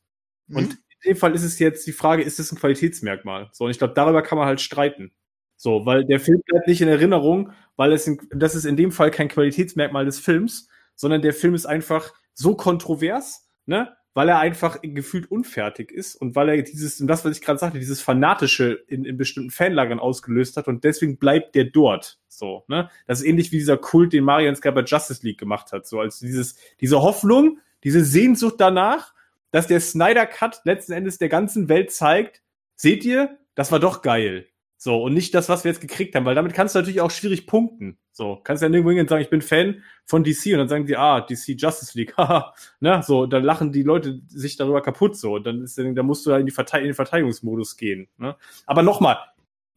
[0.48, 0.78] Mhm.
[1.04, 3.50] In dem Fall ist es jetzt die Frage, ist es ein Qualitätsmerkmal?
[3.52, 5.12] So, und ich glaube, darüber kann man halt streiten.
[5.56, 8.92] So, weil der Film bleibt nicht in Erinnerung, weil es in, das ist in dem
[8.92, 13.94] Fall kein Qualitätsmerkmal des Films, sondern der Film ist einfach so kontrovers, ne?
[14.14, 17.60] Weil er einfach gefühlt unfertig ist und weil er dieses, und das, was ich gerade
[17.60, 22.20] sagte, dieses Fanatische in, in bestimmten Fanlagern ausgelöst hat und deswegen bleibt der dort.
[22.28, 22.90] So, ne?
[23.06, 25.86] Das ist ähnlich wie dieser Kult, den Marians gerade bei Justice League gemacht hat.
[25.86, 29.14] So als dieses, diese Hoffnung, Diese Sehnsucht danach,
[29.52, 32.42] dass der Snyder Cut letzten Endes der ganzen Welt zeigt,
[32.76, 34.48] seht ihr, das war doch geil.
[34.80, 37.10] So, und nicht das, was wir jetzt gekriegt haben, weil damit kannst du natürlich auch
[37.10, 37.98] schwierig punkten.
[38.12, 40.96] So, kannst ja nirgendwo hingehen sagen, ich bin Fan von DC und dann sagen die,
[40.96, 45.36] ah, DC Justice League, haha, ne, so, dann lachen die Leute sich darüber kaputt, so,
[45.36, 48.36] und dann ist, dann musst du da in, die Verte in den Verteidigungsmodus gehen, ne.
[48.68, 49.18] Aber nochmal,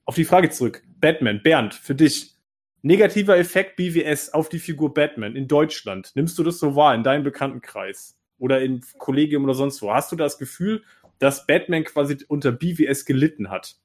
[0.05, 0.83] auf die Frage zurück.
[1.01, 2.35] Batman, Bernd, für dich,
[2.83, 6.13] negativer Effekt BWS auf die Figur Batman in Deutschland.
[6.15, 8.20] Nimmst du das so wahr in deinem Bekanntenkreis?
[8.41, 9.93] Oder im Kollegium oder sonst wo?
[9.93, 10.83] Hast du das Gefühl,
[11.21, 13.77] dass Batman quasi unter BWS gelitten hat?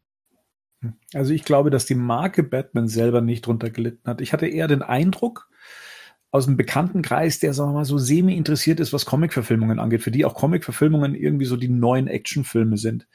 [1.14, 4.22] Also ich glaube, dass die Marke Batman selber nicht drunter gelitten hat.
[4.22, 5.50] Ich hatte eher den Eindruck
[6.32, 10.12] aus einem Bekanntenkreis, der sagen wir mal so semi interessiert ist, was Comic-Verfilmungen angeht, für
[10.12, 13.08] die auch Comic-Verfilmungen irgendwie so die neuen Actionfilme sind,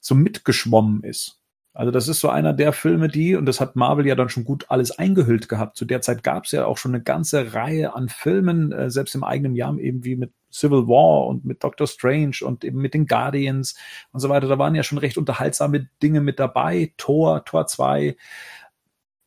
[0.00, 1.40] so mitgeschwommen ist.
[1.72, 4.44] Also das ist so einer der Filme, die, und das hat Marvel ja dann schon
[4.44, 5.76] gut alles eingehüllt gehabt.
[5.76, 9.14] Zu der Zeit gab es ja auch schon eine ganze Reihe an Filmen, äh, selbst
[9.14, 12.94] im eigenen Jahr eben wie mit Civil War und mit Doctor Strange und eben mit
[12.94, 13.76] den Guardians
[14.12, 14.48] und so weiter.
[14.48, 16.92] Da waren ja schon recht unterhaltsame Dinge mit dabei.
[16.96, 18.16] Tor, Tor 2,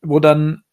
[0.01, 0.63] wo dann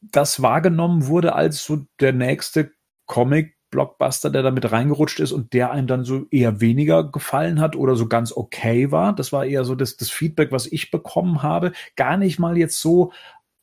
[0.00, 2.72] das wahrgenommen wurde als so der nächste
[3.06, 7.60] Comic Blockbuster, der da mit reingerutscht ist und der einem dann so eher weniger gefallen
[7.60, 9.14] hat oder so ganz okay war.
[9.14, 11.72] Das war eher so das, das Feedback, was ich bekommen habe.
[11.96, 13.12] Gar nicht mal jetzt so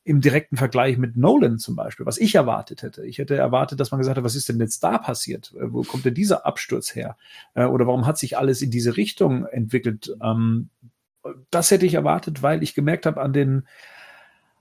[0.05, 3.03] im direkten Vergleich mit Nolan zum Beispiel, was ich erwartet hätte.
[3.03, 5.51] Ich hätte erwartet, dass man gesagt hat, was ist denn jetzt da passiert?
[5.57, 7.17] Äh, wo kommt denn dieser Absturz her?
[7.55, 10.15] Äh, oder warum hat sich alles in diese Richtung entwickelt?
[10.21, 10.69] Ähm,
[11.49, 13.67] das hätte ich erwartet, weil ich gemerkt habe an den,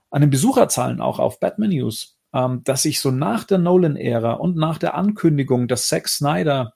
[0.09, 4.57] an den Besucherzahlen auch auf Batman News, ähm, dass sich so nach der Nolan-Ära und
[4.57, 6.73] nach der Ankündigung, dass Zack Snyder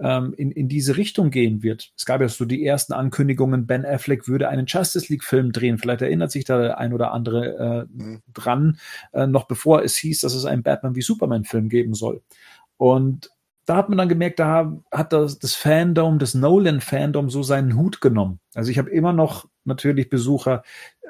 [0.00, 1.90] ähm, in, in diese Richtung gehen wird.
[1.96, 5.78] Es gab ja so die ersten Ankündigungen, Ben Affleck würde einen Justice League-Film drehen.
[5.78, 8.22] Vielleicht erinnert sich da der ein oder andere äh, mhm.
[8.32, 8.78] dran,
[9.12, 12.22] äh, noch bevor es hieß, dass es einen Batman wie Superman-Film geben soll.
[12.76, 13.30] Und
[13.68, 18.00] da hat man dann gemerkt, da hat das, das Fandom, das Nolan-Fandom so seinen Hut
[18.00, 18.40] genommen.
[18.54, 20.64] Also ich habe immer noch natürlich Besucher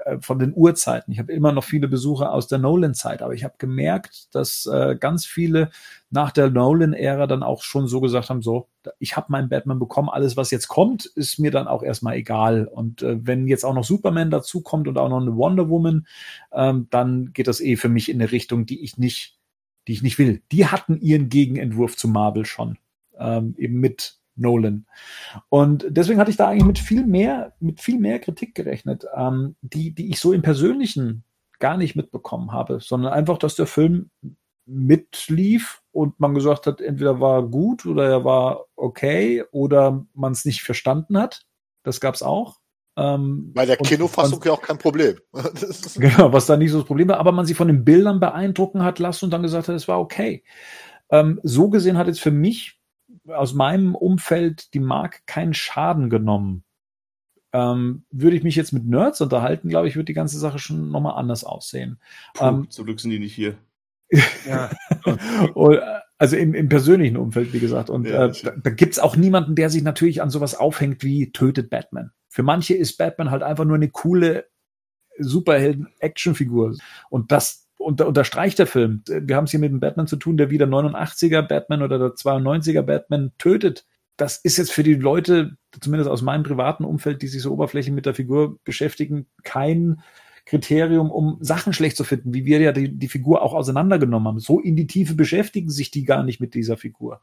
[0.04, 1.12] äh, von den Uhrzeiten.
[1.12, 4.96] Ich habe immer noch viele Besucher aus der Nolan-Zeit, aber ich habe gemerkt, dass äh,
[5.00, 5.70] ganz viele
[6.10, 8.68] nach der Nolan-Ära dann auch schon so gesagt haben, so,
[8.98, 12.66] ich habe meinen Batman bekommen, alles, was jetzt kommt, ist mir dann auch erstmal egal.
[12.66, 16.06] Und äh, wenn jetzt auch noch Superman dazukommt und auch noch eine Wonder Woman,
[16.52, 19.38] ähm, dann geht das eh für mich in eine Richtung, die ich nicht
[19.88, 20.42] die ich nicht will.
[20.52, 22.78] Die hatten ihren Gegenentwurf zu Marvel schon,
[23.18, 24.86] ähm, eben mit Nolan.
[25.48, 29.56] Und deswegen hatte ich da eigentlich mit viel mehr, mit viel mehr Kritik gerechnet, ähm,
[29.62, 31.24] die, die ich so im Persönlichen
[31.58, 34.10] gar nicht mitbekommen habe, sondern einfach, dass der Film
[34.66, 40.44] mitlief und man gesagt hat, entweder war gut oder er war okay oder man es
[40.44, 41.46] nicht verstanden hat.
[41.82, 42.58] Das gab es auch.
[42.96, 45.18] Ähm, Bei der Kinofassung ja auch kein Problem.
[45.96, 48.82] genau, was da nicht so das Problem war, aber man sich von den Bildern beeindrucken
[48.82, 50.44] hat lassen und dann gesagt hat, es war okay.
[51.10, 52.77] Ähm, so gesehen hat jetzt für mich
[53.28, 56.64] aus meinem Umfeld die Marke keinen Schaden genommen.
[57.52, 60.90] Ähm, würde ich mich jetzt mit Nerds unterhalten, glaube ich, wird die ganze Sache schon
[60.90, 61.98] nochmal anders aussehen.
[62.34, 63.56] Puh, ähm, zum Glück sind die nicht hier.
[64.46, 64.70] ja.
[65.54, 65.80] und,
[66.18, 67.90] also im, im persönlichen Umfeld, wie gesagt.
[67.90, 71.02] Und ja, äh, da, da gibt es auch niemanden, der sich natürlich an sowas aufhängt
[71.04, 72.10] wie tötet Batman.
[72.28, 74.46] Für manche ist Batman halt einfach nur eine coole
[75.18, 76.76] Superhelden-Actionfigur.
[77.08, 79.02] Und das unter, unterstreicht der Film.
[79.06, 82.08] Wir haben es hier mit einem Batman zu tun, der wieder 89er Batman oder der
[82.08, 83.86] 92er Batman tötet.
[84.16, 87.94] Das ist jetzt für die Leute, zumindest aus meinem privaten Umfeld, die sich so oberflächlich
[87.94, 90.02] mit der Figur beschäftigen, kein
[90.44, 94.38] Kriterium, um Sachen schlecht zu finden, wie wir ja die, die Figur auch auseinandergenommen haben.
[94.40, 97.20] So in die Tiefe beschäftigen sich die gar nicht mit dieser Figur.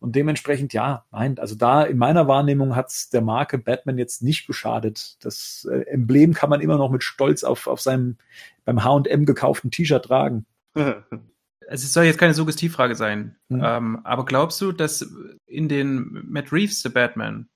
[0.00, 4.46] Und dementsprechend, ja, nein, also da in meiner Wahrnehmung hat's der Marke Batman jetzt nicht
[4.46, 5.16] geschadet.
[5.24, 8.16] Das äh, Emblem kann man immer noch mit Stolz auf, auf seinem
[8.64, 10.46] beim H&M gekauften T-Shirt tragen.
[11.68, 13.62] es soll jetzt keine Suggestivfrage sein, mhm.
[13.64, 15.06] ähm, aber glaubst du, dass
[15.46, 17.48] in den Matt Reeves The Batman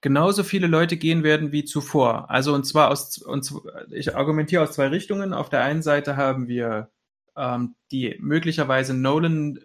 [0.00, 2.30] genauso viele Leute gehen werden wie zuvor?
[2.30, 3.52] Also und zwar aus und
[3.90, 5.32] ich argumentiere aus zwei Richtungen.
[5.32, 6.90] Auf der einen Seite haben wir
[7.36, 9.58] ähm, die möglicherweise Nolan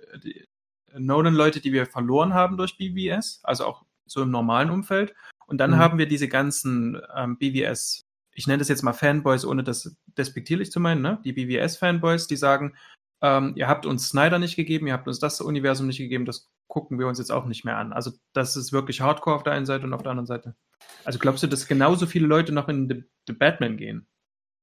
[0.98, 5.14] Nolan-Leute, die wir verloren haben durch BVS, also auch so im normalen Umfeld.
[5.48, 5.78] Und dann mhm.
[5.78, 10.72] haben wir diese ganzen ähm, BVS, ich nenne das jetzt mal Fanboys, ohne das despektierlich
[10.72, 11.20] zu meinen, ne?
[11.24, 12.76] die BVS-Fanboys, die sagen,
[13.22, 16.50] ähm, ihr habt uns Snyder nicht gegeben, ihr habt uns das Universum nicht gegeben, das
[16.68, 17.94] gucken wir uns jetzt auch nicht mehr an.
[17.94, 20.56] Also das ist wirklich Hardcore auf der einen Seite und auf der anderen Seite.
[21.04, 24.08] Also glaubst du, dass genauso viele Leute noch in The, The Batman gehen?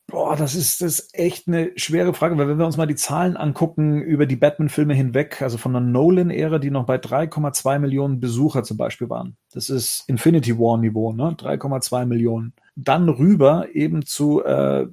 [0.09, 2.97] Boah, das ist, das ist echt eine schwere Frage, weil wenn wir uns mal die
[2.97, 8.21] Zahlen angucken über die Batman-Filme hinweg, also von der Nolan-Ära, die noch bei 3,2 Millionen
[8.21, 9.37] Besucher zum Beispiel waren.
[9.53, 11.35] Das ist Infinity War-Niveau, ne?
[11.39, 12.53] 3,2 Millionen.
[12.77, 14.87] Dann rüber eben zu äh,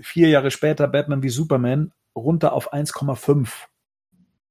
[0.00, 3.48] vier Jahre später Batman wie Superman runter auf 1,5.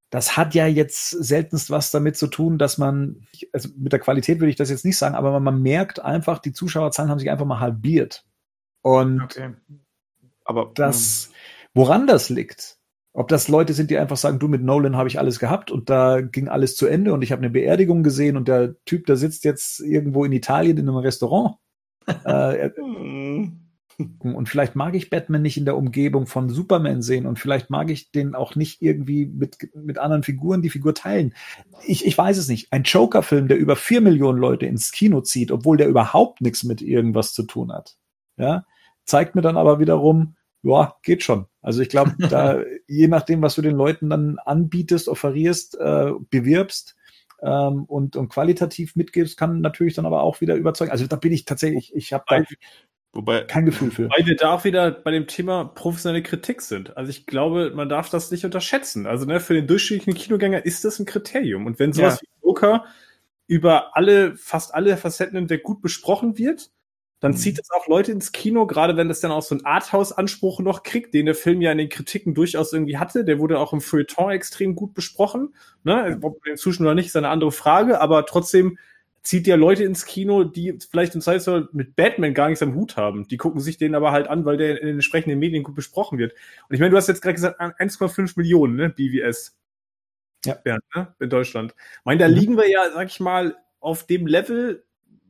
[0.10, 4.40] das hat ja jetzt seltenst was damit zu tun, dass man, also mit der Qualität
[4.40, 7.46] würde ich das jetzt nicht sagen, aber man merkt einfach, die Zuschauerzahlen haben sich einfach
[7.46, 8.26] mal halbiert.
[8.82, 9.54] Und okay.
[10.46, 11.32] Aber das,
[11.74, 12.78] woran das liegt,
[13.14, 15.90] ob das Leute sind, die einfach sagen, du mit Nolan habe ich alles gehabt und
[15.90, 19.18] da ging alles zu Ende und ich habe eine Beerdigung gesehen und der Typ, der
[19.18, 21.58] sitzt jetzt irgendwo in Italien in einem Restaurant.
[22.26, 23.60] äh, hm.
[24.20, 27.90] und vielleicht mag ich Batman nicht in der Umgebung von Superman sehen und vielleicht mag
[27.92, 31.34] ich den auch nicht irgendwie mit, mit anderen Figuren die Figur teilen.
[31.86, 32.74] Ich, ich weiß es nicht.
[32.74, 36.82] Ein Joker-Film, der über vier Millionen Leute ins Kino zieht, obwohl der überhaupt nichts mit
[36.82, 37.96] irgendwas zu tun hat,
[38.38, 38.66] ja,
[39.06, 41.48] zeigt mir dann aber wiederum, ja, geht schon.
[41.62, 46.96] Also ich glaube, da, je nachdem, was du den Leuten dann anbietest, offerierst, äh, bewirbst
[47.42, 50.92] ähm, und, und qualitativ mitgibst, kann natürlich dann aber auch wieder überzeugen.
[50.92, 52.44] Also da bin ich tatsächlich, ich habe da
[53.16, 54.10] Wobei, kein Gefühl für.
[54.10, 56.98] Weil wir da auch wieder bei dem Thema professionelle Kritik sind.
[56.98, 59.06] Also ich glaube, man darf das nicht unterschätzen.
[59.06, 61.68] Also ne, für den durchschnittlichen Kinogänger ist das ein Kriterium.
[61.68, 62.22] Und wenn sowas ja.
[62.22, 62.86] wie Joker
[63.46, 66.72] über alle, fast alle Facetten hinweg gut besprochen wird,
[67.24, 67.38] dann mhm.
[67.38, 70.84] zieht es auch Leute ins Kino, gerade wenn das dann auch so einen Arthouse-Anspruch noch
[70.84, 73.24] kriegt, den der Film ja in den Kritiken durchaus irgendwie hatte.
[73.24, 75.56] Der wurde auch im Feuilleton extrem gut besprochen.
[75.86, 76.20] Ne?
[76.22, 78.78] Ob den Zuschauer oder nicht, ist eine andere Frage, aber trotzdem
[79.22, 82.98] zieht ja Leute ins Kino, die vielleicht im Zweifelsfall mit Batman gar nichts am Hut
[82.98, 83.26] haben.
[83.30, 86.18] Die gucken sich den aber halt an, weil der in den entsprechenden Medien gut besprochen
[86.18, 86.34] wird.
[86.68, 89.58] Und ich meine, du hast jetzt gerade gesagt, 1,5 Millionen, ne, BWS.
[90.44, 90.58] Ja.
[90.66, 91.74] ja ne, in Deutschland.
[92.00, 92.34] Ich meine, da mhm.
[92.34, 94.84] liegen wir ja, sag ich mal, auf dem Level,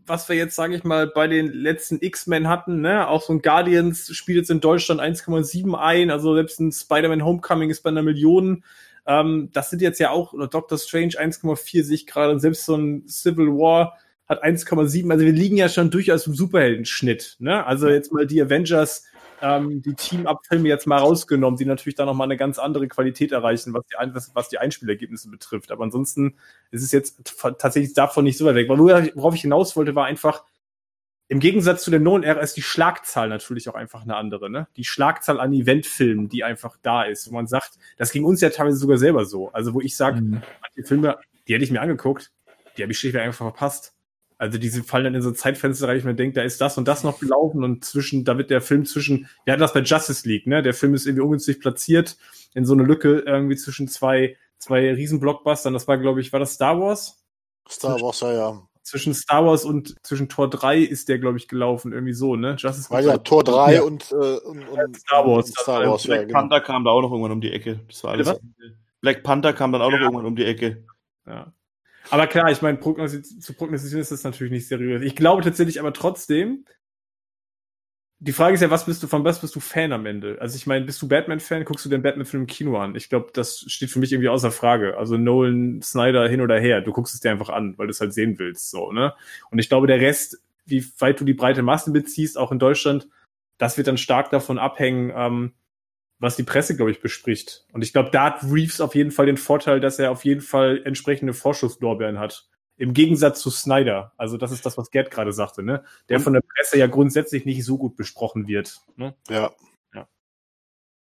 [0.05, 3.41] was wir jetzt, sage ich mal, bei den letzten X-Men hatten, ne, auch so ein
[3.41, 8.03] Guardians spielt jetzt in Deutschland 1,7 ein, also selbst ein Spider-Man Homecoming ist bei einer
[8.03, 8.63] Million.
[9.05, 12.75] Ähm, das sind jetzt ja auch, oder Doctor Strange 1,4 sich gerade, und selbst so
[12.75, 13.97] ein Civil War
[14.27, 18.41] hat 1,7, also wir liegen ja schon durchaus im Superheldenschnitt, ne, also jetzt mal die
[18.41, 19.05] Avengers,
[19.43, 23.73] ähm, die Team-Up-Filme jetzt mal rausgenommen, die natürlich dann nochmal eine ganz andere Qualität erreichen,
[23.73, 25.71] was die, was, was die Einspielergebnisse betrifft.
[25.71, 26.37] Aber ansonsten
[26.71, 28.69] ist es jetzt tatsächlich davon nicht so weit weg.
[28.69, 30.45] Worauf ich hinaus wollte, war einfach,
[31.27, 34.49] im Gegensatz zu der Nolan-Ära ist die Schlagzahl natürlich auch einfach eine andere.
[34.49, 34.67] Ne?
[34.77, 37.29] Die Schlagzahl an Eventfilmen, die einfach da ist.
[37.29, 39.51] Wo man sagt, das ging uns ja teilweise sogar selber so.
[39.51, 40.41] Also wo ich sage, mhm.
[40.61, 41.17] manche Filme,
[41.47, 42.31] die hätte ich mir angeguckt,
[42.77, 43.93] die habe ich schlichtweg einfach verpasst.
[44.43, 46.85] Also diese fallen dann in so Zeitfenster rein, ich mir denke, da ist das und
[46.85, 50.27] das noch gelaufen und zwischen, da wird der Film zwischen, wir hatten das bei Justice
[50.27, 50.61] League, ne?
[50.61, 52.17] Der Film ist irgendwie ungünstig platziert
[52.53, 55.73] in so eine Lücke irgendwie zwischen zwei, zwei Riesenblockbustern.
[55.73, 57.23] Das war, glaube ich, war das Star Wars?
[57.69, 58.61] Star Wars, ja, ja.
[58.81, 62.57] Zwischen Star Wars und zwischen Tor 3 ist der, glaube ich, gelaufen, irgendwie so, ne?
[62.59, 63.81] Justice War ja Tor 3 ja.
[63.83, 65.45] und, äh, und, und, Star Wars.
[65.45, 66.39] Und Star Wars Black ja, genau.
[66.39, 67.79] Panther kam da auch noch irgendwann um die Ecke.
[67.87, 68.37] Das war alles.
[68.99, 69.99] Black Panther kam dann auch ja.
[69.99, 70.83] noch irgendwann um die Ecke.
[71.25, 71.53] Ja.
[72.09, 75.01] Aber klar, ich meine, prognostiz zu prognostizieren ist das natürlich nicht seriös.
[75.01, 76.65] Ich glaube tatsächlich aber trotzdem,
[78.19, 80.37] die Frage ist ja, was bist du, von was bist du Fan am Ende?
[80.39, 82.95] Also ich meine, bist du Batman-Fan, guckst du den Batman-Film im Kino an?
[82.95, 84.97] Ich glaube, das steht für mich irgendwie außer Frage.
[84.97, 87.99] Also Nolan, Snyder hin oder her, du guckst es dir einfach an, weil du es
[87.99, 89.13] halt sehen willst, so, ne?
[89.51, 93.09] Und ich glaube, der Rest, wie weit du die breite Masse beziehst, auch in Deutschland,
[93.57, 95.53] das wird dann stark davon abhängen, ähm,
[96.23, 97.65] was die Presse, glaube ich, bespricht.
[97.73, 100.39] Und ich glaube, da hat Reeves auf jeden Fall den Vorteil, dass er auf jeden
[100.39, 102.47] Fall entsprechende Vorschusslorbeeren hat.
[102.77, 104.13] Im Gegensatz zu Snyder.
[104.17, 105.83] Also das ist das, was Gerd gerade sagte, ne?
[106.07, 108.79] Der von der Presse ja grundsätzlich nicht so gut besprochen wird.
[108.95, 109.13] Ne?
[109.29, 109.51] Ja.
[109.93, 110.07] ja.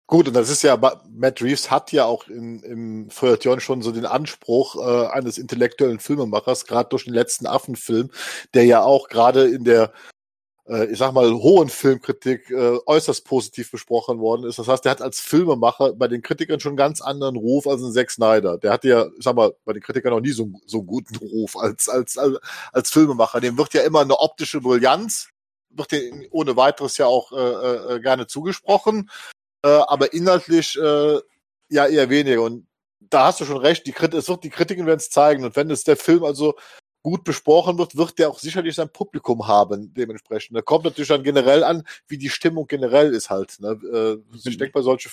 [0.08, 3.92] Gut, und das ist ja, Matt Reeves hat ja auch in, im Feuilleton schon so
[3.92, 8.10] den Anspruch äh, eines intellektuellen Filmemachers, gerade durch den letzten Affenfilm,
[8.56, 9.94] der ja auch gerade in der
[10.68, 14.60] äh, ich sag mal, hohen Filmkritik äh, äußerst positiv besprochen worden ist.
[14.60, 17.82] Das heißt, der hat als Filmemacher bei den Kritikern schon einen ganz anderen Ruf als
[17.82, 18.58] ein Zack Snyder.
[18.58, 21.16] Der hatte ja, ich sag mal, bei den Kritikern noch nie so, so einen guten
[21.18, 22.40] Ruf als, als, als,
[22.72, 23.42] als Filmemacher.
[23.42, 25.30] Dem wird ja immer eine optische Brillanz,
[25.70, 29.10] wird dir ohne weiteres ja auch äh, äh, gerne zugesprochen,
[29.64, 31.20] äh, aber inhaltlich äh,
[31.70, 32.42] ja eher weniger.
[32.42, 32.68] Und
[33.00, 35.44] da hast du schon recht, die, Krit es wird, die Kritiken werden es zeigen.
[35.44, 36.56] Und wenn es der Film also
[37.06, 40.58] gut besprochen wird, wird der auch sicherlich sein Publikum haben, dementsprechend.
[40.58, 43.60] Da kommt natürlich dann generell an, wie die Stimmung generell ist halt.
[43.60, 44.20] Ne?
[44.44, 45.10] Ich denke bei solche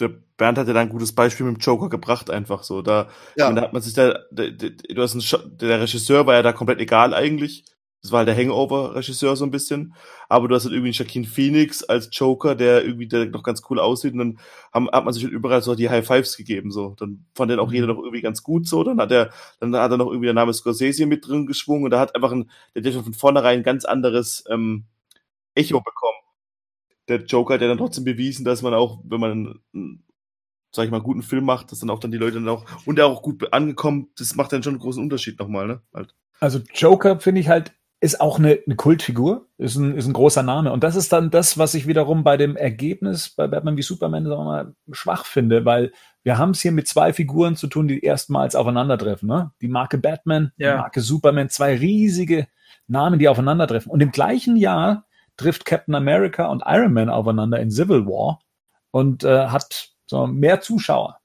[0.00, 2.82] der Bernd hat ja da ein gutes Beispiel mit dem Joker gebracht, einfach so.
[2.82, 3.52] Da, ja.
[3.52, 6.52] da hat man sich da, da, da du hast einen, der Regisseur war ja da
[6.52, 7.64] komplett egal eigentlich.
[8.04, 9.94] Das war halt der Hangover-Regisseur so ein bisschen.
[10.28, 13.62] Aber du hast halt irgendwie einen Joaquin Phoenix als Joker, der irgendwie der noch ganz
[13.70, 14.12] cool aussieht.
[14.12, 14.38] Und dann
[14.74, 16.70] haben, hat man sich halt überall so die High Fives gegeben.
[16.70, 16.94] So.
[16.98, 17.94] Dann fand den auch jeder mhm.
[17.94, 18.84] noch irgendwie ganz gut so.
[18.84, 21.90] Dann hat er, dann hat er noch irgendwie der Name Scorsese mit drin geschwungen und
[21.92, 24.84] da hat einfach ein, der hat schon von vornherein ein ganz anderes ähm,
[25.54, 26.18] Echo bekommen.
[27.08, 29.60] Der Joker hat ja dann trotzdem bewiesen, dass man auch, wenn man
[30.72, 32.96] sag ich mal, guten Film macht, dass dann auch dann die Leute dann auch, und
[32.96, 35.82] der auch gut angekommen, das macht dann schon einen großen Unterschied nochmal, ne?
[35.94, 36.14] Halt.
[36.40, 37.72] Also Joker finde ich halt
[38.04, 40.70] ist auch eine, eine Kultfigur, ist ein, ist ein großer Name.
[40.72, 44.26] Und das ist dann das, was ich wiederum bei dem Ergebnis bei Batman wie Superman
[44.26, 45.90] sagen wir mal, schwach finde, weil
[46.22, 49.26] wir haben es hier mit zwei Figuren zu tun, die erstmals aufeinandertreffen.
[49.26, 49.52] Ne?
[49.62, 50.72] Die Marke Batman, Ja.
[50.72, 52.46] die Marke Superman, zwei riesige
[52.88, 53.90] Namen, die aufeinandertreffen.
[53.90, 55.06] Und im gleichen Jahr
[55.38, 58.40] trifft Captain America und Iron Man aufeinander in Civil War
[58.90, 61.20] und äh, hat so mehr Zuschauer.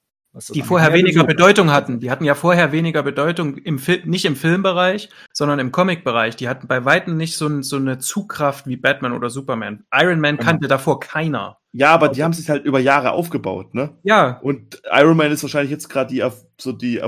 [0.47, 1.23] Die vorher weniger.
[1.23, 1.99] Bedeutung hatten.
[1.99, 6.35] Die hatten ja vorher weniger Bedeutung im Fil nicht im Filmbereich, sondern im Comicbereich.
[6.35, 9.85] Die hatten bei Weitem nicht so, ein, so eine Zugkraft wie Batman oder Superman.
[9.93, 11.57] Iron Man kannte davor keiner.
[11.71, 13.97] Ja, aber die haben sich halt über Jahre aufgebaut, ne?
[14.03, 16.27] Ja, Und Iron Man ist wahrscheinlich jetzt gerade die
[16.59, 17.01] so die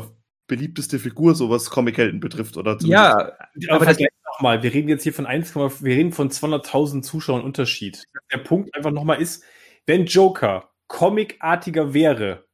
[0.48, 3.32] beliebteste Figur, so was Comic-Helden betrifft, oder ja,
[3.70, 3.98] Aber das-
[4.34, 8.04] nochmal, wir reden jetzt hier von 1, wir reden von 200.000 Zuschauern Unterschied.
[8.32, 9.44] Der Punkt einfach nochmal ist,
[9.86, 12.46] wenn Joker comicartiger wäre,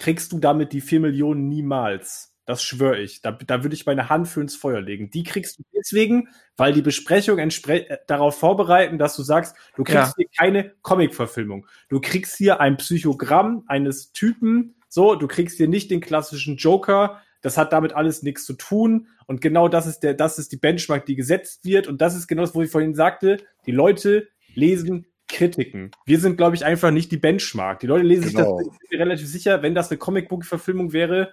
[0.00, 2.34] kriegst du damit die 4 Millionen niemals.
[2.46, 3.22] Das schwöre ich.
[3.22, 5.10] Da, da würde ich meine Hand für ins Feuer legen.
[5.10, 9.94] Die kriegst du deswegen, weil die Besprechung äh, darauf vorbereiten, dass du sagst, du kriegst
[10.08, 10.14] Ja.
[10.16, 11.66] hier keine Comic-Verfilmung.
[11.88, 17.20] Du kriegst hier ein Psychogramm eines Typen, so, du kriegst hier nicht den klassischen Joker.
[17.42, 19.06] Das hat damit alles nichts zu tun.
[19.26, 21.86] Und genau das ist der, das ist die Benchmark, die gesetzt wird.
[21.86, 23.36] Und das ist genau das, wo ich vorhin sagte.
[23.66, 25.90] Die Leute lesen Kritiken.
[26.04, 27.80] Wir sind, glaube ich, einfach nicht die Benchmark.
[27.80, 28.58] Die Leute lesen Genau.
[28.58, 31.32] sich das, ich bin mir relativ sicher, wenn das eine Comicbook-Verfilmung wäre,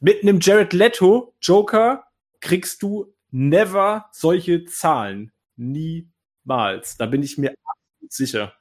[0.00, 2.04] mit einem Jared Leto Joker
[2.40, 5.32] kriegst du never solche Zahlen.
[5.56, 6.96] Niemals.
[6.98, 8.52] Da bin ich mir absolut sicher.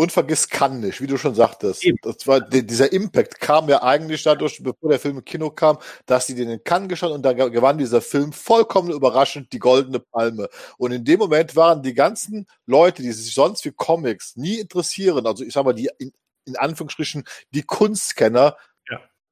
[0.00, 1.84] Und vergiss kann nicht, wie du schon sagtest.
[1.84, 1.98] Eben.
[2.02, 5.78] Das war, die, dieser Impact kam ja eigentlich dadurch, bevor der Film im Kino kam,
[6.06, 9.58] dass sie den in Cannes geschaut und da ge- gewann dieser Film vollkommen überraschend die
[9.58, 10.48] Goldene Palme.
[10.76, 15.26] Und in dem Moment waren die ganzen Leute, die sich sonst für Comics nie interessieren,
[15.26, 16.12] also ich sag mal, die in,
[16.44, 18.56] in Anführungsstrichen die Kunstkenner.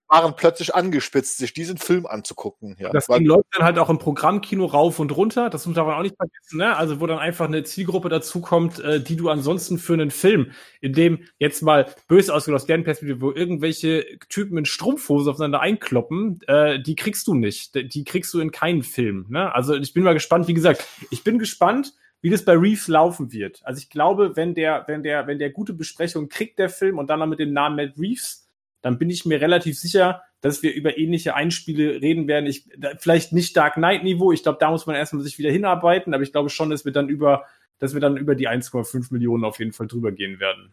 [0.09, 2.77] Waren plötzlich angespitzt, sich diesen Film anzugucken.
[2.79, 2.91] Ja.
[2.91, 5.51] Das Weil- Ding läuft dann halt auch im Programmkino rauf und runter.
[5.51, 6.77] Das muss man auch nicht vergessen, ne?
[6.77, 10.93] Also, wo dann einfach eine Zielgruppe dazukommt, äh, die du ansonsten für einen Film, in
[10.93, 16.41] dem jetzt mal böse ausgedrückt aus deren Perspektive, wo irgendwelche Typen in Strumpfhose aufeinander einkloppen,
[16.47, 17.75] äh, die kriegst du nicht.
[17.75, 19.55] Die die kriegst du in keinen Film, ne?
[19.55, 20.47] Also, ich bin mal gespannt.
[20.49, 23.61] Wie gesagt, ich bin gespannt, wie das bei Reeves laufen wird.
[23.65, 27.09] Also, ich glaube, wenn der, wenn der, wenn der gute Besprechung kriegt, der Film, und
[27.11, 28.46] dann noch mit dem Namen Matt Reeves,
[28.87, 32.47] dann bin ich mir relativ sicher, dass wir über ähnliche Einspiele reden werden.
[32.47, 32.69] Ich,
[32.99, 34.31] vielleicht nicht Dark Knight Niveau.
[34.31, 36.93] Ich glaube, da muss man erstmal sich wieder hinarbeiten, aber ich glaube schon, dass wir
[36.93, 37.47] dann über,
[37.81, 40.73] dass wir dann über die 1,5 Millionen auf jeden Fall drüber gehen werden.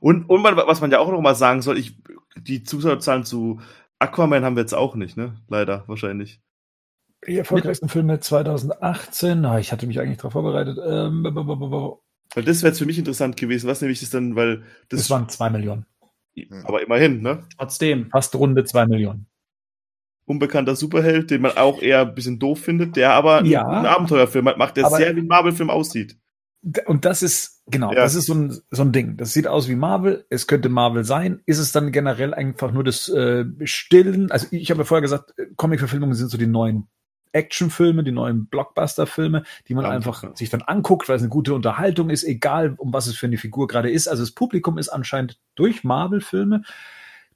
[0.00, 1.94] Und, und man, was man ja auch noch mal sagen soll, ich,
[2.36, 3.60] die Zuschauerzahlen zu
[4.00, 5.36] Aquaman haben wir jetzt auch nicht, ne?
[5.46, 6.40] Leider, wahrscheinlich.
[7.28, 9.44] Die erfolgreichsten Filme 2018.
[9.44, 10.76] Ah, ich hatte mich eigentlich darauf vorbereitet.
[10.84, 13.68] Ähm, Weil das wäre jetzt für mich interessant gewesen.
[13.68, 15.86] Was nämlich ist dann, weil das, das waren zwei Millionen.
[16.64, 17.44] Aber immerhin, ne?
[17.58, 18.10] trotzdem.
[18.10, 19.26] Fast runde zwei Millionen.
[20.24, 23.66] Unbekannter Superheld, den man auch eher ein bisschen doof findet, der aber Ja.
[23.66, 26.16] einen Abenteuerfilm macht, der sehr wie ein Marvel-Film aussieht.
[26.86, 27.96] Und das ist, genau, Ja.
[28.02, 29.16] das ist so ein, so ein Ding.
[29.16, 30.24] Das sieht aus wie Marvel.
[30.30, 31.40] Es könnte Marvel sein.
[31.44, 34.30] Ist es dann generell einfach nur das äh, Stillen?
[34.30, 36.86] Also ich habe ja vorher gesagt, Comic-Verfilmungen sind so die neuen
[37.32, 40.36] Actionfilme, die neuen Blockbuster-Filme, die man Ja, einfach ja.
[40.36, 43.38] sich dann anguckt, weil es eine gute Unterhaltung ist, egal um was es für eine
[43.38, 44.08] Figur gerade ist.
[44.08, 46.62] Also das Publikum ist anscheinend durch Marvel-Filme,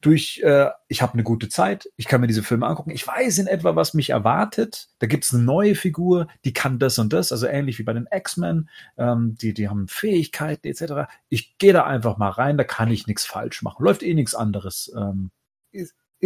[0.00, 3.38] durch, äh, ich habe eine gute Zeit, ich kann mir diese Filme angucken, ich weiß
[3.38, 4.88] in etwa, was mich erwartet.
[4.98, 8.06] Da gibt's eine neue Figur, die kann das und das, also ähnlich wie bei den
[8.10, 8.68] X-Men,
[8.98, 11.10] ähm, die, die haben Fähigkeiten etc.
[11.28, 13.82] Ich gehe da einfach mal rein, da kann ich nichts falsch machen.
[13.82, 14.92] Läuft eh nichts anderes.
[14.96, 15.30] Ähm,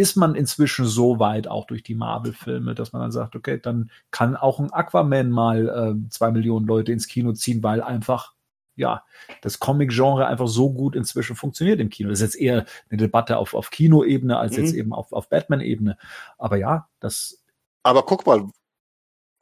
[0.01, 3.91] ist, man inzwischen so weit auch durch die Marvel-Filme, dass man dann sagt, okay, dann
[4.11, 8.33] kann auch ein Aquaman mal ähm, zwei Millionen Leute ins Kino ziehen, weil einfach
[8.77, 9.03] ja,
[9.41, 12.09] das Comic-Genre einfach so gut inzwischen funktioniert im Kino.
[12.09, 14.63] Das ist jetzt eher eine Debatte auf, auf Kino-Ebene als Mhm.
[14.63, 15.97] jetzt eben auf, auf Batman-Ebene.
[16.37, 17.43] Aber ja, das,
[17.83, 18.47] Aber guck mal,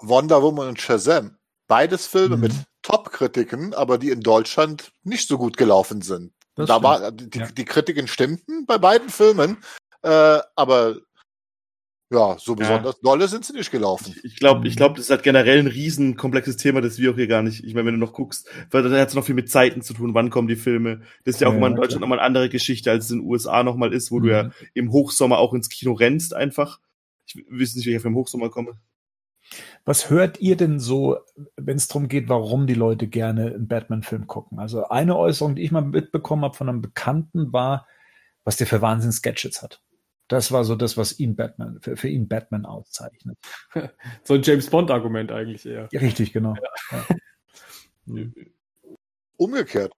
[0.02, 1.38] Wonder Woman und Shazam,
[1.68, 2.42] beides Filme Mhm.
[2.42, 6.34] mit Top-Kritiken, aber die in Deutschland nicht so gut gelaufen sind.
[6.56, 6.84] das da stimmt.
[6.84, 7.46] war die, Ja.
[7.52, 9.58] die Kritiken stimmten bei beiden Filmen,
[10.04, 10.98] äh, aber
[12.12, 14.16] ja, so besonders dolle sind sie nicht gelaufen.
[14.24, 14.66] Ich glaube, Mhm.
[14.66, 17.44] ich glaube, das ist halt generell ein riesen komplexes Thema, das wir auch hier gar
[17.44, 17.64] nicht.
[17.64, 19.94] Ich meine, wenn du noch guckst, weil da hat es noch viel mit Zeiten zu
[19.94, 21.02] tun, wann kommen die Filme.
[21.24, 21.76] Das ist ja auch Ja, immer in.
[21.76, 24.32] Deutschland nochmal eine andere Geschichte, als es in den USA nochmal ist, wo du Mhm.
[24.32, 26.80] ja im Hochsommer auch ins Kino rennst einfach.
[27.28, 28.80] Ich weiß nicht, wie ich auf den Hochsommer komme.
[29.86, 31.18] Was hört ihr denn so,
[31.58, 34.58] wenn es darum geht, warum die Leute gerne einen Batman-Film gucken?
[34.58, 37.88] Also eine Äußerung, die ich mal mitbekommen habe von einem Bekannten, war,
[38.44, 39.82] was der für Wahnsinn-Sketches hat.
[40.30, 43.38] Das war so das, was ihn Batman, für, für ihn Batman auszeichnet.
[44.24, 45.90] So ein James Bond-Argument eigentlich eher.
[45.92, 46.56] Ja, richtig, genau.
[48.08, 48.26] Ja.
[49.38, 49.92] Umgekehrt.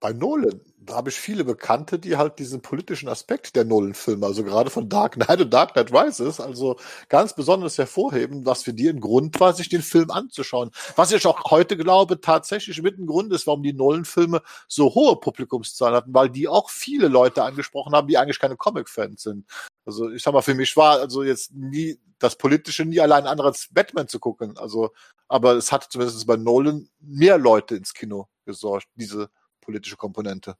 [0.00, 4.44] bei Nolan, da habe ich viele Bekannte, die halt diesen politischen Aspekt der Nolan-Filme, also
[4.44, 6.76] gerade von Dark Knight und Dark Knight Rises, also
[7.08, 10.70] ganz besonders hervorheben, was für die ein Grund war, sich den Film anzuschauen.
[10.96, 15.16] Was ich auch heute glaube, tatsächlich mit ein Grund ist, warum die Nolan-Filme so hohe
[15.16, 19.46] Publikumszahlen hatten, weil die auch viele Leute angesprochen haben, die eigentlich keine Comic-Fans sind.
[19.84, 23.68] Also ich sag mal, für mich war also jetzt nie das Politische nie allein anderes
[23.70, 24.56] Batman zu gucken.
[24.56, 24.92] Also,
[25.28, 29.30] aber es hat zumindest bei Nolan mehr Leute ins Kino gesorgt, diese
[29.60, 30.56] politische Komponente.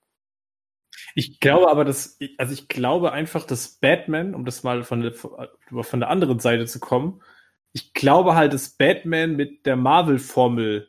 [1.14, 5.12] Ich glaube aber, dass, also ich glaube einfach, dass Batman, um das mal von der,
[5.14, 7.22] von der anderen Seite zu kommen,
[7.72, 10.88] ich glaube halt, dass Batman mit der Marvel-Formel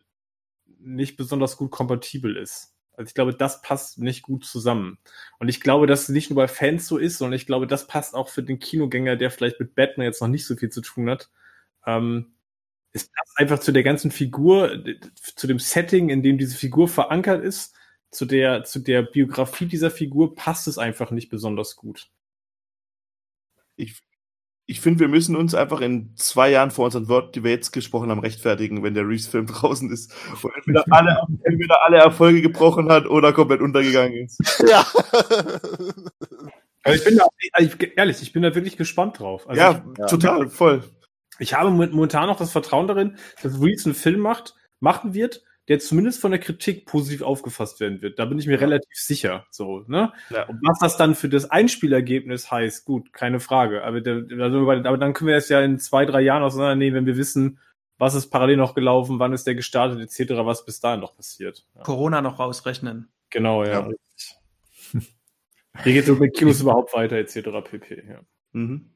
[0.77, 2.74] nicht besonders gut kompatibel ist.
[2.97, 4.97] Also ich glaube, das passt nicht gut zusammen.
[5.39, 7.87] Und ich glaube, dass es nicht nur bei Fans so ist, sondern ich glaube, das
[7.87, 10.81] passt auch für den Kinogänger, der vielleicht mit Batman jetzt noch nicht so viel zu
[10.81, 11.29] tun hat.
[11.85, 12.33] Ähm,
[12.93, 14.83] es passt einfach zu der ganzen Figur,
[15.35, 17.75] zu dem Setting, in dem diese Figur verankert ist
[18.15, 22.09] zu der, zu der Biografie dieser Figur passt es einfach nicht besonders gut.
[23.75, 24.01] Ich,
[24.67, 27.71] ich finde, wir müssen uns einfach in zwei Jahren vor unseren Worten, die wir jetzt
[27.71, 32.89] gesprochen haben, rechtfertigen, wenn der Reese-Film draußen ist und entweder alle, entweder alle Erfolge gebrochen
[32.89, 34.41] hat oder komplett untergegangen ist.
[34.67, 34.85] Ja.
[36.83, 37.27] Also ich bin da,
[37.57, 39.47] ich, ehrlich, ich bin da wirklich gespannt drauf.
[39.47, 40.83] Also ja, ich, total, voll.
[41.39, 45.79] Ich habe momentan noch das Vertrauen darin, dass Reese einen Film macht, machen wird, der
[45.79, 48.19] zumindest von der Kritik positiv aufgefasst werden wird.
[48.19, 49.45] Da bin ich mir relativ sicher.
[49.49, 50.13] So, ne?
[50.29, 50.43] Ja.
[50.47, 53.83] Und was das dann für das Einspielergebnis heißt, gut, keine Frage.
[53.83, 57.05] Aber, der, also, aber dann können wir es ja in zwei, drei Jahren auseinandernehmen, wenn
[57.07, 57.59] wir wissen,
[57.97, 61.65] was ist parallel noch gelaufen, wann ist der gestartet, etc., was bis dahin noch passiert.
[61.75, 61.81] Ja.
[61.81, 63.09] Corona noch rausrechnen.
[63.29, 63.89] Genau, ja.
[63.89, 63.89] ja.
[65.83, 68.03] Wie geht es mit Kinos überhaupt weiter, etc., pp.
[68.07, 68.19] Ja.
[68.51, 68.91] Mhm.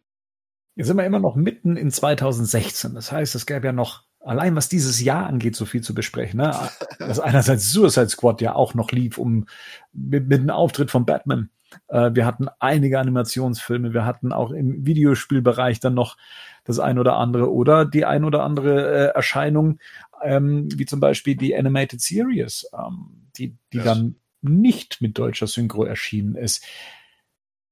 [0.76, 2.94] Jetzt sind wir immer noch mitten in 2016.
[2.94, 6.40] Das heißt, es gäbe ja noch allein was dieses Jahr angeht, so viel zu besprechen.
[6.40, 6.54] Ne?
[7.00, 9.46] Dass einerseits Suicide Squad ja auch noch lief, um
[9.94, 11.50] mit, mit dem Auftritt von Batman.
[11.88, 16.18] Äh, wir hatten einige Animationsfilme, wir hatten auch im Videospielbereich dann noch
[16.64, 19.80] das ein oder andere oder die ein oder andere äh, Erscheinung,
[20.24, 23.86] ähm, wie zum Beispiel die Animated Series, ähm, die, die yes.
[23.86, 26.66] dann nicht mit deutscher Synchro erschienen ist.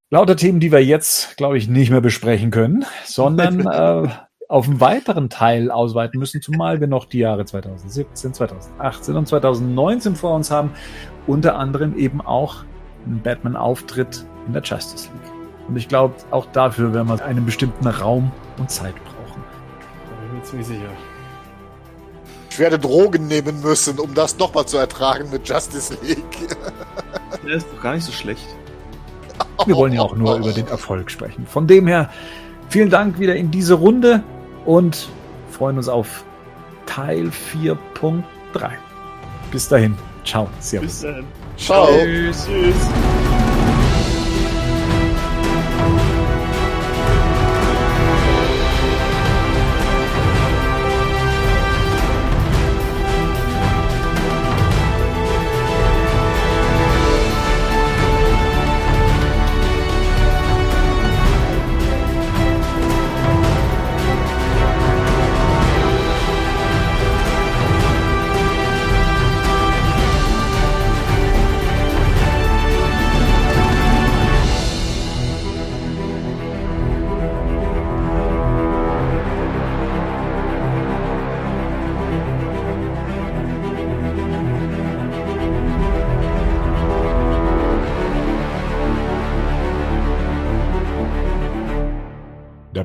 [0.09, 3.59] Lauter Themen, die wir jetzt, glaube ich, nicht mehr besprechen können, sondern
[4.05, 4.09] äh,
[4.47, 10.15] auf einen weiteren Teil ausweiten müssen, zumal wir noch die Jahre 2017, 2018 und 2019
[10.15, 10.71] vor uns haben.
[11.25, 12.63] Unter anderem eben auch
[13.05, 15.33] einen Batman-Auftritt in der Justice League.
[15.67, 19.43] Und ich glaube, auch dafür werden wir einen bestimmten Raum und Zeit brauchen.
[20.05, 20.89] Da bin ich mir ziemlich sicher.
[22.49, 26.57] Ich werde Drogen nehmen müssen, um das nochmal zu ertragen mit Justice League.
[27.45, 28.47] Der ist doch gar nicht so schlecht.
[29.65, 31.45] Wir wollen ja auch nur über den Erfolg sprechen.
[31.45, 32.09] Von dem her,
[32.69, 34.23] vielen Dank wieder in diese Runde
[34.67, 35.09] und
[35.49, 36.23] freuen uns auf
[36.85, 38.23] Teil 4.3.
[39.51, 39.97] Bis dahin.
[40.23, 40.47] Ciao.
[40.59, 40.87] Servus.
[40.87, 41.25] Bis dann.
[41.57, 41.87] Ciao.
[41.87, 42.45] Tschüss.
[42.45, 43.26] Tschüss.